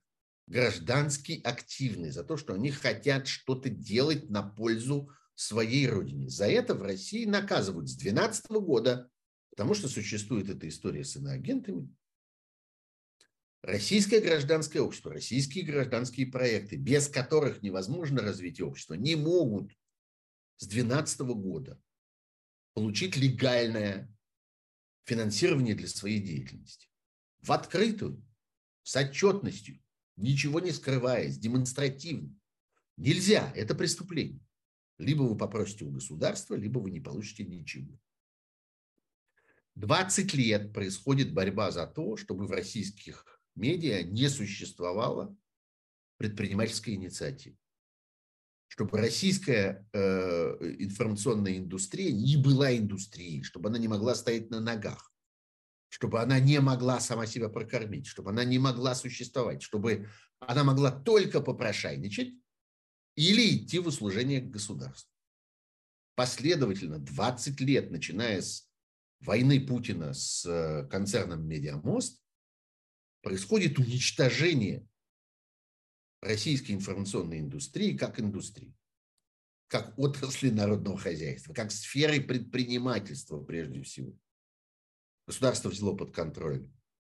граждански 0.46 1.40
активны, 1.42 2.12
за 2.12 2.24
то, 2.24 2.36
что 2.36 2.52
они 2.52 2.70
хотят 2.70 3.26
что-то 3.26 3.70
делать 3.70 4.28
на 4.28 4.42
пользу 4.42 5.10
своей 5.34 5.88
родине. 5.88 6.28
За 6.28 6.46
это 6.46 6.74
в 6.74 6.82
России 6.82 7.24
наказывают 7.24 7.88
с 7.88 7.96
2012 7.96 8.50
года, 8.50 9.10
потому 9.50 9.74
что 9.74 9.88
существует 9.88 10.48
эта 10.48 10.68
история 10.68 11.04
с 11.04 11.16
иноагентами. 11.16 11.92
Российское 13.62 14.20
гражданское 14.20 14.80
общество, 14.80 15.12
российские 15.12 15.64
гражданские 15.64 16.26
проекты, 16.26 16.76
без 16.76 17.08
которых 17.08 17.62
невозможно 17.62 18.20
развитие 18.20 18.66
общества, 18.66 18.94
не 18.94 19.16
могут 19.16 19.72
с 20.58 20.66
2012 20.66 21.20
года 21.20 21.80
получить 22.74 23.16
легальное 23.16 24.14
финансирование 25.04 25.74
для 25.74 25.88
своей 25.88 26.20
деятельности. 26.20 26.88
В 27.40 27.52
открытую, 27.52 28.22
с 28.82 28.96
отчетностью, 28.96 29.80
ничего 30.16 30.60
не 30.60 30.70
скрываясь, 30.70 31.38
демонстративно. 31.38 32.34
Нельзя, 32.96 33.50
это 33.56 33.74
преступление. 33.74 34.43
Либо 34.98 35.22
вы 35.22 35.36
попросите 35.36 35.84
у 35.84 35.90
государства, 35.90 36.54
либо 36.54 36.78
вы 36.78 36.90
не 36.90 37.00
получите 37.00 37.44
ничего. 37.44 37.98
20 39.74 40.34
лет 40.34 40.72
происходит 40.72 41.32
борьба 41.32 41.70
за 41.70 41.86
то, 41.86 42.16
чтобы 42.16 42.46
в 42.46 42.52
российских 42.52 43.26
медиа 43.56 44.02
не 44.04 44.28
существовало 44.28 45.36
предпринимательской 46.16 46.94
инициативы. 46.94 47.56
Чтобы 48.68 48.98
российская 48.98 49.88
э, 49.92 49.98
информационная 50.78 51.58
индустрия 51.58 52.12
не 52.12 52.36
была 52.36 52.76
индустрией, 52.76 53.42
чтобы 53.42 53.68
она 53.68 53.78
не 53.78 53.88
могла 53.88 54.14
стоять 54.14 54.50
на 54.50 54.60
ногах, 54.60 55.12
чтобы 55.88 56.20
она 56.20 56.38
не 56.40 56.60
могла 56.60 57.00
сама 57.00 57.26
себя 57.26 57.48
прокормить, 57.48 58.06
чтобы 58.06 58.30
она 58.30 58.44
не 58.44 58.58
могла 58.58 58.94
существовать, 58.94 59.62
чтобы 59.62 60.08
она 60.38 60.64
могла 60.64 60.90
только 60.90 61.40
попрошайничать 61.40 62.34
или 63.16 63.56
идти 63.56 63.78
в 63.78 63.86
услужение 63.86 64.40
к 64.40 64.50
государству. 64.50 65.10
Последовательно 66.14 66.98
20 66.98 67.60
лет, 67.60 67.90
начиная 67.90 68.40
с 68.40 68.70
войны 69.20 69.64
Путина 69.64 70.14
с 70.14 70.44
э, 70.46 70.86
концерном 70.88 71.46
«Медиамост», 71.46 72.22
происходит 73.22 73.78
уничтожение 73.78 74.86
российской 76.20 76.72
информационной 76.72 77.40
индустрии 77.40 77.96
как 77.96 78.20
индустрии, 78.20 78.76
как 79.68 79.98
отрасли 79.98 80.50
народного 80.50 80.98
хозяйства, 80.98 81.52
как 81.52 81.72
сферы 81.72 82.20
предпринимательства 82.20 83.42
прежде 83.42 83.82
всего. 83.82 84.16
Государство 85.26 85.70
взяло 85.70 85.96
под 85.96 86.14
контроль 86.14 86.68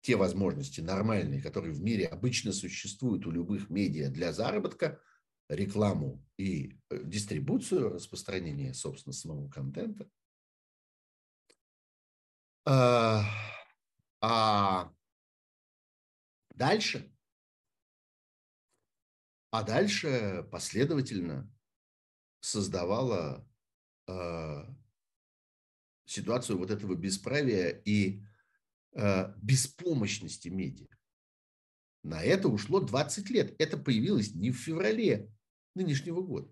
те 0.01 0.15
возможности 0.15 0.81
нормальные, 0.81 1.41
которые 1.41 1.73
в 1.73 1.81
мире 1.81 2.05
обычно 2.05 2.53
существуют 2.53 3.25
у 3.25 3.31
любых 3.31 3.71
медиа 3.71 4.09
для 4.11 4.31
заработка, 4.31 5.01
рекламу 5.49 6.23
и 6.37 6.79
э, 6.89 7.03
дистрибуцию, 7.03 7.89
распространение, 7.89 8.73
собственно, 8.73 9.13
самого 9.13 9.49
контента. 9.49 10.09
А, 12.65 13.23
а 14.21 14.91
Дальше. 16.55 17.11
А 19.51 19.63
дальше 19.63 20.47
последовательно 20.51 21.51
создавала 22.39 23.47
э, 24.07 24.63
ситуацию 26.05 26.57
вот 26.57 26.71
этого 26.71 26.95
бесправия 26.95 27.69
и 27.69 28.23
э, 28.93 29.33
беспомощности 29.37 30.47
медиа. 30.47 30.87
На 32.03 32.21
это 32.21 32.47
ушло 32.47 32.79
20 32.79 33.29
лет. 33.29 33.55
Это 33.59 33.77
появилось 33.77 34.33
не 34.33 34.51
в 34.51 34.57
феврале 34.57 35.29
нынешнего 35.75 36.21
года. 36.21 36.51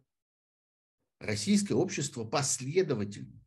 Российское 1.19 1.73
общество 1.73 2.25
последовательно 2.25 3.43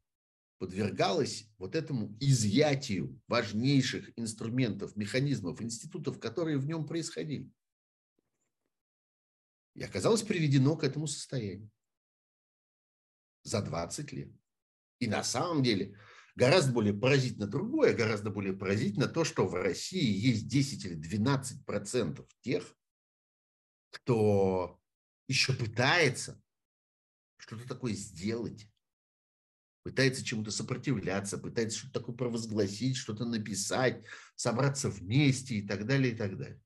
подвергалась 0.58 1.48
вот 1.58 1.74
этому 1.74 2.16
изъятию 2.20 3.20
важнейших 3.28 4.18
инструментов, 4.18 4.96
механизмов, 4.96 5.60
институтов, 5.60 6.18
которые 6.18 6.58
в 6.58 6.66
нем 6.66 6.86
происходили. 6.86 7.50
И 9.74 9.82
оказалось 9.82 10.22
приведено 10.22 10.76
к 10.76 10.84
этому 10.84 11.06
состоянию 11.06 11.70
за 13.42 13.60
20 13.60 14.12
лет. 14.12 14.32
И 14.98 15.06
на 15.06 15.22
самом 15.22 15.62
деле 15.62 15.98
гораздо 16.34 16.72
более 16.72 16.94
поразительно 16.94 17.46
другое, 17.46 17.94
гораздо 17.94 18.30
более 18.30 18.54
поразительно 18.54 19.06
то, 19.06 19.24
что 19.24 19.46
в 19.46 19.54
России 19.54 20.10
есть 20.10 20.48
10 20.48 20.86
или 20.86 20.94
12 20.94 21.66
процентов 21.66 22.26
тех, 22.40 22.74
кто 23.90 24.75
еще 25.28 25.52
пытается 25.52 26.40
что-то 27.38 27.66
такое 27.68 27.92
сделать 27.92 28.68
пытается 29.86 30.24
чему-то 30.24 30.50
сопротивляться, 30.50 31.38
пытается 31.38 31.78
что-то 31.78 32.00
такое 32.00 32.16
провозгласить, 32.16 32.96
что-то 32.96 33.24
написать, 33.24 34.02
собраться 34.34 34.90
вместе 34.90 35.54
и 35.54 35.62
так 35.64 35.86
далее, 35.86 36.12
и 36.12 36.16
так 36.16 36.36
далее. 36.36 36.60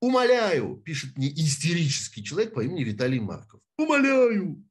Умоляю, 0.00 0.76
пишет 0.76 1.16
мне 1.16 1.32
истерический 1.32 2.22
человек 2.22 2.52
по 2.52 2.62
имени 2.62 2.84
Виталий 2.84 3.20
Марков. 3.20 3.62
Умоляю, 3.78 4.62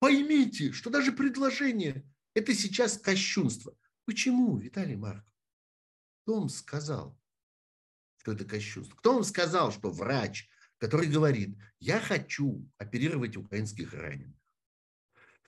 поймите, 0.00 0.72
что 0.72 0.90
даже 0.90 1.12
предложение– 1.12 2.04
это 2.34 2.52
сейчас 2.52 2.98
кощунство. 2.98 3.78
Почему, 4.06 4.56
Виталий 4.56 4.96
Марков? 4.96 5.32
Кто 6.24 6.40
вам 6.40 6.48
сказал, 6.48 7.16
что 8.26 8.32
это 8.32 8.44
кощунство? 8.44 8.96
Кто 8.96 9.14
вам 9.14 9.24
сказал, 9.24 9.72
что 9.72 9.90
врач 9.90 10.48
который 10.78 11.08
говорит, 11.08 11.56
я 11.80 12.00
хочу 12.00 12.68
оперировать 12.78 13.36
украинских 13.36 13.92
раненых. 13.94 14.36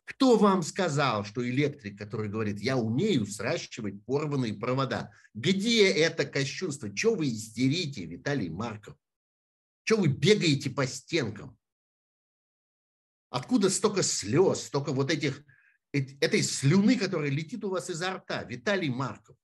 Кто 0.05 0.39
вам 0.39 0.63
сказал, 0.63 1.25
что 1.25 1.47
электрик, 1.47 1.99
который 1.99 2.31
говорит, 2.31 2.61
я 2.61 2.79
умею 2.79 3.27
сращивать 3.27 4.03
порванные 4.07 4.55
провода? 4.55 5.13
Где 5.35 5.91
это 5.91 6.25
кощунство? 6.25 6.91
Чего 6.95 7.17
вы 7.17 7.29
истерите, 7.29 8.07
Виталий 8.07 8.49
Марков? 8.49 8.97
Чего 9.85 10.03
вы 10.03 10.09
бегаете 10.09 10.71
по 10.71 10.87
стенкам? 10.87 11.59
Откуда 13.29 13.69
столько 13.69 14.03
слез, 14.03 14.63
столько 14.63 14.93
вот 14.93 15.11
этих, 15.11 15.45
этой 15.93 16.43
слюны, 16.43 16.97
которая 16.97 17.31
летит 17.31 17.63
у 17.65 17.69
вас 17.69 17.91
изо 17.91 18.15
рта? 18.15 18.45
Виталий 18.45 18.89
Марков. 18.89 19.37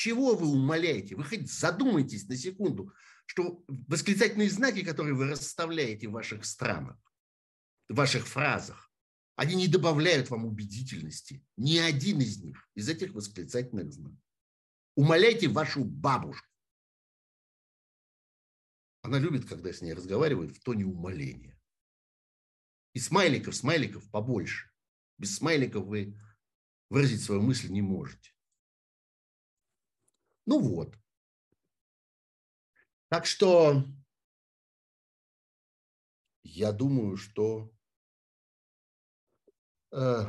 Чего 0.00 0.34
вы 0.34 0.46
умоляете? 0.46 1.14
Вы 1.14 1.24
хоть 1.24 1.52
задумайтесь 1.52 2.26
на 2.26 2.34
секунду 2.34 2.90
что 3.26 3.62
восклицательные 3.68 4.48
знаки, 4.48 4.82
которые 4.82 5.14
вы 5.14 5.28
расставляете 5.28 6.08
в 6.08 6.12
ваших 6.12 6.46
странах, 6.46 6.98
в 7.88 7.94
ваших 7.94 8.26
фразах, 8.26 8.90
они 9.36 9.56
не 9.56 9.68
добавляют 9.68 10.30
вам 10.30 10.46
убедительности. 10.46 11.46
Ни 11.56 11.76
один 11.76 12.20
из 12.20 12.42
них, 12.42 12.68
из 12.74 12.88
этих 12.88 13.12
восклицательных 13.12 13.92
знаков. 13.92 14.18
Умоляйте 14.96 15.48
вашу 15.48 15.84
бабушку. 15.84 16.48
Она 19.02 19.18
любит, 19.18 19.46
когда 19.46 19.70
с 19.70 19.82
ней 19.82 19.92
разговаривают 19.92 20.56
в 20.56 20.60
тоне 20.64 20.86
умоления. 20.86 21.60
И 22.94 22.98
смайликов, 22.98 23.54
смайликов 23.54 24.10
побольше. 24.10 24.70
Без 25.18 25.36
смайликов 25.36 25.86
вы 25.86 26.18
выразить 26.88 27.22
свою 27.22 27.42
мысль 27.42 27.68
не 27.68 27.82
можете. 27.82 28.32
Ну 30.46 30.60
вот. 30.60 30.96
Так 33.08 33.26
что 33.26 33.84
я 36.44 36.72
думаю, 36.72 37.16
что 37.16 37.72
э, 39.92 40.24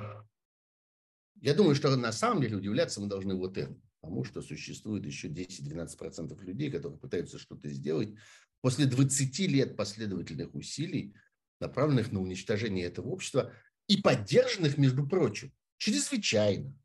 я 1.35 1.53
думаю, 1.53 1.75
что 1.75 1.95
на 1.95 2.11
самом 2.11 2.41
деле 2.41 2.57
удивляться 2.57 3.01
мы 3.01 3.07
должны 3.07 3.35
вот 3.35 3.57
этому, 3.57 3.81
потому 4.01 4.23
что 4.23 4.41
существует 4.41 5.05
еще 5.05 5.27
10-12% 5.27 6.39
людей, 6.43 6.71
которые 6.71 6.99
пытаются 6.99 7.39
что-то 7.39 7.69
сделать 7.69 8.15
после 8.61 8.85
20 8.85 9.39
лет 9.39 9.75
последовательных 9.75 10.53
усилий, 10.53 11.15
направленных 11.59 12.11
на 12.11 12.21
уничтожение 12.21 12.85
этого 12.85 13.09
общества 13.09 13.53
и 13.87 14.01
поддержанных, 14.01 14.77
между 14.77 15.07
прочим, 15.07 15.51
чрезвычайно 15.77 16.75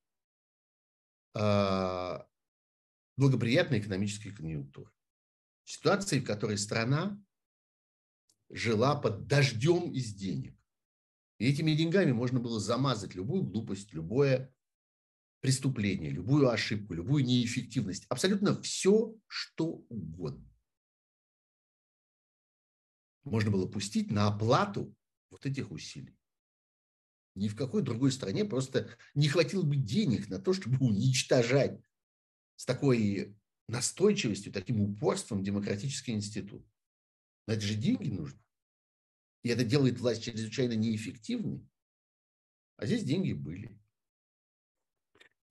э, 1.35 2.19
благоприятной 3.17 3.81
экономической 3.81 4.31
конъюнктурой 4.31 4.93
ситуации, 5.65 6.21
в 6.21 6.25
которой 6.25 6.59
страна 6.59 7.21
жила 8.51 8.95
под 8.95 9.27
дождем 9.27 9.93
из 9.93 10.15
денег. 10.15 10.57
И 11.39 11.49
этими 11.49 11.73
деньгами 11.75 12.13
можно 12.13 12.41
было 12.41 12.61
замазать 12.61 13.15
любую 13.15 13.43
глупость, 13.43 13.93
любое 13.93 14.55
преступление, 15.41 16.11
любую 16.11 16.49
ошибку, 16.49 16.95
любую 16.95 17.25
неэффективность. 17.25 18.07
Абсолютно 18.09 18.61
все, 18.63 19.15
что 19.27 19.85
угодно. 19.89 20.49
Можно 23.25 23.51
было 23.51 23.67
пустить 23.67 24.11
на 24.11 24.29
оплату 24.29 24.97
вот 25.31 25.45
этих 25.45 25.71
усилий. 25.73 26.17
Ни 27.35 27.49
в 27.49 27.57
какой 27.57 27.83
другой 27.83 28.13
стране 28.13 28.45
просто 28.45 28.97
не 29.15 29.29
хватило 29.29 29.63
бы 29.63 29.77
денег 29.77 30.29
на 30.29 30.39
то, 30.39 30.55
чтобы 30.55 30.79
уничтожать 30.79 31.79
с 32.57 32.65
такой 32.65 33.37
настойчивостью, 33.69 34.53
таким 34.53 34.81
упорством 34.81 35.43
демократический 35.43 36.13
институт. 36.13 36.67
Но 37.47 37.55
это 37.55 37.63
же 37.63 37.75
деньги 37.75 38.11
нужно. 38.11 38.41
И 39.43 39.49
это 39.49 39.65
делает 39.65 40.01
власть 40.01 40.25
чрезвычайно 40.25 40.73
неэффективной. 40.73 41.67
А 42.77 42.87
здесь 42.87 43.05
деньги 43.05 43.33
были. 43.33 43.79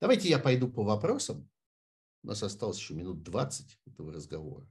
Давайте 0.01 0.29
я 0.29 0.39
пойду 0.39 0.69
по 0.69 0.83
вопросам. 0.83 1.49
У 2.23 2.27
нас 2.27 2.43
осталось 2.43 2.77
еще 2.77 2.93
минут 2.93 3.23
20 3.23 3.79
этого 3.85 4.11
разговора. 4.11 4.69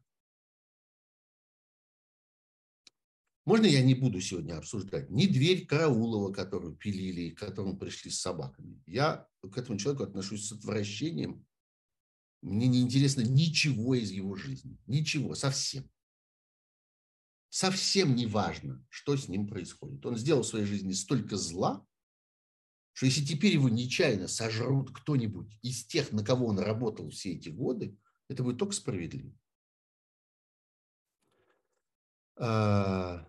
Можно 3.47 3.67
я 3.67 3.83
не 3.83 3.95
буду 3.95 4.21
сегодня 4.21 4.57
обсуждать 4.57 5.11
ни 5.11 5.27
дверь 5.27 5.67
Караулова, 5.67 6.33
которую 6.33 6.77
пилили, 6.77 7.31
к 7.31 7.39
которому 7.39 7.77
пришли 7.77 8.11
с 8.11 8.21
собаками. 8.21 8.83
Я 8.87 9.29
к 9.43 9.59
этому 9.59 9.79
человеку 9.79 10.05
отношусь 10.05 10.49
с 10.49 10.53
отвращением. 10.53 11.47
Мне 12.45 12.69
не 12.69 12.83
интересно 12.83 13.23
ничего 13.23 13.95
из 13.95 14.11
его 14.11 14.35
жизни. 14.35 14.79
Ничего, 14.87 15.35
совсем. 15.35 15.91
Совсем 17.49 18.15
не 18.15 18.27
важно, 18.27 18.85
что 18.91 19.17
с 19.17 19.29
ним 19.29 19.49
происходит. 19.49 20.05
Он 20.05 20.19
сделал 20.19 20.43
в 20.43 20.47
своей 20.47 20.67
жизни 20.67 20.93
столько 20.93 21.39
зла, 21.39 21.87
что 22.93 23.07
если 23.07 23.25
теперь 23.25 23.55
его 23.55 23.71
нечаянно 23.71 24.29
сожрут 24.29 24.95
кто-нибудь 24.95 25.59
из 25.63 25.87
тех, 25.87 26.13
на 26.13 26.23
кого 26.23 26.47
он 26.47 26.59
работал 26.59 27.09
все 27.09 27.33
эти 27.33 27.49
годы, 27.49 27.97
это 28.29 28.43
будет 28.43 28.59
только 28.59 28.75
справедливо. 28.75 29.33
А, 32.37 33.27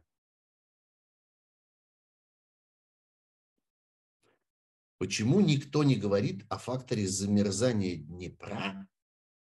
Почему 4.97 5.39
никто 5.39 5.85
не 5.85 5.95
говорит 5.95 6.45
о 6.49 6.57
факторе 6.57 7.07
замерзания 7.07 7.95
Днепра 7.95 8.89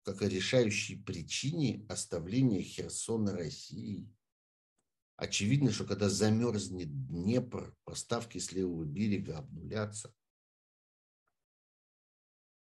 как 0.07 0.21
о 0.21 0.29
решающей 0.29 1.03
причине 1.03 1.85
оставления 1.89 2.61
Херсона 2.61 3.33
России? 3.33 4.09
Очевидно, 5.17 5.69
что 5.69 5.83
когда 5.83 6.07
замерзнет 6.07 7.07
Днепр, 7.09 7.75
поставки 7.83 8.37
с 8.37 8.53
левого 8.53 8.85
берега 8.85 9.39
обнулятся. 9.39 10.13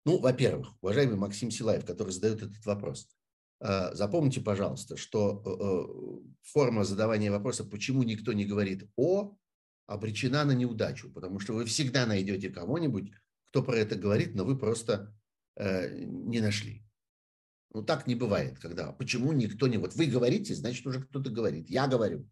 Ну, 0.04 0.18
во-первых, 0.18 0.74
уважаемый 0.82 1.16
Максим 1.16 1.50
Силаев, 1.50 1.86
который 1.86 2.10
задает 2.10 2.42
этот 2.42 2.66
вопрос, 2.66 3.08
э, 3.60 3.94
запомните, 3.94 4.42
пожалуйста, 4.42 4.98
что 4.98 5.42
э, 5.42 5.48
э, 5.48 6.30
форма 6.42 6.84
задавания 6.84 7.30
вопроса, 7.30 7.64
почему 7.64 8.02
никто 8.02 8.34
не 8.34 8.44
говорит 8.44 8.86
«о», 8.96 9.34
обречена 9.86 10.44
на 10.44 10.52
неудачу, 10.52 11.10
потому 11.10 11.40
что 11.40 11.54
вы 11.54 11.64
всегда 11.64 12.04
найдете 12.04 12.50
кого-нибудь, 12.50 13.12
кто 13.50 13.62
про 13.62 13.78
это 13.78 13.96
говорит, 13.96 14.34
но 14.34 14.44
вы 14.44 14.58
просто 14.58 15.16
не 15.56 16.40
нашли. 16.40 16.84
Ну, 17.72 17.84
так 17.84 18.06
не 18.06 18.16
бывает, 18.16 18.58
когда 18.58 18.92
почему 18.92 19.32
никто 19.32 19.68
не... 19.68 19.78
Вот 19.78 19.94
вы 19.94 20.06
говорите, 20.06 20.54
значит, 20.54 20.84
уже 20.86 21.02
кто-то 21.02 21.30
говорит. 21.30 21.70
Я 21.70 21.86
говорю. 21.86 22.28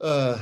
Э, 0.00 0.36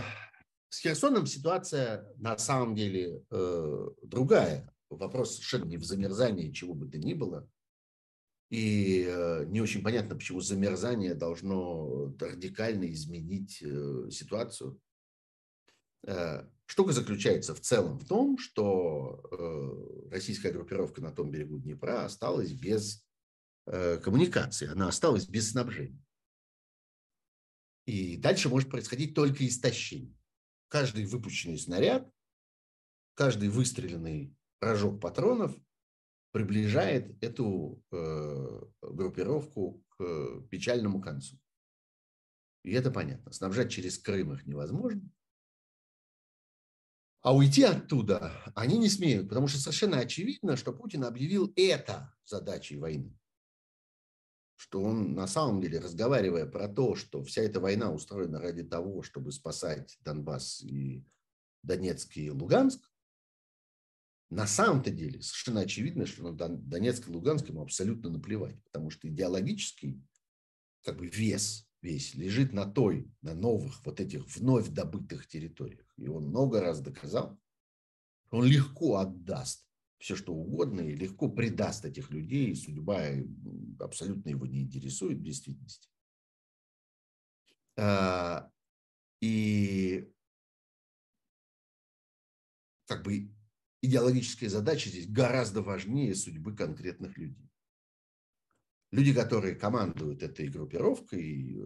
с 0.69 0.79
Херсоном 0.79 1.27
ситуация 1.27 2.07
на 2.17 2.39
самом 2.39 2.77
деле 2.77 3.25
э, 3.31 3.89
другая. 4.03 4.73
Вопрос 4.89 5.35
совершенно 5.35 5.65
не 5.65 5.77
в 5.77 5.85
замерзании 5.85 6.53
чего 6.53 6.75
бы 6.75 6.89
то 6.89 6.99
ни 6.99 7.15
было. 7.15 7.49
И 8.49 9.05
э, 9.09 9.45
не 9.47 9.61
очень 9.61 9.83
понятно, 9.83 10.15
почему 10.15 10.41
замерзание 10.41 11.15
должно 11.15 12.15
радикально 12.19 12.91
изменить 12.93 13.63
ситуацию. 14.13 14.81
Э, 16.71 16.73
штука 16.73 16.93
заключается 16.93 17.55
в 17.55 17.61
целом 17.61 17.99
в 17.99 18.07
том, 18.07 18.39
что 18.39 19.23
э, 19.31 20.11
российская 20.11 20.53
группировка 20.53 21.01
на 21.01 21.13
том 21.13 21.31
берегу 21.31 21.59
Днепра 21.59 22.05
осталась 22.05 22.53
без 22.53 23.05
э, 23.67 23.99
коммуникации, 23.99 24.69
она 24.69 24.89
осталась 24.89 25.27
без 25.27 25.51
снабжения. 25.51 26.03
И 27.87 28.17
дальше 28.17 28.49
может 28.49 28.71
происходить 28.71 29.15
только 29.15 29.47
истощение. 29.47 30.17
Каждый 30.69 31.07
выпущенный 31.07 31.59
снаряд, 31.59 32.09
каждый 33.15 33.49
выстреленный 33.49 34.37
рожок 34.61 35.01
патронов 35.01 35.57
приближает 36.33 37.21
эту 37.25 37.83
группировку 38.81 39.83
к 39.89 40.47
печальному 40.49 41.01
концу. 41.01 41.37
И 42.63 42.71
это 42.71 42.93
понятно. 42.93 43.33
Снабжать 43.33 43.73
через 43.73 43.99
Крым 43.99 44.35
их 44.35 44.47
невозможно. 44.47 45.03
А 47.23 47.35
уйти 47.35 47.63
оттуда 47.65 48.33
они 48.55 48.79
не 48.79 48.89
смеют, 48.89 49.29
потому 49.29 49.47
что 49.47 49.59
совершенно 49.59 49.99
очевидно, 49.99 50.57
что 50.57 50.73
Путин 50.73 51.05
объявил 51.05 51.53
это 51.55 52.15
задачей 52.25 52.77
войны. 52.77 53.19
Что 54.57 54.83
он 54.83 55.15
на 55.15 55.27
самом 55.27 55.61
деле, 55.61 55.81
разговаривая 55.81 56.47
про 56.47 56.69
то, 56.69 56.95
что 56.95 57.23
вся 57.23 57.43
эта 57.43 57.61
война 57.61 57.93
устроена 57.93 58.41
ради 58.41 58.63
того, 58.63 59.03
чтобы 59.03 59.33
спасать 59.33 59.99
Донбасс 60.01 60.63
и 60.63 61.05
Донецк 61.63 62.17
и 62.17 62.31
Луганск, 62.31 62.91
на 64.31 64.47
самом-то 64.47 64.91
деле 64.91 65.21
совершенно 65.21 65.61
очевидно, 65.61 66.07
что 66.07 66.23
на 66.23 66.33
Донецк 66.33 67.09
и 67.09 67.11
Луганск 67.11 67.49
ему 67.49 67.63
абсолютно 67.63 68.11
наплевать, 68.11 68.63
потому 68.65 68.91
что 68.91 69.09
идеологический 69.09 70.03
как 70.85 70.99
бы 70.99 71.09
вес 71.09 71.67
весь 71.83 72.15
лежит 72.15 72.53
на 72.53 72.67
той, 72.67 73.11
на 73.23 73.35
новых, 73.35 73.85
вот 73.85 74.01
этих 74.01 74.27
вновь 74.37 74.69
добытых 74.69 75.27
территориях. 75.27 75.90
И 76.01 76.09
он 76.09 76.29
много 76.29 76.61
раз 76.61 76.81
доказал, 76.81 77.39
он 78.31 78.45
легко 78.45 78.97
отдаст 78.97 79.67
все, 79.99 80.17
что 80.17 80.33
угодно, 80.33 80.81
и 80.81 80.95
легко 80.95 81.29
предаст 81.29 81.85
этих 81.85 82.11
людей, 82.11 82.51
и 82.51 82.55
судьба 82.55 83.03
абсолютно 83.79 84.31
его 84.31 84.47
не 84.47 84.63
интересует 84.63 85.19
в 85.19 85.23
действительности. 85.23 85.91
А, 87.77 88.51
и 89.21 90.11
как 92.87 93.05
бы 93.05 93.31
идеологическая 93.83 94.49
задача 94.49 94.89
здесь 94.89 95.09
гораздо 95.09 95.63
важнее 95.63 96.15
судьбы 96.15 96.57
конкретных 96.57 97.17
людей 97.19 97.51
люди, 98.91 99.15
которые 99.15 99.55
командуют 99.55 100.23
этой 100.23 100.49
группировкой 100.49 101.55
э, 101.55 101.61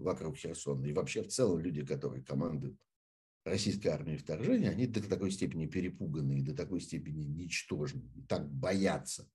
вокруг 0.00 0.36
Херсона, 0.36 0.86
и 0.86 0.92
вообще 0.92 1.22
в 1.22 1.28
целом 1.28 1.60
люди, 1.60 1.84
которые 1.84 2.22
командуют 2.22 2.78
российской 3.44 3.88
армией 3.88 4.18
вторжения, 4.18 4.70
они 4.70 4.86
до 4.86 5.06
такой 5.08 5.30
степени 5.30 5.66
перепуганы 5.66 6.38
и 6.38 6.42
до 6.42 6.54
такой 6.54 6.80
степени 6.80 7.24
ничтожны, 7.24 8.10
и 8.14 8.22
так 8.22 8.48
боятся 8.48 9.28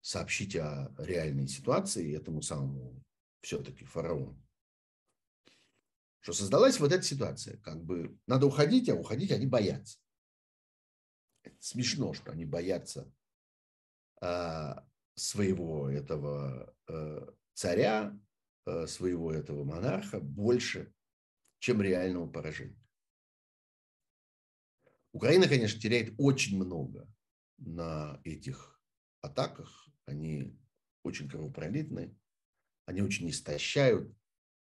сообщить 0.00 0.56
о 0.56 0.94
реальной 0.98 1.48
ситуации 1.48 2.14
этому 2.14 2.42
самому 2.42 3.02
все-таки 3.40 3.84
фараону. 3.84 4.40
Что 6.20 6.32
создалась 6.32 6.80
вот 6.80 6.92
эта 6.92 7.02
ситуация, 7.02 7.58
как 7.58 7.84
бы 7.84 8.18
надо 8.26 8.46
уходить, 8.46 8.88
а 8.88 8.94
уходить 8.94 9.30
они 9.30 9.46
боятся. 9.46 9.98
Это 11.42 11.56
смешно, 11.60 12.14
что 12.14 12.32
они 12.32 12.46
боятся 12.46 13.12
а, 14.20 14.86
своего 15.14 15.90
этого 15.90 16.74
э, 16.88 17.26
царя, 17.52 18.18
э, 18.66 18.86
своего 18.86 19.32
этого 19.32 19.64
монарха 19.64 20.18
больше, 20.20 20.92
чем 21.58 21.82
реального 21.82 22.26
поражения. 22.26 22.83
Украина, 25.14 25.46
конечно, 25.46 25.80
теряет 25.80 26.12
очень 26.18 26.56
много 26.56 27.08
на 27.58 28.20
этих 28.24 28.80
атаках. 29.20 29.88
Они 30.06 30.58
очень 31.04 31.28
кровопролитные, 31.28 32.16
они 32.84 33.00
очень 33.00 33.30
истощают 33.30 34.12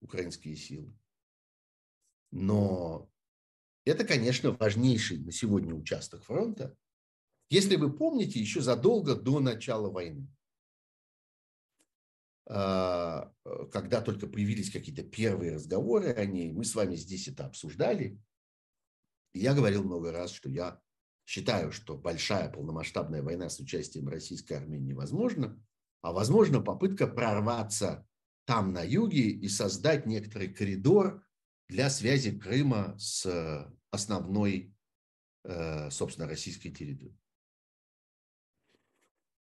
украинские 0.01 0.57
силы. 0.57 0.92
Но 2.32 3.09
это, 3.84 4.05
конечно, 4.05 4.51
важнейший 4.51 5.18
на 5.18 5.30
сегодня 5.30 5.72
участок 5.72 6.24
фронта. 6.24 6.76
Если 7.48 7.76
вы 7.76 7.96
помните, 7.96 8.40
еще 8.40 8.61
задолго 8.61 9.14
до 9.14 9.38
начала 9.38 9.88
войны 9.88 10.28
а, 12.48 13.32
э, 13.44 13.66
когда 13.70 14.01
только 14.01 14.26
появились 14.26 14.72
какие-то 14.72 15.05
первые 15.05 15.55
разговоры 15.55 16.12
о 16.12 16.26
ней, 16.26 16.51
мы 16.51 16.64
с 16.64 16.74
вами 16.74 16.96
здесь 16.96 17.28
это 17.28 17.46
обсуждали. 17.46 18.18
Я 19.32 19.54
говорил 19.54 19.84
много 19.84 20.12
раз, 20.12 20.32
что 20.32 20.48
я 20.48 20.80
считаю, 21.24 21.70
что 21.70 21.96
большая 21.96 22.50
полномасштабная 22.50 23.22
война 23.22 23.48
с 23.48 23.60
участием 23.60 24.08
российской 24.08 24.54
армии 24.54 24.78
невозможна, 24.78 25.62
а 26.02 26.12
возможно 26.12 26.60
попытка 26.60 27.06
прорваться 27.06 28.06
там 28.46 28.72
на 28.72 28.82
юге 28.82 29.30
и 29.30 29.48
создать 29.48 30.06
некоторый 30.06 30.52
коридор 30.52 31.24
для 31.68 31.88
связи 31.88 32.36
Крыма 32.36 32.98
с 32.98 33.72
основной, 33.92 34.74
э, 35.44 35.90
собственно, 35.90 36.26
российской 36.26 36.70
территорией. 36.70 37.16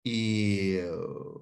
И 0.05 0.81
э, 0.83 1.35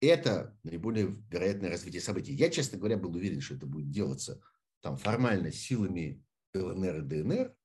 это 0.00 0.58
наиболее 0.64 1.14
вероятное 1.30 1.70
развитие 1.70 2.00
событий. 2.02 2.32
Я, 2.32 2.50
честно 2.50 2.78
говоря, 2.78 2.96
был 2.96 3.14
уверен, 3.14 3.40
что 3.40 3.54
это 3.54 3.66
будет 3.66 3.90
делаться 3.90 4.42
там 4.82 4.96
формально 4.96 5.50
силами 5.50 6.22
ЛНР 6.54 6.98
и 6.98 7.02
ДНР, 7.02 7.56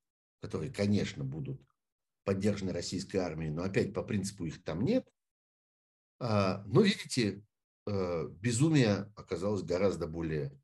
которые, 0.41 0.71
конечно, 0.71 1.23
будут 1.23 1.61
поддержаны 2.23 2.71
российской 2.71 3.17
армией, 3.17 3.51
но 3.51 3.63
опять 3.63 3.93
по 3.93 4.03
принципу 4.03 4.45
их 4.45 4.63
там 4.63 4.83
нет. 4.83 5.07
А, 6.19 6.63
но, 6.65 6.81
видите, 6.81 7.43
э, 7.85 8.27
безумие 8.29 9.11
оказалось 9.15 9.63
гораздо 9.63 10.07
более 10.07 10.57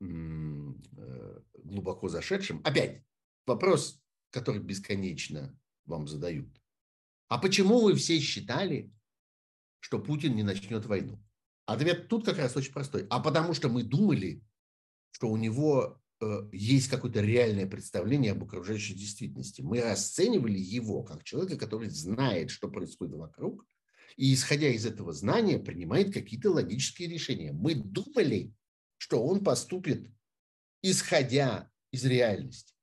э, 0.00 1.40
глубоко 1.64 2.08
зашедшим. 2.08 2.60
Опять 2.64 3.02
вопрос 3.46 4.00
который 4.30 4.60
бесконечно 4.60 5.58
вам 5.86 6.06
задают. 6.06 6.48
А 7.28 7.38
почему 7.38 7.80
вы 7.80 7.94
все 7.94 8.18
считали, 8.20 8.92
что 9.80 9.98
Путин 9.98 10.34
не 10.34 10.42
начнет 10.42 10.86
войну? 10.86 11.22
Ответ 11.66 12.08
тут 12.08 12.24
как 12.24 12.38
раз 12.38 12.56
очень 12.56 12.72
простой. 12.72 13.06
А 13.10 13.20
потому 13.20 13.54
что 13.54 13.68
мы 13.68 13.82
думали, 13.82 14.42
что 15.10 15.28
у 15.28 15.36
него 15.36 16.00
э, 16.20 16.48
есть 16.52 16.88
какое-то 16.88 17.20
реальное 17.20 17.66
представление 17.66 18.32
об 18.32 18.44
окружающей 18.44 18.94
действительности. 18.94 19.62
Мы 19.62 19.80
расценивали 19.80 20.58
его 20.58 21.02
как 21.02 21.24
человека, 21.24 21.56
который 21.56 21.90
знает, 21.90 22.50
что 22.50 22.68
происходит 22.68 23.14
вокруг, 23.14 23.64
и, 24.16 24.34
исходя 24.34 24.68
из 24.68 24.84
этого 24.84 25.12
знания, 25.12 25.58
принимает 25.58 26.12
какие-то 26.12 26.50
логические 26.50 27.08
решения. 27.08 27.52
Мы 27.52 27.74
думали, 27.74 28.52
что 28.96 29.24
он 29.24 29.44
поступит, 29.44 30.10
исходя 30.82 31.70
из 31.92 32.04
реальности. 32.04 32.74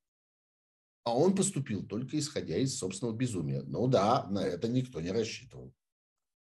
А 1.03 1.15
он 1.15 1.36
поступил 1.36 1.86
только 1.86 2.17
исходя 2.17 2.57
из 2.57 2.78
собственного 2.78 3.15
безумия. 3.15 3.61
Ну 3.63 3.88
да, 3.88 4.28
на 4.30 4.39
это 4.39 4.67
никто 4.67 5.01
не 5.01 5.11
рассчитывал. 5.11 5.73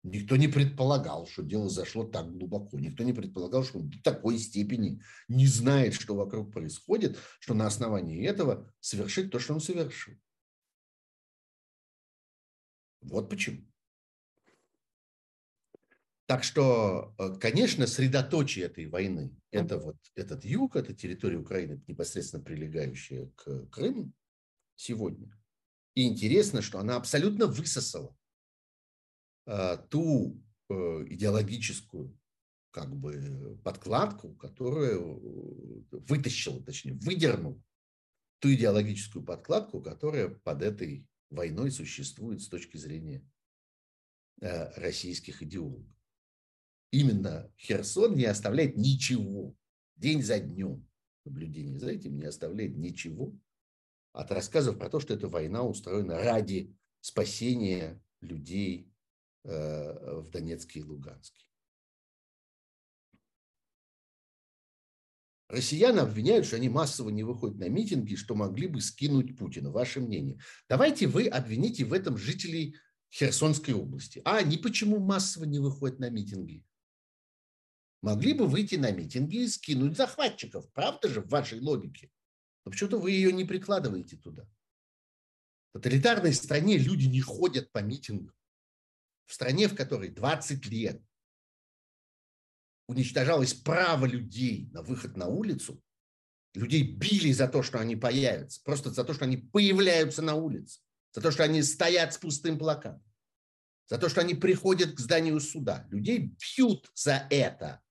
Никто 0.04 0.38
не 0.38 0.48
предполагал, 0.48 1.28
что 1.28 1.44
дело 1.44 1.70
зашло 1.70 2.06
так 2.06 2.32
глубоко. 2.32 2.80
Никто 2.80 3.04
не 3.04 3.12
предполагал, 3.12 3.66
что 3.66 3.80
он 3.80 3.90
до 3.90 4.02
такой 4.02 4.38
степени 4.38 5.02
не 5.28 5.46
знает, 5.46 5.94
что 5.94 6.16
вокруг 6.16 6.54
происходит, 6.54 7.18
что 7.40 7.54
на 7.54 7.68
основании 7.68 8.26
этого 8.26 8.74
совершит 8.80 9.30
то, 9.30 9.40
что 9.40 9.54
он 9.54 9.60
совершил. 9.60 10.16
Вот 13.02 13.30
почему. 13.30 13.66
Так 16.28 16.44
что, 16.44 17.14
э, 17.18 17.36
конечно, 17.40 17.88
средоточие 17.88 18.66
этой 18.66 18.86
войны– 18.86 19.36
это 19.52 19.80
вот 19.80 19.98
этот 20.16 20.46
юг, 20.46 20.76
это 20.76 20.94
территория 20.94 21.38
Украины, 21.38 21.82
непосредственно 21.88 22.44
прилегающая 22.44 23.32
к 23.36 23.66
Крыму 23.72 24.14
сегодня. 24.76 25.36
И 25.96 26.08
интересно, 26.08 26.62
что 26.62 26.80
она 26.80 26.98
абсолютно 26.98 27.48
высосала 27.48 28.16
ту 29.90 30.42
э, 30.70 30.74
идеологическую 31.10 32.18
как 32.72 32.96
бы 32.96 33.60
подкладку, 33.64 34.36
которую 34.36 35.86
вытащила, 35.92 36.64
точнее, 36.64 36.94
выдернула 36.94 37.62
ту 38.40 38.54
идеологическую 38.54 39.26
подкладку, 39.26 39.82
которая 39.82 40.30
под 40.30 40.62
этой 40.62 41.08
войной 41.30 41.72
существует 41.72 42.42
с 42.42 42.48
точки 42.48 42.78
зрения 42.78 43.28
российских 44.40 45.42
идеологов 45.42 45.86
именно 46.92 47.52
Херсон 47.58 48.16
не 48.16 48.26
оставляет 48.26 48.78
ничего. 48.78 49.56
День 49.96 50.24
за 50.24 50.40
днем 50.40 50.88
наблюдение 51.26 51.78
за 51.80 51.92
этим 51.92 52.18
не 52.18 52.26
оставляет 52.26 52.78
ничего 52.78 53.36
от 54.14 54.32
рассказов 54.32 54.80
про 54.80 54.90
то, 54.90 55.00
что 55.00 55.14
эта 55.14 55.28
война 55.28 55.64
устроена 55.64 56.20
ради 56.20 56.76
спасения 57.02 58.02
людей 58.22 58.88
э, 58.88 58.89
в 59.44 60.30
Донецке 60.32 60.80
и 60.80 60.84
Луганске. 60.84 61.46
Россияне 65.48 66.02
обвиняют, 66.02 66.46
что 66.46 66.58
они 66.58 66.70
массово 66.70 67.10
не 67.10 67.24
выходят 67.24 67.58
на 67.58 67.70
митинги, 67.70 68.16
что 68.16 68.36
могли 68.36 68.68
бы 68.68 68.82
скинуть 68.82 69.38
Путина. 69.38 69.72
Ваше 69.72 70.00
мнение. 70.00 70.40
Давайте 70.68 71.08
вы 71.08 71.28
обвините 71.28 71.86
в 71.86 71.94
этом 71.94 72.18
жителей 72.18 72.76
Херсонской 73.12 73.74
области. 73.74 74.22
А 74.26 74.38
они 74.38 74.58
почему 74.58 75.00
массово 75.00 75.46
не 75.46 75.58
выходят 75.58 76.00
на 76.00 76.10
митинги? 76.12 76.64
могли 78.02 78.34
бы 78.34 78.48
выйти 78.48 78.76
на 78.76 78.92
митинги 78.92 79.44
и 79.44 79.48
скинуть 79.48 79.98
захватчиков. 79.98 80.72
Правда 80.72 81.08
же 81.10 81.22
в 81.22 81.30
вашей 81.30 81.60
логике? 81.60 82.12
Но 82.66 82.72
почему-то 82.72 82.98
вы 82.98 83.12
ее 83.12 83.32
не 83.32 83.46
прикладываете 83.46 84.18
туда. 84.18 84.48
В 85.70 85.74
тоталитарной 85.74 86.34
стране 86.34 86.78
люди 86.78 87.06
не 87.06 87.22
ходят 87.22 87.72
по 87.72 87.80
митингам. 87.80 88.34
В 89.30 89.34
стране, 89.36 89.68
в 89.68 89.76
которой 89.76 90.10
20 90.10 90.66
лет 90.66 91.00
уничтожалось 92.88 93.54
право 93.54 94.08
людей 94.08 94.72
на 94.72 94.82
выход 94.82 95.16
на 95.18 95.28
улицу, 95.28 95.80
людей 96.56 96.96
били 96.96 97.32
за 97.32 97.48
то, 97.48 97.62
что 97.62 97.80
они 97.80 97.96
появятся, 97.96 98.60
просто 98.64 98.90
за 98.90 99.04
то, 99.04 99.14
что 99.14 99.26
они 99.26 99.38
появляются 99.38 100.24
на 100.24 100.34
улице, 100.34 100.82
за 101.12 101.22
то, 101.22 101.30
что 101.30 101.44
они 101.44 101.62
стоят 101.62 102.12
с 102.12 102.18
пустым 102.18 102.58
плакатом, 102.58 103.04
за 103.86 104.00
то, 104.00 104.10
что 104.10 104.22
они 104.22 104.34
приходят 104.34 104.96
к 104.96 105.00
зданию 105.00 105.40
суда. 105.40 105.86
Людей 105.92 106.36
бьют 106.36 106.92
за 106.96 107.28
это. 107.30 107.84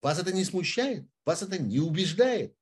Вас 0.00 0.18
это 0.18 0.32
не 0.32 0.46
смущает? 0.46 1.06
Вас 1.26 1.42
это 1.42 1.60
не 1.60 1.80
убеждает? 1.80 2.56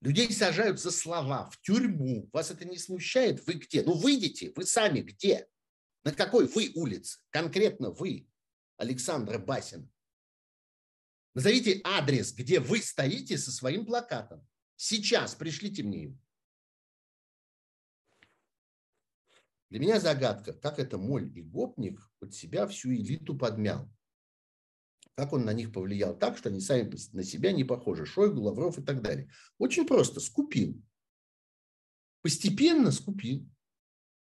Людей 0.00 0.32
сажают 0.32 0.80
за 0.80 0.90
слова 0.90 1.50
в 1.50 1.60
тюрьму. 1.60 2.28
Вас 2.32 2.50
это 2.50 2.64
не 2.64 2.78
смущает? 2.78 3.46
Вы 3.46 3.54
где? 3.54 3.82
Ну, 3.82 3.92
выйдите. 3.92 4.52
Вы 4.56 4.64
сами 4.64 5.00
где? 5.00 5.46
На 6.04 6.12
какой 6.12 6.46
вы 6.46 6.72
улице? 6.74 7.20
Конкретно 7.28 7.90
вы, 7.90 8.26
Александра 8.78 9.38
Басина. 9.38 9.90
Назовите 11.34 11.80
адрес, 11.84 12.32
где 12.32 12.60
вы 12.60 12.80
стоите 12.80 13.36
со 13.36 13.52
своим 13.52 13.84
плакатом. 13.84 14.46
Сейчас 14.76 15.34
пришлите 15.34 15.82
мне 15.82 16.02
его. 16.04 16.18
Для 19.68 19.78
меня 19.78 20.00
загадка, 20.00 20.54
как 20.54 20.78
это 20.78 20.96
Моль 20.96 21.30
и 21.36 21.42
Гопник 21.42 22.00
под 22.18 22.34
себя 22.34 22.66
всю 22.66 22.92
элиту 22.92 23.36
подмял. 23.36 23.88
Как 25.20 25.34
он 25.34 25.44
на 25.44 25.52
них 25.52 25.70
повлиял 25.70 26.18
так, 26.18 26.38
что 26.38 26.48
они 26.48 26.60
сами 26.60 26.90
на 27.12 27.22
себя 27.22 27.52
не 27.52 27.62
похожи. 27.62 28.06
Шойгу, 28.06 28.40
Лавров 28.40 28.78
и 28.78 28.82
так 28.82 29.02
далее. 29.02 29.30
Очень 29.58 29.86
просто. 29.86 30.18
Скупил. 30.18 30.82
Постепенно 32.22 32.90
скупил. 32.90 33.46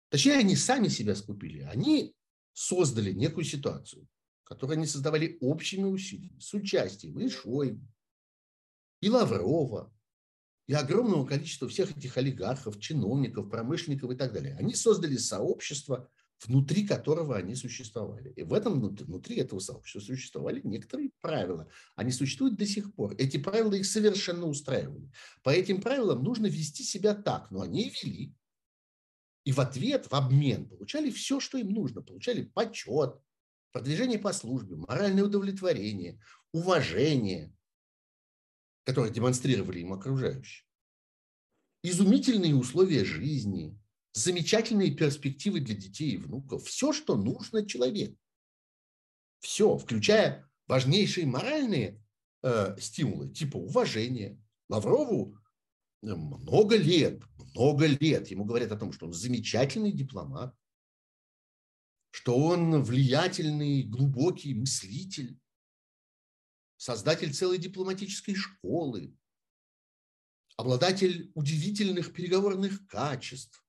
Точнее, 0.10 0.38
они 0.38 0.56
сами 0.56 0.88
себя 0.88 1.14
скупили. 1.14 1.60
Они 1.72 2.16
создали 2.54 3.12
некую 3.12 3.44
ситуацию, 3.44 4.08
которую 4.44 4.78
они 4.78 4.88
создавали 4.88 5.38
общими 5.40 5.84
усилиями, 5.84 6.40
с 6.40 6.52
участием 6.56 7.20
и 7.20 7.30
Шойгу, 7.30 7.88
и 9.02 9.10
Лаврова, 9.12 9.94
и 10.66 10.74
огромного 10.74 11.28
количества 11.28 11.68
всех 11.68 11.96
этих 11.96 12.18
олигархов, 12.18 12.80
чиновников, 12.80 13.52
промышленников 13.52 14.10
и 14.10 14.16
так 14.16 14.34
далее. 14.34 14.56
Они 14.58 14.74
создали 14.74 15.18
сообщество, 15.18 16.10
внутри 16.46 16.88
которого 16.88 17.36
они 17.36 17.56
существовали. 17.56 18.32
И 18.36 18.44
в 18.44 18.54
этом, 18.54 18.82
внутри 18.96 19.38
этого 19.38 19.60
сообщества 19.60 20.00
существовали 20.00 20.62
некоторые 20.64 21.12
правила. 21.22 21.70
Они 21.96 22.12
существуют 22.12 22.56
до 22.58 22.66
сих 22.66 22.94
пор. 22.94 23.16
Эти 23.18 23.38
правила 23.38 23.74
их 23.74 23.86
совершенно 23.86 24.48
устраивали. 24.48 25.12
По 25.44 25.52
этим 25.52 25.82
правилам 25.82 26.24
нужно 26.24 26.48
вести 26.48 26.84
себя 26.84 27.14
так, 27.14 27.52
но 27.52 27.62
они 27.62 27.90
вели. 27.90 28.34
И 29.44 29.52
в 29.52 29.60
ответ, 29.60 30.08
в 30.08 30.14
обмен 30.14 30.68
получали 30.68 31.10
все, 31.10 31.40
что 31.40 31.58
им 31.58 31.70
нужно. 31.70 32.02
Получали 32.02 32.44
почет, 32.44 33.20
продвижение 33.72 34.20
по 34.20 34.34
службе, 34.34 34.76
моральное 34.76 35.24
удовлетворение, 35.24 36.20
уважение, 36.52 37.56
которое 38.84 39.12
демонстрировали 39.12 39.80
им 39.80 39.94
окружающие. 39.94 40.66
Изумительные 41.84 42.56
условия 42.56 43.04
жизни, 43.04 43.81
замечательные 44.14 44.92
перспективы 44.92 45.60
для 45.60 45.76
детей 45.76 46.12
и 46.12 46.18
внуков, 46.18 46.66
все, 46.66 46.92
что 46.94 47.16
нужно 47.16 47.66
человеку. 47.66 48.18
Все, 49.40 49.78
включая 49.78 50.50
важнейшие 50.68 51.26
моральные 51.26 52.04
э, 52.44 52.78
стимулы, 52.80 53.30
типа 53.30 53.58
уважения. 53.58 54.40
Лаврову 54.70 55.38
э, 56.04 56.14
много 56.14 56.78
лет, 56.78 57.22
много 57.56 57.88
лет 57.88 58.28
ему 58.30 58.46
говорят 58.46 58.72
о 58.72 58.78
том, 58.78 58.92
что 58.92 59.08
он 59.08 59.14
замечательный 59.14 59.92
дипломат, 59.92 60.56
что 62.12 62.38
он 62.38 62.84
влиятельный, 62.84 63.84
глубокий 63.84 64.54
мыслитель, 64.54 65.40
создатель 66.78 67.34
целой 67.34 67.58
дипломатической 67.58 68.36
школы, 68.36 69.16
обладатель 70.58 71.32
удивительных 71.34 72.14
переговорных 72.14 72.86
качеств, 72.88 73.61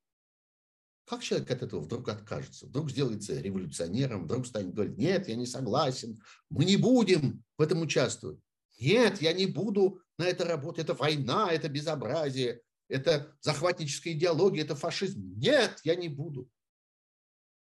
как 1.05 1.23
человек 1.23 1.51
от 1.51 1.63
этого 1.63 1.81
вдруг 1.81 2.09
откажется? 2.09 2.67
Вдруг 2.67 2.91
сделается 2.91 3.41
революционером, 3.41 4.25
вдруг 4.25 4.47
станет 4.47 4.75
говорить, 4.75 4.99
нет, 4.99 5.29
я 5.29 5.37
не 5.37 5.47
согласен, 5.47 6.21
мы 6.49 6.65
не 6.65 6.77
будем 6.77 7.45
в 7.59 7.63
этом 7.63 7.81
участвовать. 7.83 8.39
Нет, 8.79 9.21
я 9.21 9.33
не 9.33 9.47
буду 9.47 10.01
на 10.19 10.25
это 10.25 10.45
работать, 10.45 10.85
это 10.85 10.95
война, 10.95 11.53
это 11.53 11.69
безобразие, 11.69 12.63
это 12.89 13.37
захватническая 13.41 14.13
идеология, 14.13 14.63
это 14.63 14.75
фашизм. 14.75 15.35
Нет, 15.37 15.81
я 15.85 15.95
не 15.95 16.09
буду. 16.09 16.49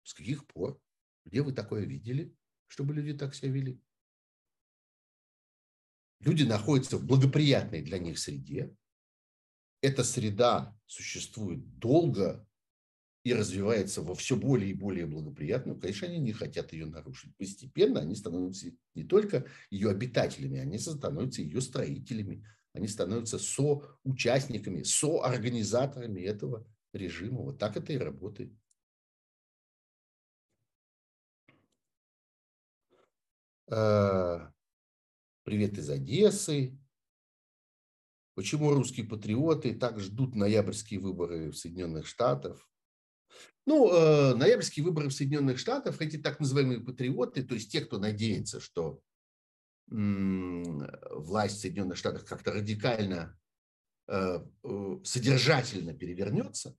С 0.03 0.15
каких 0.15 0.47
пор? 0.47 0.81
Где 1.25 1.43
вы 1.43 1.53
такое 1.53 1.85
видели, 1.85 2.35
чтобы 2.67 2.95
люди 2.95 3.17
так 3.17 3.35
себя 3.35 3.51
вели? 3.51 3.81
Люди 6.21 6.43
находятся 6.43 6.99
в 6.99 7.07
благоприятной 7.07 7.83
для 7.83 7.99
них 7.99 8.19
среде. 8.19 8.75
Эта 9.81 10.05
среда 10.05 10.79
существует 10.87 11.79
долго, 11.79 12.47
и 13.23 13.35
развивается 13.35 14.03
во 14.03 14.15
все 14.15 14.37
более 14.37 14.71
и 14.71 14.75
более 14.75 15.07
благоприятную, 15.07 15.79
конечно, 15.79 16.09
они 16.09 16.19
не 16.19 16.33
хотят 16.33 16.73
ее 16.73 16.87
нарушить. 16.87 17.37
Постепенно 17.37 18.01
они 18.01 18.15
становятся 18.15 18.71
не 18.95 19.05
только 19.05 19.47
ее 19.71 19.91
обитателями, 19.91 20.59
они 20.59 20.79
становятся 20.79 21.43
ее 21.43 21.61
строителями, 21.61 22.47
они 22.73 22.89
становятся 22.89 23.39
соучастниками, 23.39 24.83
соорганизаторами 24.85 26.23
этого 26.23 26.67
режима. 26.93 27.43
Вот 27.43 27.59
так 27.59 27.77
это 27.77 27.93
и 27.93 27.99
работает. 27.99 28.53
Э, 33.71 34.51
привет 35.45 35.77
из 35.77 35.91
Одессы. 35.91 36.79
Почему 38.35 38.73
русские 38.73 39.07
патриоты 39.07 39.75
так 39.75 40.01
ждут 40.01 40.35
ноябрьские 40.35 41.01
выборы 41.01 41.51
в 41.51 41.57
Соединенных 41.57 42.07
Штатах? 42.07 42.67
Ну, 43.71 43.89
э, 43.93 44.35
ноябрьские 44.35 44.85
выборы 44.85 45.11
в 45.11 45.13
Соединенных 45.13 45.57
Штатах, 45.61 46.03
эти 46.03 46.17
так 46.17 46.41
называемые 46.41 46.81
патриоты, 46.81 47.45
то 47.45 47.55
есть 47.55 47.71
те, 47.71 47.81
кто 47.81 48.01
надеется, 48.01 48.59
что 48.59 49.01
власть 49.87 51.59
в 51.59 51.61
Соединенных 51.61 51.97
Штатах 51.97 52.25
как-то 52.25 52.51
радикально, 52.51 53.39
э, 54.09 54.45
э, 54.65 54.99
содержательно 55.05 55.95
перевернется, 55.95 56.77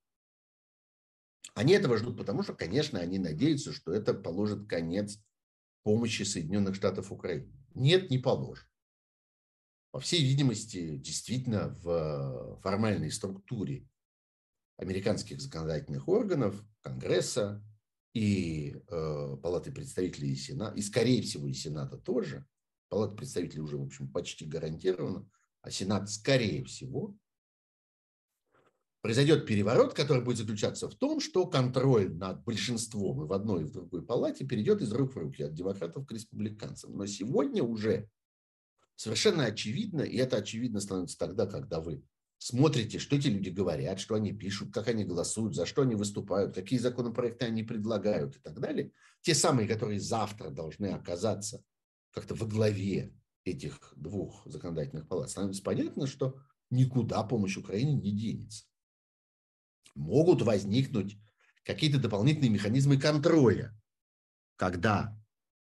они 1.54 1.72
этого 1.72 1.98
ждут, 1.98 2.18
потому 2.18 2.44
что, 2.44 2.56
конечно, 2.56 3.00
они 3.00 3.20
надеются, 3.20 3.72
что 3.72 3.94
это 3.94 4.14
положит 4.14 4.68
конец 4.68 5.18
помощи 5.84 6.24
Соединенных 6.24 6.76
Штатов 6.76 7.14
Украине. 7.14 7.54
Нет, 7.74 8.10
не 8.10 8.18
положит. 8.18 8.68
По 9.92 10.02
всей 10.02 10.22
видимости, 10.22 10.98
действительно 10.98 11.70
в 11.70 12.60
формальной 12.62 13.12
структуре 13.12 13.88
американских 14.82 15.40
законодательных 15.40 16.08
органов, 16.10 16.62
Конгресса 16.82 17.64
и 18.14 18.76
э, 18.76 19.38
Палаты 19.42 19.72
представителей 19.72 20.34
и 20.34 20.36
Сената, 20.36 20.76
и, 20.76 20.82
скорее 20.82 21.22
всего, 21.22 21.48
и 21.48 21.54
Сената 21.54 21.98
тоже. 21.98 22.46
Палата 22.90 23.16
представителей 23.16 23.62
уже, 23.62 23.78
в 23.78 23.84
общем, 23.84 24.12
почти 24.12 24.46
гарантирована, 24.46 25.30
а 25.62 25.72
Сенат, 25.72 26.10
скорее 26.10 26.64
всего, 26.66 27.16
произойдет 29.02 29.46
переворот, 29.46 29.94
который 29.94 30.24
будет 30.24 30.38
заключаться 30.38 30.90
в 30.90 30.96
том, 30.96 31.20
что 31.20 31.46
контроль 31.46 32.12
над 32.14 32.44
большинством 32.44 33.24
и 33.24 33.28
в 33.28 33.34
одной, 33.34 33.62
и 33.62 33.66
в 33.66 33.72
другой 33.72 34.04
палате 34.04 34.46
перейдет 34.46 34.82
из 34.82 34.92
рук 34.92 35.14
в 35.14 35.18
руки 35.18 35.44
от 35.44 35.54
демократов 35.54 36.06
к 36.08 36.12
республиканцам. 36.12 36.98
Но 36.98 37.06
сегодня 37.06 37.64
уже 37.64 38.10
совершенно 38.96 39.46
очевидно, 39.46 40.02
и 40.02 40.18
это 40.18 40.38
очевидно 40.38 40.82
становится 40.82 41.18
тогда, 41.18 41.46
когда 41.46 41.80
вы 41.80 42.04
смотрите, 42.42 42.98
что 42.98 43.16
эти 43.16 43.28
люди 43.28 43.50
говорят, 43.50 44.00
что 44.00 44.16
они 44.16 44.34
пишут, 44.34 44.74
как 44.74 44.88
они 44.88 45.06
голосуют, 45.06 45.54
за 45.54 45.68
что 45.68 45.84
они 45.84 45.94
выступают, 45.94 46.56
какие 46.56 46.80
законопроекты 46.80 47.46
они 47.46 47.62
предлагают 47.62 48.36
и 48.38 48.40
так 48.40 48.60
далее. 48.60 48.92
Те 49.22 49.36
самые, 49.36 49.68
которые 49.68 50.00
завтра 50.00 50.50
должны 50.50 50.88
оказаться 50.88 51.64
как-то 52.12 52.34
во 52.34 52.48
главе 52.48 53.14
этих 53.44 53.94
двух 53.96 54.42
законодательных 54.46 55.08
палат, 55.08 55.30
становится 55.30 55.62
понятно, 55.62 56.08
что 56.08 56.40
никуда 56.72 57.24
помощь 57.24 57.58
Украине 57.58 57.94
не 57.94 58.12
денется 58.12 58.66
могут 59.96 60.42
возникнуть 60.42 61.18
какие-то 61.64 62.00
дополнительные 62.00 62.50
механизмы 62.50 62.98
контроля, 62.98 63.76
когда 64.56 65.18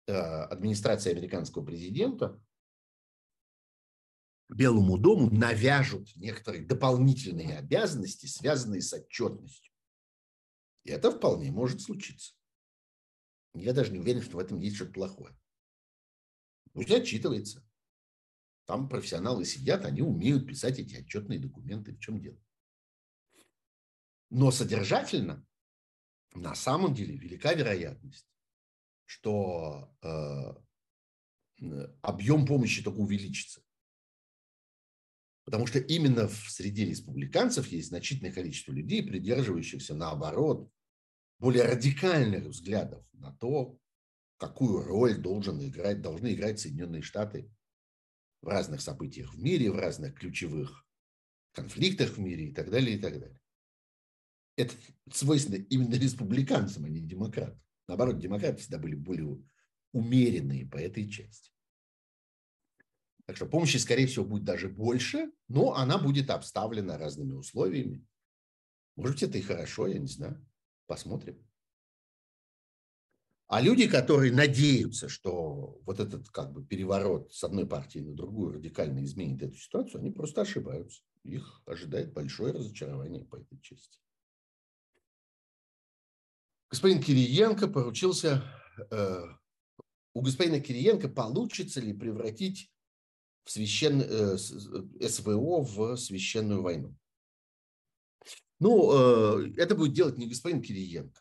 э, 0.06 0.12
администрация 0.12 1.12
американского 1.12 1.64
президента 1.64 2.40
Белому 4.48 4.96
дому 4.96 5.30
навяжут 5.30 6.14
некоторые 6.16 6.64
дополнительные 6.64 7.58
обязанности, 7.58 8.26
связанные 8.26 8.80
с 8.80 8.92
отчетностью. 8.94 9.72
И 10.84 10.90
это 10.90 11.10
вполне 11.10 11.50
может 11.52 11.82
случиться. 11.82 12.34
Я 13.54 13.74
даже 13.74 13.92
не 13.92 13.98
уверен, 13.98 14.22
что 14.22 14.36
в 14.36 14.40
этом 14.40 14.58
есть 14.58 14.76
что-то 14.76 14.92
плохое. 14.92 15.36
Пусть 16.72 16.90
отчитывается. 16.90 17.66
Там 18.64 18.88
профессионалы 18.88 19.44
сидят, 19.44 19.84
они 19.84 20.00
умеют 20.00 20.46
писать 20.46 20.78
эти 20.78 20.96
отчетные 20.96 21.38
документы. 21.38 21.94
В 21.94 21.98
чем 21.98 22.20
дело? 22.20 22.38
Но 24.30 24.50
содержательно 24.50 25.46
на 26.34 26.54
самом 26.54 26.94
деле 26.94 27.16
велика 27.16 27.52
вероятность, 27.54 28.28
что 29.04 29.94
э, 30.02 31.88
объем 32.02 32.46
помощи 32.46 32.82
только 32.82 32.98
увеличится. 32.98 33.62
Потому 35.48 35.66
что 35.66 35.78
именно 35.78 36.28
в 36.28 36.50
среде 36.50 36.84
республиканцев 36.84 37.68
есть 37.68 37.88
значительное 37.88 38.32
количество 38.32 38.72
людей, 38.72 39.02
придерживающихся, 39.02 39.94
наоборот, 39.94 40.70
более 41.38 41.64
радикальных 41.64 42.44
взглядов 42.44 43.02
на 43.14 43.32
то, 43.32 43.78
какую 44.36 44.84
роль 44.84 45.16
должен 45.16 45.64
играть, 45.66 46.02
должны 46.02 46.34
играть 46.34 46.60
Соединенные 46.60 47.02
Штаты 47.02 47.50
в 48.42 48.48
разных 48.48 48.82
событиях 48.82 49.32
в 49.32 49.42
мире, 49.42 49.70
в 49.70 49.76
разных 49.76 50.14
ключевых 50.14 50.84
конфликтах 51.52 52.10
в 52.10 52.18
мире 52.18 52.48
и 52.48 52.52
так 52.52 52.70
далее, 52.70 52.96
и 52.96 53.00
так 53.00 53.18
далее 53.18 53.40
это 54.58 54.74
свойственно 55.12 55.62
именно 55.70 55.94
республиканцам, 55.94 56.84
а 56.84 56.88
не 56.88 57.00
демократам. 57.00 57.62
Наоборот, 57.86 58.18
демократы 58.18 58.58
всегда 58.58 58.78
были 58.78 58.96
более 58.96 59.40
умеренные 59.92 60.66
по 60.66 60.76
этой 60.76 61.08
части. 61.08 61.52
Так 63.28 63.36
что 63.36 63.44
помощи, 63.44 63.76
скорее 63.76 64.06
всего, 64.06 64.24
будет 64.24 64.44
даже 64.44 64.68
больше, 64.68 65.30
но 65.48 65.74
она 65.74 65.98
будет 65.98 66.30
обставлена 66.30 66.96
разными 66.96 67.34
условиями. 67.34 68.02
Может 68.96 69.16
быть, 69.16 69.22
это 69.22 69.36
и 69.36 69.42
хорошо, 69.42 69.86
я 69.86 69.98
не 69.98 70.08
знаю. 70.08 70.44
Посмотрим. 70.86 71.46
А 73.46 73.60
люди, 73.60 73.86
которые 73.86 74.32
надеются, 74.32 75.10
что 75.10 75.78
вот 75.84 76.00
этот 76.00 76.30
как 76.30 76.52
бы 76.52 76.64
переворот 76.64 77.30
с 77.32 77.44
одной 77.44 77.66
партии 77.66 77.98
на 77.98 78.14
другую 78.14 78.54
радикально 78.54 79.04
изменит 79.04 79.42
эту 79.42 79.56
ситуацию, 79.56 80.00
они 80.00 80.10
просто 80.10 80.40
ошибаются. 80.40 81.02
Их 81.22 81.60
ожидает 81.66 82.14
большое 82.14 82.54
разочарование 82.54 83.26
по 83.26 83.36
этой 83.36 83.60
части 83.60 83.98
господин 86.70 87.02
Кириенко 87.02 87.68
поручился, 87.68 88.42
э, 88.90 89.22
у 90.14 90.20
господина 90.20 90.60
Кириенко 90.60 91.08
получится 91.08 91.80
ли 91.80 91.92
превратить 91.92 92.70
в 93.48 93.50
священ, 93.50 94.02
э, 94.02 94.36
СВО 94.36 95.62
в 95.62 95.96
священную 95.96 96.60
войну. 96.60 96.94
Ну, 98.60 98.92
э, 98.92 99.54
это 99.56 99.74
будет 99.74 99.94
делать 99.94 100.18
не 100.18 100.28
господин 100.28 100.60
Кириенко. 100.60 101.18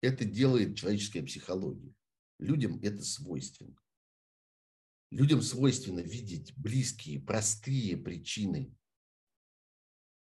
Это 0.00 0.24
делает 0.24 0.76
человеческая 0.76 1.24
психология. 1.24 1.92
Людям 2.38 2.78
это 2.82 3.02
свойственно. 3.02 3.76
Людям 5.10 5.42
свойственно 5.42 5.98
видеть 5.98 6.56
близкие, 6.56 7.20
простые 7.20 7.96
причины 7.96 8.72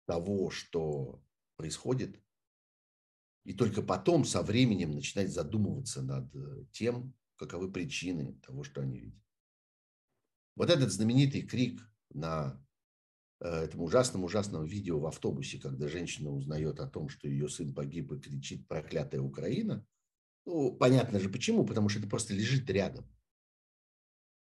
того, 0.06 0.52
что 0.52 1.20
происходит, 1.56 2.22
и 3.44 3.54
только 3.54 3.82
потом, 3.82 4.26
со 4.26 4.44
временем, 4.44 4.92
начинать 4.92 5.32
задумываться 5.32 6.04
над 6.04 6.36
э, 6.36 6.66
тем, 6.72 7.16
каковы 7.38 7.72
причины 7.72 8.36
того, 8.46 8.64
что 8.64 8.82
они 8.82 9.00
видят. 9.00 9.22
Вот 10.56 10.70
этот 10.70 10.92
знаменитый 10.92 11.42
крик 11.42 11.82
на 12.14 12.62
э, 13.40 13.48
этом 13.48 13.82
ужасном-ужасном 13.82 14.66
видео 14.66 15.00
в 15.00 15.06
автобусе, 15.06 15.60
когда 15.60 15.88
женщина 15.88 16.32
узнает 16.32 16.80
о 16.80 16.88
том, 16.88 17.10
что 17.10 17.28
ее 17.28 17.50
сын 17.50 17.74
погиб 17.74 18.12
и 18.12 18.20
кричит 18.20 18.68
«проклятая 18.68 19.22
Украина», 19.22 19.86
ну, 20.46 20.76
понятно 20.76 21.20
же 21.20 21.30
почему, 21.30 21.66
потому 21.66 21.90
что 21.90 22.00
это 22.00 22.10
просто 22.10 22.34
лежит 22.34 22.70
рядом. 22.70 23.06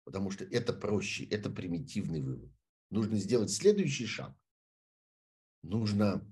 Потому 0.03 0.31
что 0.31 0.43
это 0.43 0.73
проще, 0.73 1.25
это 1.25 1.49
примитивный 1.49 2.21
вывод. 2.21 2.51
Нужно 2.89 3.17
сделать 3.17 3.51
следующий 3.51 4.05
шаг. 4.05 4.35
Нужно 5.63 6.23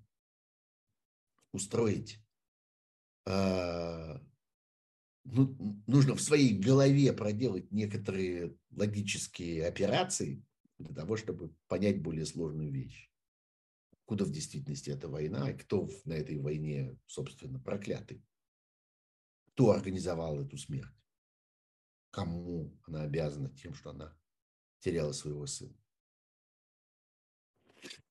устроить 1.52 2.20
а, 3.26 4.22
ну, 5.24 5.82
нужно 5.88 6.16
в 6.16 6.22
своей 6.22 6.58
голове 6.58 7.14
проделать 7.14 7.72
некоторые 7.72 8.58
логические 8.72 9.68
операции 9.68 10.44
для 10.78 10.94
того, 10.94 11.16
чтобы 11.16 11.56
понять 11.68 12.02
более 12.02 12.26
сложную 12.26 12.72
вещь. 12.72 13.10
Куда 14.06 14.26
в 14.26 14.32
действительности 14.32 14.90
эта 14.90 15.08
война, 15.08 15.52
и 15.52 15.58
кто 15.58 15.90
на 16.06 16.14
этой 16.14 16.38
войне, 16.38 16.98
собственно, 17.06 17.60
проклятый. 17.60 18.24
Кто 19.48 19.72
организовал 19.72 20.42
эту 20.42 20.58
смерть? 20.58 20.94
Кому 22.12 22.78
она 22.86 23.04
обязана 23.04 23.50
тем, 23.56 23.74
что 23.74 23.92
она 23.92 24.18
теряла 24.80 25.14
своего 25.14 25.46
сына? 25.48 25.76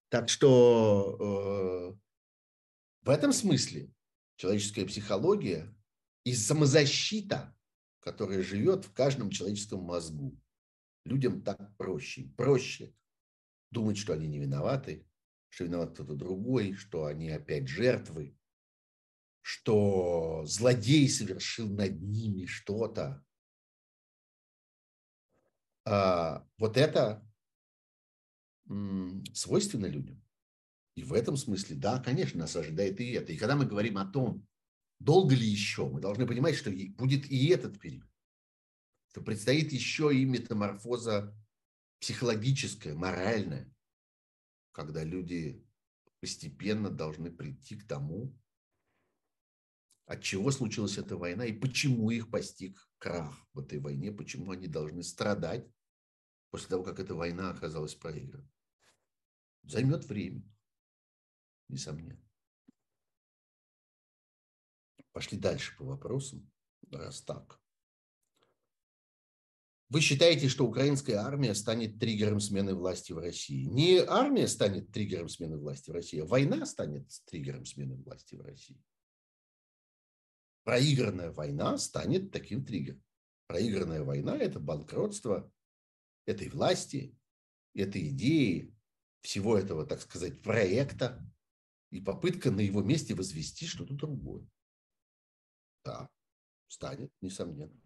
Так 0.09 0.29
что 0.29 1.17
э, 1.21 2.03
в 3.03 3.09
этом 3.09 3.33
смысле 3.33 3.93
человеческая 4.37 4.87
психология 4.87 5.72
и 6.25 6.35
самозащита, 6.35 7.57
которая 8.01 8.43
живет 8.43 8.85
в 8.85 8.93
каждом 8.93 9.31
человеческом 9.31 9.81
мозгу. 9.81 10.39
Людям 11.05 11.43
так 11.43 11.77
проще. 11.77 12.29
Проще 12.37 12.95
думать, 13.71 13.99
что 13.99 14.13
они 14.13 14.29
не 14.29 14.39
виноваты, 14.39 15.07
что 15.49 15.65
виноват 15.65 15.95
кто-то 15.95 16.15
другой, 16.15 16.75
что 16.75 17.07
они 17.07 17.31
опять 17.31 17.69
жертвы, 17.69 18.37
что 19.41 20.45
злодей 20.47 21.09
совершил 21.09 21.69
над 21.69 22.01
ними 22.01 22.47
что-то. 22.47 23.25
А, 25.85 26.47
вот 26.59 26.77
это 26.77 27.27
свойственно 29.35 29.87
людям. 29.87 30.23
И 30.95 31.03
в 31.03 31.13
этом 31.13 31.37
смысле, 31.37 31.77
да, 31.77 31.99
конечно, 31.99 32.41
нас 32.41 32.55
ожидает 32.55 33.01
и 33.01 33.13
это. 33.13 33.33
И 33.33 33.37
когда 33.37 33.57
мы 33.57 33.67
говорим 33.67 33.99
о 33.99 34.07
том, 34.07 34.47
долго 35.05 35.35
ли 35.35 35.47
еще, 35.47 35.89
мы 35.89 36.01
должны 36.01 36.27
понимать, 36.27 36.55
что 36.55 36.71
будет 36.71 37.31
и 37.31 37.49
этот 37.49 37.79
период. 37.81 38.09
Что 39.09 39.21
предстоит 39.21 39.73
еще 39.73 40.15
и 40.15 40.25
метаморфоза 40.25 41.37
психологическая, 42.01 42.95
моральная, 42.95 43.73
когда 44.73 45.05
люди 45.05 45.65
постепенно 46.21 46.91
должны 46.91 47.31
прийти 47.31 47.77
к 47.77 47.87
тому, 47.87 48.37
от 50.07 50.23
чего 50.23 50.51
случилась 50.51 50.99
эта 50.99 51.17
война 51.17 51.45
и 51.45 51.53
почему 51.53 52.11
их 52.11 52.31
постиг 52.31 52.89
крах 52.99 53.35
в 53.53 53.61
этой 53.61 53.79
войне, 53.79 54.13
почему 54.13 54.51
они 54.51 54.67
должны 54.67 55.03
страдать 55.03 55.67
после 56.51 56.69
того, 56.69 56.83
как 56.83 57.01
эта 57.01 57.15
война 57.15 57.51
оказалась 57.51 57.95
проиграна. 57.95 58.49
Займет 59.63 60.05
время, 60.05 60.43
несомненно. 61.69 62.32
Пошли 65.13 65.39
дальше 65.39 65.77
по 65.77 65.85
вопросам, 65.85 66.51
раз 66.91 67.23
так. 67.23 67.61
Вы 69.93 70.01
считаете, 70.01 70.49
что 70.49 70.67
украинская 70.67 71.19
армия 71.19 71.55
станет 71.55 71.99
триггером 71.99 72.41
смены 72.41 72.75
власти 72.75 73.13
в 73.13 73.19
России? 73.19 73.65
Не 73.65 73.99
армия 73.99 74.49
станет 74.49 74.91
триггером 74.91 75.29
смены 75.29 75.59
власти 75.59 75.91
в 75.91 75.93
России, 75.93 76.21
а 76.21 76.25
война 76.25 76.65
станет 76.65 77.11
триггером 77.27 77.67
смены 77.67 77.97
власти 77.97 78.35
в 78.35 78.41
России. 78.41 78.83
Проигранная 80.65 81.31
война 81.31 81.77
станет 81.77 82.31
таким 82.31 82.65
триггером. 82.65 83.03
Проигранная 83.49 84.03
война– 84.03 84.35
это 84.39 84.61
банкротство 84.61 85.53
этой 86.25 86.49
власти, 86.49 87.15
этой 87.75 88.09
идеи, 88.09 88.75
всего 89.21 89.59
этого, 89.59 89.85
так 89.85 90.01
сказать, 90.01 90.41
проекта 90.41 91.23
и 91.91 92.01
попытка 92.01 92.51
на 92.51 92.61
его 92.61 92.83
месте 92.83 93.15
возвести 93.15 93.67
что-то 93.67 93.93
другое. 93.93 94.47
Да, 95.85 96.09
станет, 96.69 97.13
несомненно. 97.21 97.81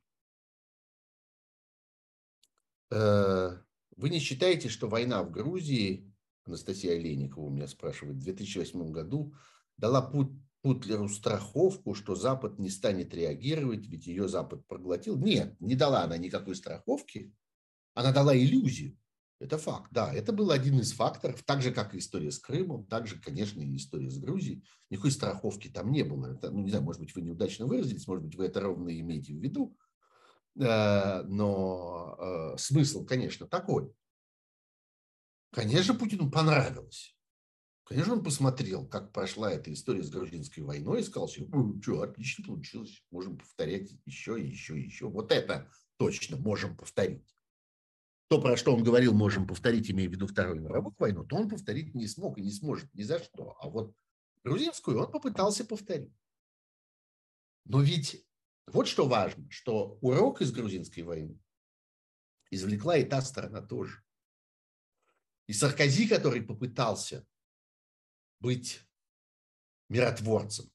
Э, 2.90 3.58
вы 3.96 4.10
не 4.10 4.18
считаете, 4.18 4.68
что 4.68 4.88
война 4.88 5.22
в 5.22 5.30
Грузии, 5.30 6.12
Анастасия 6.44 6.94
Олейникова 6.94 7.44
у 7.44 7.50
меня 7.50 7.66
спрашивает, 7.66 8.16
в 8.16 8.24
2008 8.24 8.92
году 8.92 9.34
дала 9.76 10.12
Путлеру 10.62 11.08
страховку, 11.08 11.94
что 11.94 12.14
Запад 12.14 12.58
не 12.58 12.70
станет 12.70 13.14
реагировать, 13.14 13.86
ведь 13.86 14.06
ее 14.06 14.28
Запад 14.28 14.66
проглотил? 14.66 15.16
Нет, 15.16 15.58
не 15.60 15.74
дала 15.74 16.02
она 16.02 16.16
никакой 16.16 16.56
страховки. 16.56 17.32
Она 17.94 18.12
дала 18.12 18.36
иллюзию. 18.36 18.98
Это 19.38 19.58
факт, 19.58 19.88
да. 19.90 20.12
Это 20.12 20.32
был 20.32 20.50
один 20.50 20.80
из 20.80 20.92
факторов, 20.92 21.42
так 21.42 21.60
же, 21.60 21.70
как 21.70 21.94
и 21.94 21.98
история 21.98 22.30
с 22.30 22.38
Крымом, 22.38 22.86
так 22.86 23.06
же, 23.06 23.20
конечно, 23.20 23.60
и 23.60 23.76
история 23.76 24.10
с 24.10 24.18
Грузией. 24.18 24.64
Никакой 24.88 25.10
страховки 25.10 25.68
там 25.68 25.90
не 25.90 26.04
было. 26.04 26.34
Это, 26.34 26.50
ну, 26.50 26.62
не 26.62 26.70
знаю, 26.70 26.84
может 26.84 27.02
быть, 27.02 27.14
вы 27.14 27.20
неудачно 27.20 27.66
выразились, 27.66 28.06
может 28.06 28.24
быть, 28.24 28.36
вы 28.36 28.46
это 28.46 28.60
ровно 28.60 28.98
имеете 28.98 29.34
в 29.34 29.42
виду. 29.42 29.76
Э, 30.58 31.22
но 31.24 32.16
э, 32.18 32.58
смысл, 32.58 33.04
конечно, 33.04 33.46
такой. 33.46 33.92
Конечно, 35.52 35.94
Путину 35.94 36.30
понравилось. 36.30 37.14
Конечно, 37.84 38.14
он 38.14 38.24
посмотрел, 38.24 38.86
как 38.86 39.12
прошла 39.12 39.52
эта 39.52 39.72
история 39.72 40.02
с 40.02 40.10
грузинской 40.10 40.62
войной 40.62 41.00
и 41.00 41.04
сказал 41.04 41.28
себе, 41.28 41.46
что, 41.82 42.02
отлично 42.02 42.44
получилось, 42.44 43.02
можем 43.10 43.38
повторять 43.38 43.92
еще 44.06 44.40
еще 44.40 44.80
еще. 44.80 45.08
Вот 45.08 45.30
это 45.30 45.70
точно 45.98 46.36
можем 46.36 46.76
повторить. 46.76 47.35
То, 48.28 48.40
про 48.40 48.56
что 48.56 48.74
он 48.74 48.82
говорил, 48.82 49.14
можем 49.14 49.46
повторить, 49.46 49.90
имея 49.90 50.08
в 50.08 50.12
виду 50.12 50.26
Вторую 50.26 50.60
мировую 50.60 50.94
войну, 50.98 51.24
то 51.24 51.36
он 51.36 51.48
повторить 51.48 51.94
не 51.94 52.08
смог 52.08 52.38
и 52.38 52.42
не 52.42 52.50
сможет 52.50 52.92
ни 52.94 53.02
за 53.02 53.22
что. 53.22 53.56
А 53.60 53.68
вот 53.68 53.94
грузинскую 54.42 54.98
он 54.98 55.10
попытался 55.10 55.64
повторить. 55.64 56.12
Но 57.64 57.80
ведь 57.80 58.26
вот 58.66 58.88
что 58.88 59.06
важно, 59.08 59.48
что 59.50 59.98
урок 60.00 60.40
из 60.40 60.50
грузинской 60.50 61.04
войны 61.04 61.38
извлекла 62.50 62.96
и 62.96 63.04
та 63.04 63.20
сторона 63.22 63.62
тоже. 63.62 64.02
И 65.46 65.52
Саркози, 65.52 66.08
который 66.08 66.42
попытался 66.42 67.24
быть 68.40 68.82
миротворцем, 69.88 70.70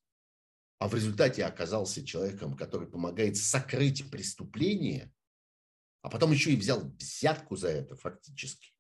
а 0.79 0.87
в 0.87 0.95
результате 0.95 1.43
оказался 1.43 2.05
человеком, 2.05 2.55
который 2.55 2.87
помогает 2.87 3.35
сокрыть 3.35 4.09
преступление, 4.09 5.13
а 6.01 6.09
потом 6.09 6.31
еще 6.31 6.51
и 6.51 6.55
взял 6.55 6.81
взятку 6.97 7.55
за 7.55 7.69
это 7.69 7.95
фактически. 7.95 8.73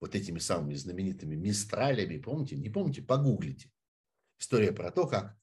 Вот 0.00 0.14
этими 0.14 0.38
самыми 0.38 0.74
знаменитыми 0.74 1.34
мистралями, 1.34 2.18
помните? 2.18 2.56
Не 2.56 2.68
помните? 2.68 3.02
Погуглите. 3.02 3.70
История 4.38 4.72
про 4.72 4.90
то, 4.90 5.06
как 5.06 5.38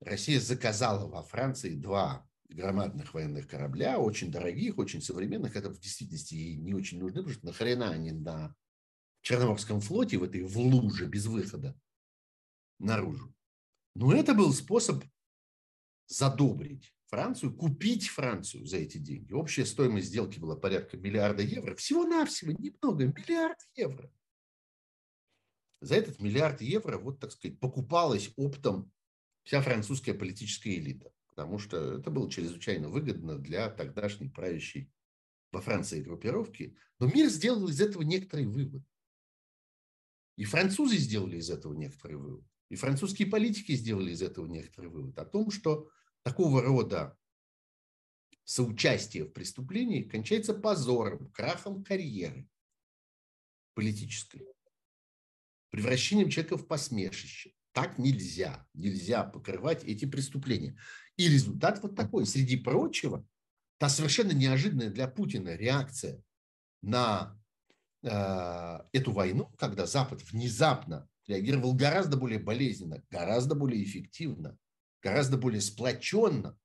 Россия 0.00 0.40
заказала 0.40 1.08
во 1.08 1.22
Франции 1.22 1.74
два 1.74 2.28
громадных 2.48 3.14
военных 3.14 3.48
корабля, 3.48 3.98
очень 3.98 4.30
дорогих, 4.30 4.78
очень 4.78 5.00
современных. 5.00 5.56
Это 5.56 5.70
в 5.70 5.78
действительности 5.78 6.34
ей 6.34 6.56
не 6.56 6.74
очень 6.74 6.98
нужны, 6.98 7.22
потому 7.22 7.34
что 7.34 7.46
нахрена 7.46 7.90
они 7.90 8.12
на 8.12 8.54
Черноморском 9.22 9.80
флоте, 9.80 10.18
в 10.18 10.22
этой 10.22 10.42
в 10.42 10.56
луже 10.58 11.06
без 11.06 11.26
выхода 11.26 11.78
наружу. 12.78 13.34
Но 13.94 14.14
это 14.14 14.34
был 14.34 14.52
способ 14.52 15.02
задобрить 16.06 16.95
Францию, 17.16 17.54
купить 17.54 18.08
Францию 18.08 18.66
за 18.66 18.76
эти 18.76 18.98
деньги. 18.98 19.32
Общая 19.32 19.64
стоимость 19.64 20.08
сделки 20.08 20.38
была 20.38 20.54
порядка 20.54 20.98
миллиарда 20.98 21.42
евро. 21.42 21.74
Всего-навсего, 21.74 22.52
немного, 22.52 23.06
миллиард 23.06 23.56
евро. 23.74 24.12
За 25.80 25.94
этот 25.94 26.20
миллиард 26.20 26.60
евро, 26.60 26.98
вот 26.98 27.18
так 27.18 27.32
сказать, 27.32 27.58
покупалась 27.58 28.30
оптом 28.36 28.92
вся 29.44 29.62
французская 29.62 30.12
политическая 30.12 30.74
элита. 30.74 31.10
Потому 31.28 31.58
что 31.58 31.94
это 31.94 32.10
было 32.10 32.30
чрезвычайно 32.30 32.90
выгодно 32.90 33.38
для 33.38 33.70
тогдашней 33.70 34.28
правящей 34.28 34.92
во 35.52 35.62
Франции 35.62 36.02
группировки. 36.02 36.76
Но 36.98 37.06
мир 37.06 37.30
сделал 37.30 37.66
из 37.66 37.80
этого 37.80 38.02
некоторый 38.02 38.44
вывод. 38.44 38.82
И 40.36 40.44
французы 40.44 40.98
сделали 40.98 41.38
из 41.38 41.48
этого 41.48 41.72
некоторый 41.72 42.18
вывод. 42.18 42.44
И 42.68 42.76
французские 42.76 43.28
политики 43.28 43.72
сделали 43.72 44.10
из 44.10 44.20
этого 44.20 44.46
некоторый 44.46 44.90
вывод 44.90 45.18
о 45.18 45.24
том, 45.24 45.50
что 45.50 45.88
такого 46.26 46.60
рода 46.60 47.16
соучастие 48.42 49.26
в 49.26 49.28
преступлении 49.28 50.02
кончается 50.02 50.54
позором, 50.54 51.30
крахом 51.30 51.84
карьеры 51.84 52.48
политической, 53.74 54.44
превращением 55.70 56.28
человека 56.28 56.56
в 56.56 56.66
посмешище. 56.66 57.52
Так 57.70 57.98
нельзя. 57.98 58.66
Нельзя 58.74 59.22
покрывать 59.22 59.84
эти 59.84 60.04
преступления. 60.04 60.76
И 61.16 61.28
результат 61.28 61.80
вот 61.84 61.94
такой. 61.94 62.26
Среди 62.26 62.56
прочего, 62.56 63.24
та 63.78 63.88
совершенно 63.88 64.32
неожиданная 64.32 64.90
для 64.90 65.06
Путина 65.06 65.54
реакция 65.54 66.20
на 66.82 67.40
э, 68.02 68.78
эту 68.92 69.12
войну, 69.12 69.52
когда 69.58 69.86
Запад 69.86 70.22
внезапно 70.32 71.08
реагировал 71.28 71.72
гораздо 71.74 72.16
более 72.16 72.40
болезненно, 72.40 73.00
гораздо 73.10 73.54
более 73.54 73.84
эффективно, 73.84 74.58
гораздо 75.06 75.36
более 75.38 75.60
сплоченно 75.60 76.58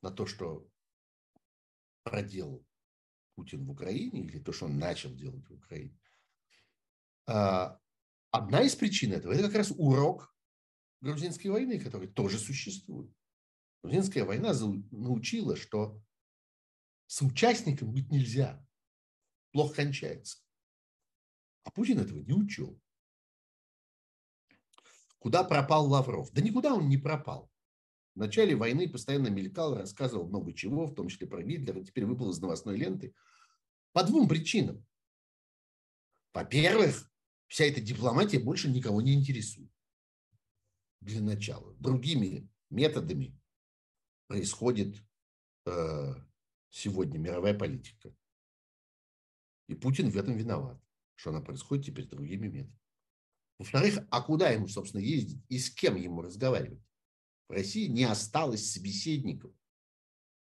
на 0.00 0.10
то, 0.10 0.24
что 0.24 0.66
проделал 2.04 2.66
Путин 3.34 3.66
в 3.66 3.70
Украине, 3.70 4.22
или 4.22 4.38
то, 4.38 4.50
что 4.50 4.64
он 4.64 4.78
начал 4.78 5.14
делать 5.14 5.46
в 5.46 5.52
Украине. 5.52 6.00
А, 7.26 7.78
одна 8.30 8.62
из 8.62 8.74
причин 8.74 9.12
этого– 9.12 9.32
это 9.34 9.42
как 9.42 9.56
раз 9.56 9.72
урок 9.76 10.34
грузинской 11.02 11.50
войны, 11.50 11.78
который 11.78 12.08
тоже 12.08 12.38
существует. 12.38 13.14
Грузинская 13.82 14.24
война 14.24 14.54
научила, 14.90 15.54
что 15.54 16.02
соучастником 17.08 17.92
быть 17.92 18.10
нельзя. 18.10 18.66
Плохо 19.50 19.74
кончается. 19.74 20.38
А 21.64 21.70
Путин 21.72 21.98
этого 21.98 22.20
не 22.20 22.32
учел. 22.32 22.80
Куда 25.22 25.44
пропал 25.44 25.86
Лавров? 25.86 26.32
Да 26.32 26.42
никуда 26.42 26.74
он 26.74 26.88
не 26.88 26.96
пропал. 26.96 27.48
В 28.16 28.18
начале 28.18 28.56
войны 28.56 28.88
постоянно 28.88 29.28
мелькал, 29.28 29.76
рассказывал 29.76 30.26
много 30.26 30.52
чего, 30.52 30.86
в 30.86 30.96
том 30.96 31.06
числе 31.06 31.28
про 31.28 31.44
Гитлера, 31.44 31.80
теперь 31.84 32.06
выпал 32.06 32.30
из 32.30 32.40
новостной 32.40 32.76
ленты. 32.76 33.14
По 33.92 34.02
двум 34.02 34.28
причинам. 34.28 34.84
Во-первых, 36.34 37.08
вся 37.46 37.66
эта 37.66 37.80
дипломатия 37.80 38.40
больше 38.40 38.68
никого 38.68 39.00
не 39.00 39.14
интересует. 39.14 39.70
Для 41.00 41.20
начала. 41.20 41.72
Другими 41.78 42.50
методами 42.68 43.38
происходит 44.26 44.96
э, 45.66 46.14
сегодня 46.68 47.18
мировая 47.18 47.56
политика. 47.56 48.12
И 49.68 49.76
Путин 49.76 50.10
в 50.10 50.16
этом 50.16 50.36
виноват, 50.36 50.82
что 51.14 51.30
она 51.30 51.40
происходит 51.40 51.86
теперь 51.86 52.08
другими 52.08 52.48
методами. 52.48 52.81
Во-вторых, 53.58 53.98
а 54.10 54.22
куда 54.22 54.50
ему, 54.50 54.68
собственно, 54.68 55.02
ездить 55.02 55.42
и 55.48 55.58
с 55.58 55.70
кем 55.70 55.96
ему 55.96 56.22
разговаривать? 56.22 56.82
В 57.48 57.52
России 57.52 57.86
не 57.86 58.04
осталось 58.04 58.72
собеседников. 58.72 59.52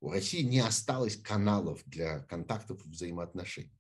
У 0.01 0.11
России 0.11 0.43
не 0.43 0.61
осталось 0.61 1.17
каналов 1.17 1.83
для 1.87 2.21
контактов 2.21 2.85
и 2.87 2.91
взаимоотношений. 2.91 3.73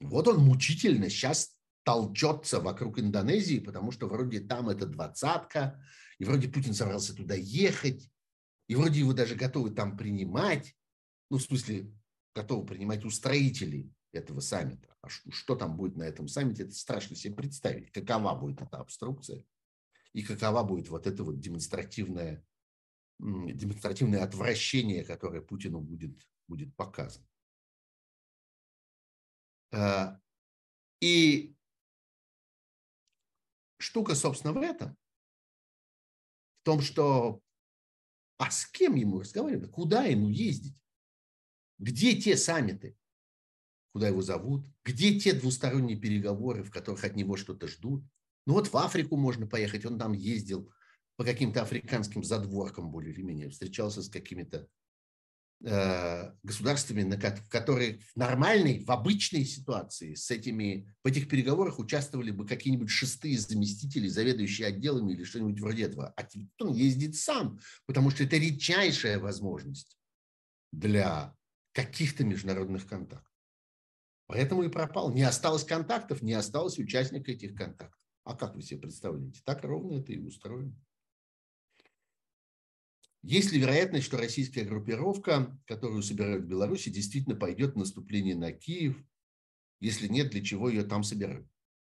Вот 0.00 0.28
он 0.28 0.44
мучительно 0.44 1.10
сейчас 1.10 1.56
толчется 1.82 2.60
вокруг 2.60 2.98
Индонезии, 2.98 3.58
потому 3.58 3.90
что 3.90 4.06
вроде 4.06 4.40
там 4.40 4.68
это 4.68 4.86
двадцатка, 4.86 5.82
и 6.18 6.24
вроде 6.24 6.48
Путин 6.48 6.74
собрался 6.74 7.14
туда 7.14 7.34
ехать, 7.34 8.10
и 8.68 8.74
вроде 8.74 9.00
его 9.00 9.12
даже 9.12 9.34
готовы 9.34 9.70
там 9.70 9.96
принимать, 9.96 10.76
ну, 11.30 11.38
в 11.38 11.42
смысле, 11.42 11.92
готовы 12.34 12.66
принимать 12.66 13.04
устроителей 13.04 13.92
этого 14.12 14.40
саммита. 14.40 14.89
А 15.02 15.08
что, 15.08 15.56
там 15.56 15.76
будет 15.76 15.96
на 15.96 16.02
этом 16.02 16.28
саммите, 16.28 16.64
это 16.64 16.72
страшно 16.72 17.16
себе 17.16 17.34
представить. 17.34 17.90
Какова 17.90 18.34
будет 18.34 18.60
эта 18.60 18.78
обструкция 18.78 19.44
и 20.12 20.22
какова 20.22 20.62
будет 20.62 20.88
вот 20.88 21.06
это 21.06 21.24
вот 21.24 21.40
демонстративное, 21.40 22.46
демонстративное 23.18 24.22
отвращение, 24.22 25.04
которое 25.04 25.40
Путину 25.40 25.80
будет, 25.80 26.20
будет 26.46 26.74
показано. 26.76 27.26
А, 29.72 30.20
и 31.00 31.56
штука, 33.78 34.14
собственно, 34.14 34.52
в 34.52 34.58
этом, 34.58 34.96
в 36.60 36.64
том, 36.64 36.80
что 36.82 37.42
а 38.36 38.50
с 38.50 38.66
кем 38.66 38.94
ему 38.94 39.20
разговаривать, 39.20 39.70
куда 39.70 40.04
ему 40.04 40.28
ездить, 40.28 40.76
где 41.78 42.18
те 42.18 42.36
саммиты, 42.36 42.96
куда 43.92 44.08
его 44.08 44.22
зовут, 44.22 44.66
где 44.84 45.18
те 45.18 45.32
двусторонние 45.32 45.98
переговоры, 45.98 46.62
в 46.62 46.70
которых 46.70 47.04
от 47.04 47.16
него 47.16 47.36
что-то 47.36 47.68
ждут. 47.68 48.04
Ну 48.46 48.54
вот 48.54 48.68
в 48.68 48.76
Африку 48.76 49.16
можно 49.16 49.46
поехать, 49.46 49.84
он 49.84 49.98
там 49.98 50.12
ездил 50.12 50.70
по 51.16 51.24
каким-то 51.24 51.62
африканским 51.62 52.24
задворкам 52.24 52.90
более 52.90 53.12
или 53.12 53.22
менее, 53.22 53.50
встречался 53.50 54.02
с 54.02 54.08
какими-то 54.08 54.68
Э, 55.62 56.32
государствами, 56.42 57.02
на, 57.02 57.18
которые 57.18 57.98
в 57.98 58.16
нормальной, 58.16 58.82
в 58.82 58.90
обычной 58.90 59.44
ситуации 59.44 60.14
с 60.14 60.30
этими, 60.30 60.90
в 61.04 61.06
этих 61.06 61.28
переговорах 61.28 61.78
участвовали 61.78 62.30
бы 62.30 62.46
какие-нибудь 62.46 62.88
шестые 62.88 63.38
заместители, 63.38 64.08
заведующие 64.08 64.68
отделами 64.68 65.12
или 65.12 65.22
что-нибудь 65.22 65.60
вроде 65.60 65.84
этого. 65.84 66.14
А 66.16 66.26
он 66.60 66.72
ездит 66.72 67.14
сам, 67.14 67.60
потому 67.84 68.10
что 68.10 68.24
это 68.24 68.38
редчайшая 68.38 69.18
возможность 69.18 69.98
для 70.72 71.36
каких-то 71.72 72.24
международных 72.24 72.86
контактов. 72.86 73.29
Поэтому 74.30 74.62
и 74.62 74.68
пропал. 74.68 75.12
Не 75.12 75.24
осталось 75.24 75.64
контактов, 75.64 76.22
не 76.22 76.34
осталось 76.34 76.78
участника 76.78 77.32
этих 77.32 77.56
контактов. 77.56 78.00
А 78.22 78.36
как 78.36 78.54
вы 78.54 78.62
себе 78.62 78.78
представляете? 78.78 79.42
Так 79.44 79.64
ровно 79.64 79.98
это 79.98 80.12
и 80.12 80.18
устроено. 80.18 80.72
Есть 83.22 83.50
ли 83.50 83.58
вероятность, 83.58 84.06
что 84.06 84.18
российская 84.18 84.62
группировка, 84.62 85.60
которую 85.66 86.04
собирают 86.04 86.44
в 86.44 86.46
Беларуси, 86.46 86.90
действительно 86.90 87.34
пойдет 87.34 87.74
в 87.74 87.78
наступление 87.78 88.36
на 88.36 88.52
Киев? 88.52 89.04
Если 89.80 90.06
нет, 90.06 90.30
для 90.30 90.44
чего 90.44 90.68
ее 90.68 90.84
там 90.84 91.02
собирают? 91.02 91.48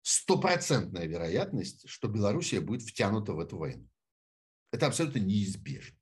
Стопроцентная 0.01 1.05
вероятность, 1.05 1.87
что 1.87 2.07
Белоруссия 2.07 2.61
будет 2.61 2.81
втянута 2.81 3.33
в 3.33 3.39
эту 3.39 3.59
войну. 3.59 3.87
Это 4.71 4.87
абсолютно 4.87 5.19
неизбежно. 5.19 5.99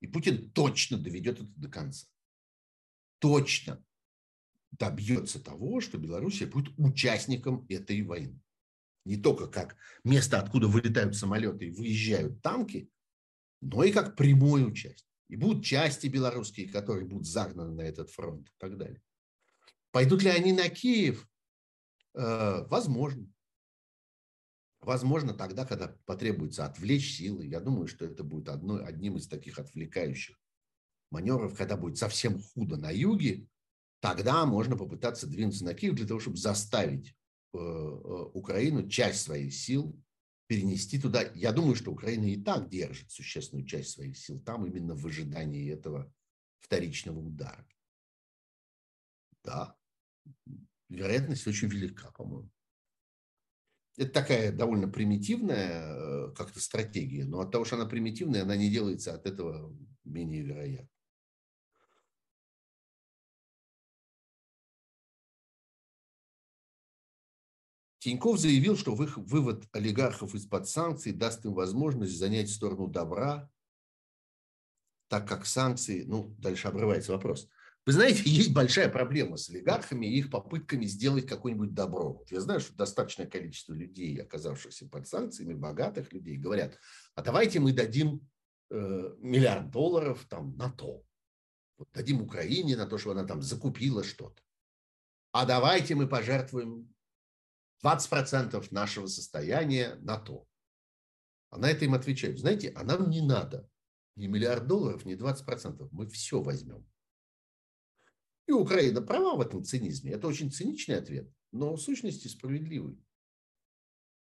И 0.00 0.06
Путин 0.06 0.50
точно 0.52 0.96
доведет 0.96 1.40
это 1.40 1.52
до 1.56 1.68
конца. 1.68 2.06
Точно 3.18 3.84
добьется 4.78 5.42
того, 5.42 5.80
что 5.80 5.98
Белоруссия 5.98 6.46
будет 6.46 6.72
участником 6.78 7.66
этой 7.68 8.02
войны. 8.02 8.40
Не 9.04 9.16
только 9.16 9.48
как 9.48 9.76
место, 10.02 10.38
откуда 10.38 10.66
вылетают 10.66 11.16
самолеты 11.16 11.66
и 11.66 11.70
выезжают 11.70 12.40
танки, 12.42 12.90
но 13.60 13.84
и 13.84 13.92
как 13.92 14.16
прямое 14.16 14.64
участие. 14.64 15.08
И 15.28 15.36
будут 15.36 15.64
части 15.64 16.06
белорусские, 16.06 16.68
которые 16.68 17.06
будут 17.06 17.26
загнаны 17.26 17.72
на 17.72 17.82
этот 17.82 18.10
фронт 18.10 18.48
и 18.48 18.52
так 18.58 18.76
далее. 18.76 19.02
Пойдут 19.90 20.22
ли 20.22 20.30
они 20.30 20.52
на 20.52 20.68
Киев? 20.68 21.28
Э, 22.14 22.64
возможно. 22.68 23.30
Возможно, 24.80 25.32
тогда, 25.32 25.64
когда 25.64 25.96
потребуется 26.04 26.66
отвлечь 26.66 27.16
силы. 27.16 27.46
Я 27.46 27.60
думаю, 27.60 27.86
что 27.86 28.04
это 28.04 28.22
будет 28.22 28.48
одно, 28.48 28.84
одним 28.84 29.16
из 29.16 29.28
таких 29.28 29.58
отвлекающих 29.58 30.38
маневров, 31.10 31.56
когда 31.56 31.76
будет 31.76 31.96
совсем 31.96 32.40
худо 32.40 32.76
на 32.76 32.90
юге, 32.90 33.46
тогда 34.04 34.44
можно 34.44 34.76
попытаться 34.76 35.26
двинуться 35.26 35.64
на 35.64 35.72
Киев 35.72 35.94
для 35.94 36.06
того, 36.06 36.20
чтобы 36.20 36.36
заставить 36.36 37.16
э, 37.54 37.56
э, 37.56 37.58
Украину 37.58 38.86
часть 38.86 39.22
своих 39.22 39.54
сил 39.54 39.98
перенести 40.46 41.00
туда. 41.00 41.22
Я 41.34 41.52
думаю, 41.52 41.74
что 41.74 41.90
Украина 41.90 42.26
и 42.26 42.36
так 42.36 42.68
держит 42.68 43.10
существенную 43.10 43.66
часть 43.66 43.92
своих 43.92 44.18
сил 44.18 44.38
там 44.40 44.66
именно 44.66 44.94
в 44.94 45.06
ожидании 45.06 45.72
этого 45.72 46.12
вторичного 46.58 47.18
удара. 47.18 47.66
Да, 49.42 49.74
вероятность 50.90 51.46
очень 51.46 51.68
велика, 51.68 52.10
по-моему. 52.10 52.50
Это 53.96 54.10
такая 54.10 54.52
довольно 54.52 54.86
примитивная 54.86 55.80
э, 55.80 56.34
как-то 56.36 56.60
стратегия, 56.60 57.24
но 57.24 57.40
от 57.40 57.52
того, 57.52 57.64
что 57.64 57.76
она 57.76 57.86
примитивная, 57.86 58.42
она 58.42 58.54
не 58.54 58.70
делается 58.70 59.14
от 59.14 59.24
этого 59.24 59.74
менее 60.04 60.42
вероятной. 60.42 60.93
Тиньков 68.04 68.38
заявил, 68.38 68.76
что 68.76 68.94
вывод 68.94 69.66
олигархов 69.72 70.34
из-под 70.34 70.68
санкций 70.68 71.12
даст 71.12 71.42
им 71.46 71.54
возможность 71.54 72.18
занять 72.18 72.50
сторону 72.50 72.86
добра, 72.86 73.50
так 75.08 75.26
как 75.26 75.46
санкции... 75.46 76.02
Ну, 76.02 76.34
дальше 76.36 76.68
обрывается 76.68 77.12
вопрос. 77.12 77.48
Вы 77.86 77.92
знаете, 77.92 78.20
есть 78.26 78.52
большая 78.52 78.90
проблема 78.90 79.38
с 79.38 79.48
олигархами 79.48 80.04
и 80.04 80.18
их 80.18 80.30
попытками 80.30 80.84
сделать 80.84 81.26
какое-нибудь 81.26 81.72
добро. 81.72 82.22
Я 82.28 82.42
знаю, 82.42 82.60
что 82.60 82.76
достаточное 82.76 83.26
количество 83.26 83.72
людей, 83.72 84.20
оказавшихся 84.20 84.86
под 84.86 85.08
санкциями, 85.08 85.54
богатых 85.54 86.12
людей, 86.12 86.36
говорят, 86.36 86.78
а 87.14 87.22
давайте 87.22 87.58
мы 87.58 87.72
дадим 87.72 88.20
э, 88.70 89.14
миллиард 89.16 89.70
долларов 89.70 90.26
там, 90.28 90.54
на 90.58 90.70
то. 90.70 91.02
Вот 91.78 91.88
дадим 91.94 92.20
Украине 92.20 92.76
на 92.76 92.84
то, 92.84 92.98
чтобы 92.98 93.18
она 93.18 93.26
там 93.26 93.40
закупила 93.40 94.04
что-то. 94.04 94.42
А 95.32 95.46
давайте 95.46 95.94
мы 95.94 96.06
пожертвуем 96.06 96.93
20% 97.82 98.66
нашего 98.70 99.06
состояния 99.06 99.96
на 99.96 100.18
то. 100.18 100.46
А 101.50 101.58
на 101.58 101.70
это 101.70 101.84
им 101.84 101.94
отвечают, 101.94 102.38
знаете, 102.38 102.72
а 102.76 102.84
нам 102.84 103.10
не 103.10 103.20
надо 103.20 103.68
ни 104.16 104.26
миллиард 104.26 104.66
долларов, 104.66 105.04
ни 105.04 105.14
20%. 105.14 105.88
Мы 105.92 106.06
все 106.06 106.40
возьмем. 106.42 106.86
И 108.46 108.52
Украина 108.52 109.00
права 109.00 109.36
в 109.36 109.40
этом 109.40 109.64
цинизме. 109.64 110.12
Это 110.12 110.26
очень 110.26 110.52
циничный 110.52 110.96
ответ, 110.96 111.30
но 111.52 111.74
в 111.74 111.80
сущности 111.80 112.28
справедливый. 112.28 112.98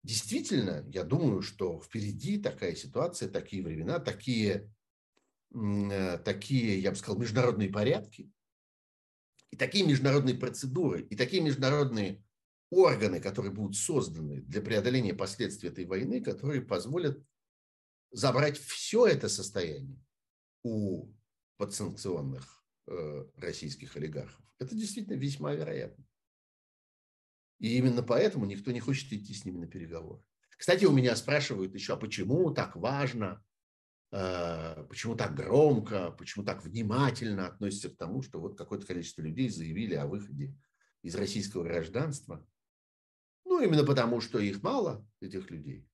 Действительно, 0.03 0.85
я 0.93 1.05
думаю, 1.05 1.43
что 1.43 1.81
впереди 1.81 2.39
такая 2.39 2.75
ситуация, 2.75 3.29
такие 3.29 3.63
времена, 3.63 4.01
такие, 4.01 4.71
э, 5.55 6.19
такие, 6.19 6.81
я 6.81 6.91
бы 6.91 6.97
сказал, 6.97 7.21
международные 7.21 7.71
порядки, 7.71 8.31
и 9.53 9.57
такие 9.57 9.87
международные 9.87 10.35
процедуры, 10.35 11.03
и 11.03 11.15
такие 11.15 11.43
международные 11.43 12.25
органы, 12.73 13.21
которые 13.21 13.53
будут 13.53 13.77
созданы 13.77 14.41
для 14.41 14.63
преодоления 14.63 15.13
последствий 15.13 15.69
этой 15.69 15.85
войны, 15.85 16.23
которые 16.23 16.63
позволят 16.63 17.23
забрать 18.11 18.59
все 18.59 19.07
это 19.07 19.29
состояние 19.29 20.03
у 20.63 21.13
подсанкционных 21.59 22.65
э, 22.87 23.27
российских 23.37 23.95
олигархов. 23.97 24.43
Это 24.59 24.75
действительно 24.75 25.15
весьма 25.15 25.53
вероятно. 25.55 26.05
И 27.59 27.77
именно 27.77 28.03
поэтому 28.03 28.47
никто 28.47 28.73
не 28.73 28.81
хочет 28.81 29.13
идти 29.13 29.35
с 29.35 29.45
ними 29.45 29.59
на 29.59 29.67
переговоры. 29.67 30.23
Кстати, 30.57 30.87
у 30.87 30.93
меня 30.93 31.15
спрашивают 31.15 31.75
еще, 31.75 31.93
а 31.93 31.97
почему 31.97 32.53
так 32.53 32.75
важно, 32.75 33.45
э, 34.13 34.85
почему 34.89 35.15
так 35.15 35.35
громко, 35.35 36.11
почему 36.13 36.45
так 36.45 36.65
внимательно 36.65 37.47
относятся 37.47 37.91
к 37.91 37.97
тому, 37.99 38.23
что 38.23 38.41
вот 38.41 38.57
какое-то 38.57 38.87
количество 38.87 39.21
людей 39.21 39.51
заявили 39.51 39.95
о 39.95 40.07
выходе 40.07 40.57
из 41.03 41.15
российского 41.17 41.65
гражданства. 41.65 42.47
Именно 43.63 43.85
потому, 43.85 44.21
что 44.21 44.39
их 44.39 44.63
мало, 44.63 45.09
этих 45.21 45.51
людей. 45.51 45.89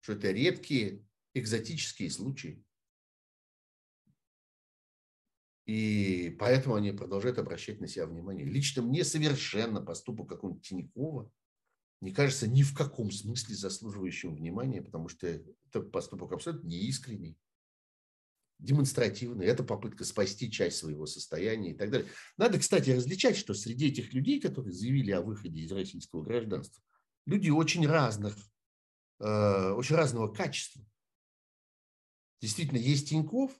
Что 0.00 0.14
это 0.14 0.30
редкие, 0.30 1.06
экзотические 1.34 2.10
случаи. 2.10 2.64
И 5.66 6.34
поэтому 6.38 6.76
они 6.76 6.92
продолжают 6.92 7.38
обращать 7.38 7.80
на 7.80 7.88
себя 7.88 8.06
внимание. 8.06 8.46
Лично 8.46 8.80
мне 8.80 9.04
совершенно 9.04 9.82
поступок 9.82 10.28
какого-нибудь 10.30 10.66
Тинькова 10.66 11.30
не 12.00 12.12
кажется 12.12 12.48
ни 12.48 12.62
в 12.62 12.74
каком 12.74 13.10
смысле 13.10 13.54
заслуживающим 13.54 14.34
внимания, 14.34 14.80
потому 14.80 15.08
что 15.08 15.26
это 15.26 15.82
поступок 15.82 16.32
абсолютно 16.32 16.68
неискренний 16.68 17.36
демонстративный, 18.58 19.46
это 19.46 19.62
попытка 19.62 20.04
спасти 20.04 20.50
часть 20.50 20.78
своего 20.78 21.06
состояния 21.06 21.72
и 21.72 21.74
так 21.74 21.90
далее. 21.90 22.08
Надо, 22.36 22.58
кстати, 22.58 22.90
различать, 22.90 23.36
что 23.36 23.54
среди 23.54 23.88
этих 23.88 24.12
людей, 24.12 24.40
которые 24.40 24.72
заявили 24.72 25.12
о 25.12 25.22
выходе 25.22 25.60
из 25.60 25.72
российского 25.72 26.22
гражданства, 26.22 26.82
люди 27.24 27.50
очень 27.50 27.86
разных, 27.86 28.36
э, 29.20 29.70
очень 29.72 29.96
разного 29.96 30.28
качества. 30.32 30.84
Действительно, 32.40 32.78
есть 32.78 33.08
Тиньков, 33.10 33.52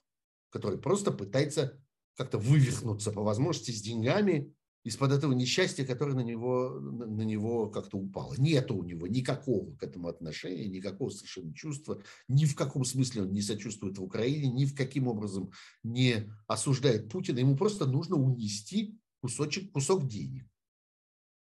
который 0.49 0.79
просто 0.79 1.11
пытается 1.11 1.81
как-то 2.15 2.37
вывихнуться 2.37 3.11
по 3.11 3.23
возможности 3.23 3.71
с 3.71 3.81
деньгами 3.81 4.53
из-под 4.83 5.11
этого 5.11 5.33
несчастья, 5.33 5.85
которое 5.85 6.13
на 6.13 6.21
него, 6.21 6.79
на 6.79 7.21
него 7.23 7.69
как-то 7.69 7.97
упало. 7.97 8.33
Нет 8.37 8.71
у 8.71 8.83
него 8.83 9.07
никакого 9.07 9.75
к 9.75 9.83
этому 9.83 10.07
отношения, 10.07 10.67
никакого 10.67 11.09
совершенно 11.09 11.53
чувства, 11.53 12.01
ни 12.27 12.45
в 12.45 12.55
каком 12.55 12.85
смысле 12.85 13.23
он 13.23 13.33
не 13.33 13.41
сочувствует 13.41 13.97
в 13.97 14.03
Украине, 14.03 14.49
ни 14.49 14.65
в 14.65 14.75
каким 14.75 15.07
образом 15.07 15.51
не 15.83 16.31
осуждает 16.47 17.09
Путина. 17.09 17.39
Ему 17.39 17.57
просто 17.57 17.85
нужно 17.85 18.15
унести 18.15 18.97
кусочек, 19.21 19.71
кусок 19.71 20.07
денег, 20.07 20.45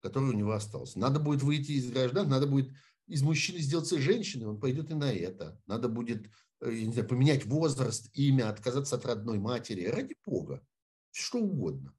который 0.01 0.29
у 0.29 0.37
него 0.37 0.51
остался. 0.51 0.99
Надо 0.99 1.19
будет 1.19 1.43
выйти 1.43 1.71
из 1.71 1.89
граждан, 1.89 2.29
надо 2.29 2.45
будет 2.45 2.71
из 3.07 3.21
мужчины 3.21 3.59
сделаться 3.59 3.99
женщиной, 3.99 4.47
он 4.47 4.59
пойдет 4.59 4.91
и 4.91 4.95
на 4.95 5.11
это. 5.11 5.61
Надо 5.65 5.87
будет 5.87 6.29
э, 6.61 6.91
знаю, 6.91 7.07
поменять 7.07 7.45
возраст, 7.45 8.09
имя, 8.13 8.49
отказаться 8.49 8.97
от 8.97 9.05
родной 9.05 9.39
матери. 9.39 9.85
Ради 9.85 10.15
Бога. 10.25 10.65
Что 11.11 11.39
угодно. 11.39 11.93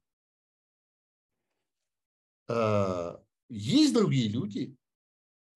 А, 2.48 3.22
есть 3.48 3.94
другие 3.94 4.28
люди 4.28 4.76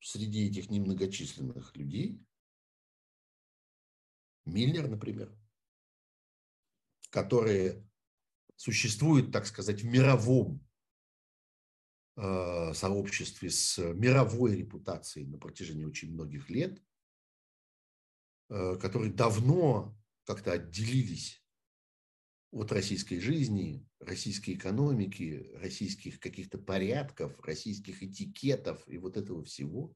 среди 0.01 0.48
этих 0.48 0.70
немногочисленных 0.70 1.77
людей. 1.77 2.23
Миллер, 4.44 4.89
например, 4.89 5.36
которые 7.10 7.86
существуют, 8.56 9.32
так 9.32 9.47
сказать, 9.47 9.82
в 9.82 9.86
мировом 9.86 10.66
а, 12.16 12.73
сообществе 12.74 13.51
с 13.51 13.78
мировой 13.78 14.56
репутацией 14.56 15.27
на 15.27 15.39
протяжении 15.39 15.85
очень 15.85 16.12
многих 16.12 16.48
лет, 16.51 16.82
а, 18.48 18.77
которые 18.77 19.12
давно 19.12 19.97
как-то 20.24 20.52
отделились 20.52 21.43
от 22.50 22.72
российской 22.72 23.20
жизни, 23.20 23.86
российской 24.00 24.52
экономики, 24.52 25.50
российских 25.54 26.18
каких-то 26.18 26.58
порядков, 26.58 27.38
российских 27.40 28.02
этикетов 28.02 28.82
и 28.86 28.96
вот 28.98 29.16
этого 29.16 29.44
всего. 29.44 29.94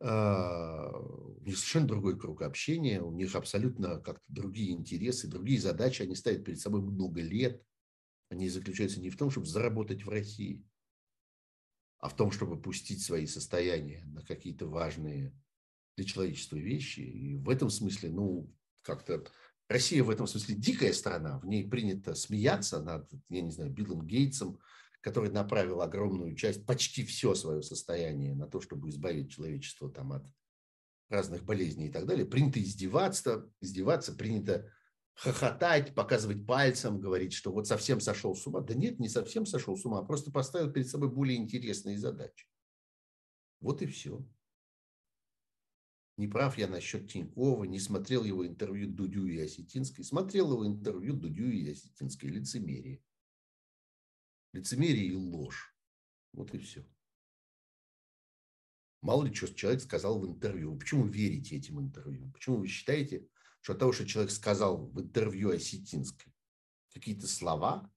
А, 0.00 0.90
у 0.92 1.40
них 1.44 1.56
совершенно 1.56 1.88
другой 1.88 2.18
круг 2.18 2.42
общения, 2.42 3.00
у 3.00 3.12
них 3.12 3.34
абсолютно 3.34 4.00
как-то 4.00 4.24
другие 4.28 4.72
интересы, 4.72 5.28
другие 5.28 5.60
задачи, 5.60 6.02
они 6.02 6.14
ставят 6.14 6.44
перед 6.44 6.60
собой 6.60 6.82
много 6.82 7.20
лет. 7.20 7.62
Они 8.28 8.48
заключаются 8.48 9.00
не 9.00 9.10
в 9.10 9.16
том, 9.16 9.30
чтобы 9.30 9.46
заработать 9.46 10.04
в 10.04 10.08
России, 10.08 10.64
а 11.98 12.08
в 12.08 12.16
том, 12.16 12.30
чтобы 12.30 12.60
пустить 12.60 13.02
свои 13.02 13.26
состояния 13.26 14.04
на 14.06 14.22
какие-то 14.22 14.66
важные 14.66 15.38
для 15.96 16.06
человечества 16.06 16.56
вещи. 16.56 17.00
И 17.00 17.36
в 17.36 17.48
этом 17.48 17.70
смысле, 17.70 18.10
ну, 18.10 18.52
как-то 18.82 19.24
Россия 19.72 20.04
в 20.04 20.10
этом 20.10 20.26
смысле 20.26 20.54
дикая 20.54 20.92
страна, 20.92 21.38
в 21.38 21.46
ней 21.46 21.68
принято 21.68 22.14
смеяться 22.14 22.80
над, 22.80 23.10
я 23.28 23.42
не 23.42 23.50
знаю, 23.50 23.70
Биллом 23.70 24.06
Гейтсом, 24.06 24.60
который 25.00 25.30
направил 25.30 25.82
огромную 25.82 26.36
часть, 26.36 26.64
почти 26.64 27.04
все 27.04 27.34
свое 27.34 27.62
состояние 27.62 28.34
на 28.34 28.46
то, 28.46 28.60
чтобы 28.60 28.88
избавить 28.90 29.32
человечество 29.32 29.90
там, 29.90 30.12
от 30.12 30.24
разных 31.08 31.44
болезней 31.44 31.88
и 31.88 31.90
так 31.90 32.06
далее. 32.06 32.24
Принято 32.24 32.62
издеваться, 32.62 33.50
издеваться, 33.60 34.12
принято 34.12 34.70
хохотать, 35.14 35.94
показывать 35.94 36.46
пальцем, 36.46 37.00
говорить, 37.00 37.32
что 37.32 37.52
вот 37.52 37.66
совсем 37.66 38.00
сошел 38.00 38.34
с 38.34 38.46
ума. 38.46 38.60
Да 38.60 38.74
нет, 38.74 38.98
не 38.98 39.08
совсем 39.08 39.44
сошел 39.44 39.76
с 39.76 39.84
ума, 39.84 39.98
а 39.98 40.04
просто 40.04 40.30
поставил 40.30 40.72
перед 40.72 40.88
собой 40.88 41.10
более 41.10 41.36
интересные 41.36 41.98
задачи. 41.98 42.46
Вот 43.60 43.82
и 43.82 43.86
все. 43.86 44.24
Не 46.22 46.28
прав 46.28 46.56
я 46.56 46.68
насчет 46.68 47.10
Тинькова, 47.10 47.64
не 47.64 47.80
смотрел 47.80 48.22
его 48.22 48.46
интервью 48.46 48.86
Дудю 48.88 49.26
и 49.26 49.40
Осетинской, 49.40 50.04
смотрел 50.04 50.52
его 50.52 50.64
интервью 50.64 51.16
Дудю 51.16 51.50
и 51.50 51.68
Осетинской. 51.68 52.30
Лицемерие. 52.30 53.02
Лицемерие 54.52 55.06
и 55.06 55.16
ложь. 55.16 55.74
Вот 56.32 56.54
и 56.54 56.58
все. 56.58 56.86
Мало 59.00 59.24
ли, 59.24 59.34
что 59.34 59.52
человек 59.52 59.82
сказал 59.82 60.20
в 60.20 60.26
интервью. 60.28 60.78
Почему 60.78 61.02
вы 61.02 61.10
верите 61.10 61.56
этим 61.56 61.80
интервью? 61.80 62.30
Почему 62.30 62.58
вы 62.58 62.68
считаете, 62.68 63.26
что 63.60 63.72
от 63.72 63.80
того, 63.80 63.90
что 63.90 64.06
человек 64.06 64.30
сказал 64.30 64.86
в 64.86 65.00
интервью 65.00 65.50
Осетинской 65.50 66.32
какие-то 66.94 67.26
слова, 67.26 67.92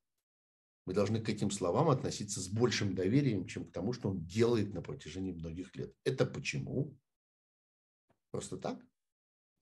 мы 0.88 0.96
должны 0.96 1.22
к 1.22 1.30
этим 1.30 1.52
словам 1.52 1.90
относиться 1.90 2.42
с 2.42 2.48
большим 2.48 2.96
доверием, 2.96 3.46
чем 3.46 3.68
к 3.68 3.72
тому, 3.72 3.94
что 3.94 4.10
он 4.10 4.26
делает 4.26 4.74
на 4.74 4.82
протяжении 4.82 5.32
многих 5.32 5.76
лет. 5.76 5.94
Это 6.04 6.26
почему? 6.26 6.98
Просто 8.36 8.58
так? 8.58 8.78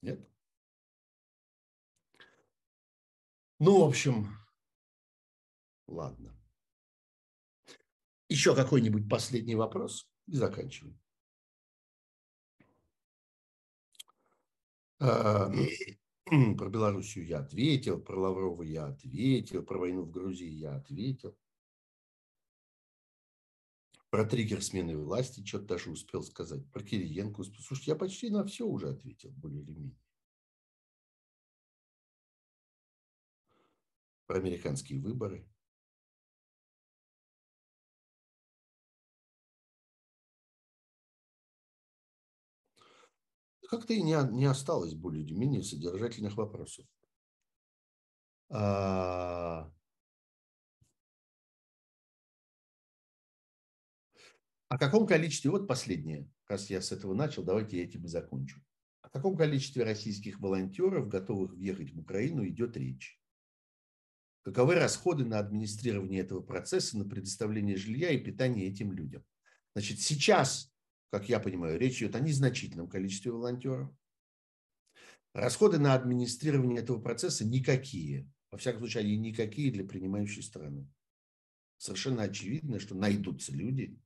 Нет? 0.02 0.28
Ну, 3.60 3.84
в 3.84 3.88
общем, 3.88 4.36
ладно. 5.86 6.36
Еще 8.28 8.56
какой-нибудь 8.56 9.08
последний 9.08 9.54
вопрос 9.54 10.10
и 10.26 10.34
заканчиваем. 10.34 10.98
А, 14.98 15.52
про 16.24 16.68
Белоруссию 16.68 17.28
я 17.28 17.38
ответил, 17.38 18.00
про 18.00 18.18
Лаврова 18.18 18.64
я 18.64 18.86
ответил, 18.86 19.62
про 19.62 19.78
войну 19.78 20.02
в 20.02 20.10
Грузии 20.10 20.48
я 20.48 20.74
ответил. 20.74 21.38
Про 24.14 24.24
триггер 24.24 24.62
смены 24.62 24.96
власти 24.96 25.44
что-то 25.44 25.64
даже 25.64 25.90
успел 25.90 26.22
сказать. 26.22 26.64
Про 26.70 26.84
Кириенко 26.84 27.40
успел. 27.40 27.60
Слушайте, 27.64 27.90
я 27.90 27.96
почти 27.96 28.30
на 28.30 28.44
все 28.44 28.64
уже 28.64 28.90
ответил, 28.90 29.32
более 29.32 29.62
или 29.64 29.72
менее. 29.72 29.98
Про 34.28 34.38
американские 34.38 35.00
выборы. 35.00 35.48
Как-то 43.68 43.94
и 43.94 44.00
не, 44.00 44.16
не 44.30 44.44
осталось 44.44 44.94
более 44.94 45.24
или 45.24 45.34
менее 45.34 45.64
содержательных 45.64 46.36
вопросов. 46.36 46.86
А, 48.48 49.72
О 54.74 54.76
каком 54.76 55.06
количестве, 55.06 55.52
вот 55.52 55.68
последнее, 55.68 56.28
раз 56.48 56.68
я 56.68 56.82
с 56.82 56.90
этого 56.90 57.14
начал, 57.14 57.44
давайте 57.44 57.78
я 57.78 57.86
тебе 57.86 58.08
закончу. 58.08 58.60
О 59.02 59.08
каком 59.08 59.36
количестве 59.36 59.84
российских 59.84 60.40
волонтеров, 60.40 61.06
готовых 61.06 61.52
въехать 61.52 61.92
в 61.92 62.00
Украину, 62.00 62.44
идет 62.48 62.76
речь? 62.76 63.20
Каковы 64.42 64.74
расходы 64.74 65.24
на 65.24 65.38
администрирование 65.38 66.22
этого 66.22 66.40
процесса, 66.40 66.98
на 66.98 67.04
предоставление 67.04 67.76
жилья 67.76 68.10
и 68.10 68.18
питания 68.18 68.66
этим 68.66 68.90
людям? 68.90 69.24
Значит, 69.76 70.00
сейчас, 70.00 70.74
как 71.10 71.28
я 71.28 71.38
понимаю, 71.38 71.78
речь 71.78 71.98
идет 71.98 72.16
о 72.16 72.20
незначительном 72.20 72.88
количестве 72.88 73.30
волонтеров. 73.30 73.94
Расходы 75.34 75.78
на 75.78 75.94
администрирование 75.94 76.82
этого 76.82 77.00
процесса 77.00 77.46
никакие. 77.46 78.28
Во 78.50 78.58
всяком 78.58 78.80
случае, 78.80 79.04
они 79.04 79.18
никакие 79.18 79.70
для 79.70 79.84
принимающей 79.84 80.42
страны. 80.42 80.92
Совершенно 81.76 82.24
очевидно, 82.24 82.80
что 82.80 82.96
найдутся 82.96 83.52
люди, 83.52 83.96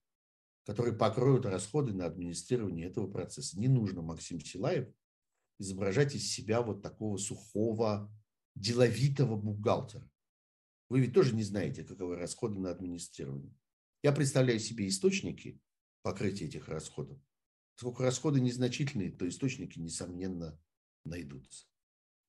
которые 0.68 0.94
покроют 0.94 1.46
расходы 1.46 1.94
на 1.94 2.04
администрирование 2.04 2.88
этого 2.88 3.10
процесса. 3.10 3.58
Не 3.58 3.68
нужно, 3.68 4.02
Максим 4.02 4.38
Силаев, 4.38 4.86
изображать 5.58 6.14
из 6.14 6.30
себя 6.30 6.60
вот 6.60 6.82
такого 6.82 7.16
сухого, 7.16 8.14
деловитого 8.54 9.36
бухгалтера. 9.36 10.06
Вы 10.90 11.00
ведь 11.00 11.14
тоже 11.14 11.34
не 11.34 11.42
знаете, 11.42 11.84
каковы 11.84 12.16
расходы 12.16 12.60
на 12.60 12.70
администрирование. 12.70 13.56
Я 14.02 14.12
представляю 14.12 14.60
себе 14.60 14.86
источники 14.88 15.58
покрытия 16.02 16.44
этих 16.44 16.68
расходов. 16.68 17.18
Поскольку 17.74 18.02
расходы 18.02 18.38
незначительные, 18.38 19.10
то 19.10 19.26
источники, 19.26 19.78
несомненно, 19.78 20.60
найдутся. 21.02 21.64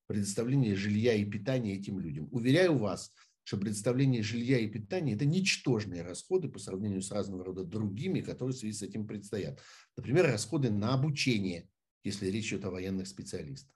Предоставление 0.07 0.77
жилья 0.77 1.13
и 1.13 1.25
питания 1.25 1.73
этим 1.73 1.99
людям. 1.99 2.29
Уверяю 2.31 2.77
вас, 2.77 3.13
что 3.49 3.57
предоставление 3.57 4.21
жилья 4.21 4.59
и 4.59 4.67
питания– 4.67 5.13
это 5.15 5.25
ничтожные 5.25 6.03
расходы 6.03 6.49
по 6.49 6.59
сравнению 6.59 7.01
с 7.01 7.09
разного 7.09 7.43
рода 7.43 7.63
другими, 7.63 8.21
которые 8.21 8.53
в 8.53 8.59
связи 8.59 8.73
с 8.73 8.83
этим 8.83 9.07
предстоят. 9.07 9.59
Например, 9.97 10.27
расходы 10.27 10.69
на 10.69 10.93
обучение, 10.93 11.67
если 12.03 12.27
речь 12.27 12.53
идет 12.53 12.65
о 12.65 12.69
военных 12.69 13.07
специалистах. 13.07 13.75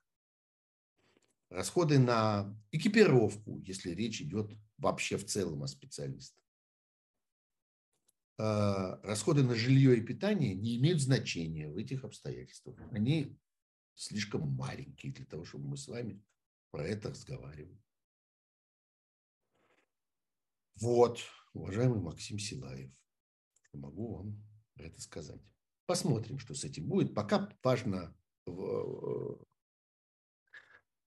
Расходы 1.49 1.97
на 1.97 2.55
экипировку, 2.71 3.63
если 3.65 3.89
речь 3.95 4.21
идет 4.21 4.51
вообще 4.77 5.17
в 5.17 5.25
целом 5.25 5.63
о 5.63 5.67
специалистах. 5.67 6.39
А, 8.37 8.99
расходы 9.01 9.41
на 9.41 9.55
жилье 9.55 9.97
и 9.97 10.01
питание 10.01 10.53
не 10.53 10.77
имеют 10.77 11.01
значения 11.01 11.67
в 11.67 11.77
этих 11.77 12.03
обстоятельствах. 12.03 12.77
Они 12.91 13.35
слишком 13.95 14.47
маленькие 14.49 15.13
для 15.13 15.25
того, 15.25 15.45
чтобы 15.45 15.67
мы 15.67 15.77
с 15.77 15.87
вами 15.87 16.21
про 16.69 16.85
это 16.85 17.09
разговаривали. 17.09 17.81
Вот, 20.75 21.19
уважаемый 21.53 21.99
Максим 21.99 22.39
Силаев, 22.39 22.91
могу 23.73 24.15
вам 24.15 24.43
это 24.75 24.99
сказать. 25.01 25.41
Посмотрим, 25.85 26.39
что 26.39 26.53
с 26.55 26.63
этим 26.63 26.87
будет. 26.87 27.13
Пока 27.13 27.49
важно, 27.63 28.15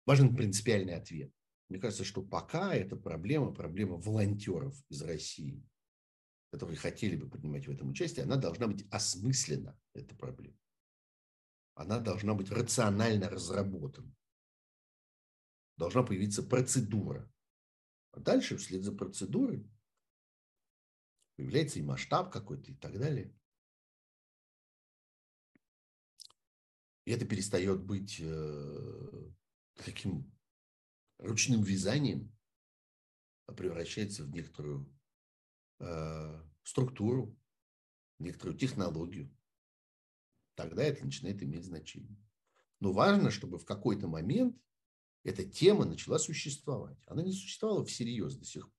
важен 0.06 0.36
принципиальный 0.36 0.96
ответ. 0.96 1.32
Мне 1.70 1.80
кажется, 1.80 2.04
что 2.04 2.22
пока 2.22 2.76
эта 2.76 2.96
проблема, 2.96 3.54
проблема 3.54 3.98
волонтеров 3.98 4.76
из 4.90 5.02
России, 5.02 5.64
которые 6.52 6.78
хотели 6.78 7.16
бы 7.16 7.30
принимать 7.30 7.68
в 7.68 7.72
этом 7.72 7.90
участие, 7.90 8.26
она 8.26 8.36
должна 8.36 8.68
быть 8.68 8.86
осмыслена, 8.92 9.80
эта 9.94 10.16
проблема. 10.16 10.58
Она 11.76 12.00
должна 12.00 12.34
быть 12.34 12.52
рационально 12.52 13.30
разработана. 13.30 14.14
Должна 15.78 16.04
появиться 16.04 16.44
процедура. 16.44 17.32
А 18.12 18.20
дальше, 18.20 18.58
вслед 18.58 18.84
за 18.84 18.92
процедурой, 18.92 19.70
появляется 21.36 21.80
и 21.80 21.84
масштаб 21.84 22.32
какой-то 22.32 22.72
и 22.72 22.76
так 22.76 23.00
далее. 23.00 23.34
И 27.06 27.12
это 27.12 27.26
перестает 27.26 27.84
быть 27.84 28.20
э, 28.20 29.32
таким 29.76 30.32
ручным 31.18 31.64
вязанием, 31.64 32.36
а 33.48 33.54
превращается 33.54 34.24
в 34.24 34.32
некоторую 34.32 34.94
э, 35.80 36.44
структуру, 36.64 37.38
некоторую 38.20 38.58
технологию. 38.58 39.36
Тогда 40.56 40.84
это 40.84 41.04
начинает 41.04 41.42
иметь 41.42 41.66
значение. 41.66 42.18
Но 42.80 42.94
важно, 42.94 43.32
чтобы 43.32 43.58
в 43.58 43.66
какой-то 43.66 44.08
момент 44.08 44.62
эта 45.24 45.44
тема 45.44 45.86
начала 45.86 46.20
существовать. 46.20 46.98
Она 47.08 47.22
не 47.22 47.32
существовала 47.32 47.86
всерьез 47.86 48.36
до 48.36 48.46
сих 48.46 48.64
пор. 48.64 48.74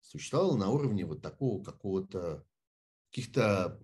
Существовала 0.00 0.56
на 0.56 0.70
уровне 0.70 1.04
вот 1.04 1.22
такого 1.22 1.62
какого-то 1.62 2.46
каких-то 3.10 3.80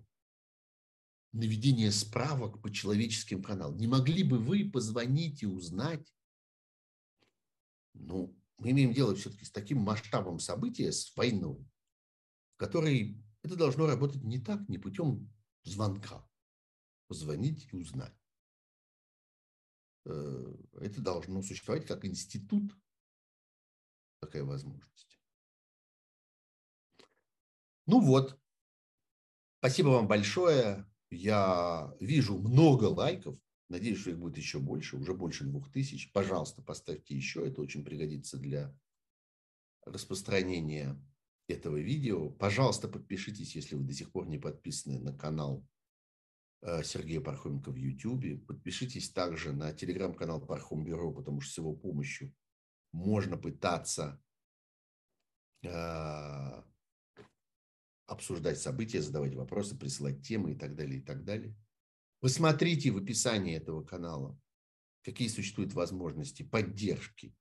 наведения 1.33 1.91
справок 1.91 2.61
по 2.61 2.71
человеческим 2.71 3.43
каналам. 3.43 3.77
Не 3.77 3.87
могли 3.87 4.23
бы 4.23 4.39
вы 4.39 4.69
позвонить 4.69 5.43
и 5.43 5.45
узнать? 5.45 6.13
Ну, 7.93 8.35
мы 8.57 8.71
имеем 8.71 8.93
дело 8.93 9.15
все-таки 9.15 9.45
с 9.45 9.51
таким 9.51 9.79
масштабом 9.79 10.39
события, 10.39 10.91
с 10.91 11.15
войной, 11.15 11.67
в 12.55 12.57
которой 12.57 13.23
это 13.43 13.55
должно 13.55 13.85
работать 13.85 14.23
не 14.23 14.39
так, 14.39 14.67
не 14.67 14.77
путем 14.77 15.31
звонка. 15.63 16.27
Позвонить 17.07 17.67
и 17.71 17.75
узнать. 17.75 18.15
Э, 20.09 20.53
это 20.79 21.01
должно 21.01 21.41
существовать 21.41 21.85
как 21.85 22.05
институт, 22.05 22.71
такая 24.21 24.43
возможность. 24.43 25.19
Ну 27.85 27.99
вот, 27.99 28.39
спасибо 29.59 29.89
вам 29.89 30.07
большое. 30.07 30.85
Я 31.09 31.93
вижу 31.99 32.37
много 32.37 32.85
лайков. 32.85 33.37
Надеюсь, 33.69 33.99
что 33.99 34.11
их 34.11 34.19
будет 34.19 34.37
еще 34.37 34.59
больше, 34.59 34.95
уже 34.95 35.13
больше 35.13 35.43
двух 35.43 35.69
тысяч. 35.71 36.11
Пожалуйста, 36.13 36.61
поставьте 36.61 37.15
еще. 37.15 37.45
Это 37.45 37.61
очень 37.61 37.83
пригодится 37.83 38.37
для 38.37 38.73
распространения 39.85 40.97
этого 41.49 41.77
видео. 41.77 42.29
Пожалуйста, 42.29 42.87
подпишитесь, 42.87 43.55
если 43.55 43.75
вы 43.75 43.83
до 43.83 43.93
сих 43.93 44.11
пор 44.11 44.27
не 44.27 44.37
подписаны 44.37 44.99
на 44.99 45.13
канал 45.17 45.67
Сергея 46.61 47.21
Пархоменко 47.21 47.71
в 47.71 47.75
YouTube. 47.75 48.45
Подпишитесь 48.45 49.11
также 49.11 49.53
на 49.53 49.73
телеграм-канал 49.73 50.45
Пархом 50.45 50.83
Бюро, 50.83 51.13
потому 51.13 51.41
что 51.41 51.53
с 51.53 51.57
его 51.57 51.75
помощью 51.75 52.33
можно 52.91 53.37
пытаться 53.37 54.21
э, 55.63 56.63
обсуждать 58.07 58.59
события, 58.59 59.01
задавать 59.01 59.35
вопросы, 59.35 59.77
присылать 59.77 60.25
темы 60.25 60.53
и 60.53 60.55
так 60.55 60.75
далее, 60.75 60.99
и 60.99 61.03
так 61.03 61.23
далее. 61.23 61.55
Посмотрите 62.19 62.91
в 62.91 62.97
описании 62.97 63.55
этого 63.55 63.83
канала, 63.83 64.39
какие 65.03 65.27
существуют 65.27 65.73
возможности 65.73 66.41
поддержки 66.41 67.35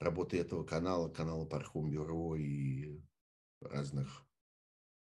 работы 0.00 0.38
этого 0.38 0.64
канала, 0.64 1.08
канала 1.08 1.46
Пархом 1.46 1.90
Бюро 1.90 2.34
и 2.34 3.00
разных 3.60 4.26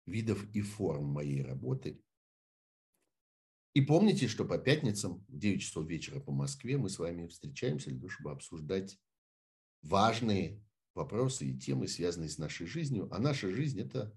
видов 0.07 0.43
и 0.55 0.63
форм 0.63 1.05
моей 1.05 1.43
работы– 1.43 2.03
и 3.79 3.81
помните, 3.81 4.27
что 4.27 4.45
по 4.45 4.59
пятницам 4.59 5.25
в 5.29 5.39
9 5.39 5.63
часов 5.63 5.87
вечера 5.87 6.19
по 6.19 6.33
Москве 6.33 6.77
мы 6.77 6.91
с 6.91 6.99
вами 6.99 7.29
встречаемся 7.29 7.91
для 7.91 8.01
того, 8.01 8.09
чтобы 8.09 8.33
обсуждать 8.33 8.99
важные 9.83 10.61
вопросы 10.95 11.47
и 11.47 11.57
темы, 11.57 11.87
связанные 11.87 12.29
с 12.29 12.39
нашей 12.39 12.67
жизнью. 12.67 13.09
А 13.13 13.21
наша 13.21 13.49
жизнь– 13.49 13.81
это 13.81 14.13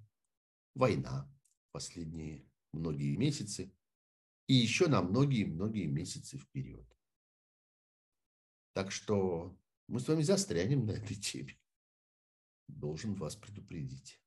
война 0.73 1.31
последние 1.73 2.49
многие 2.73 3.15
месяцы 3.17 3.71
и 4.47 4.55
еще 4.55 4.87
на 4.87 5.03
многие-многие 5.03 5.85
месяцы 5.85 6.39
вперед. 6.39 6.87
Так 8.73 8.91
что 8.91 9.55
мы 9.87 9.99
с 9.99 10.07
вами 10.07 10.23
застрянем 10.23 10.87
на 10.87 10.93
этой 10.93 11.13
теме. 11.13 11.61
Должен 12.67 13.13
вас 13.13 13.35
предупредить. 13.35 14.19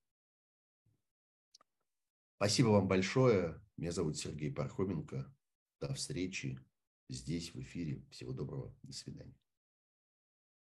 Спасибо 2.37 2.69
вам 2.69 2.87
большое. 2.87 3.64
Меня 3.77 3.93
зовут 3.93 4.17
Сергей 4.17 4.53
Пархоменко. 4.53 5.33
До 5.81 5.95
встречи 5.95 6.59
здесь, 7.09 7.55
в 7.55 7.61
эфире. 7.61 8.05
Всего 8.11 8.33
доброго. 8.33 8.75
До 8.83 8.93
свидания. 8.93 9.37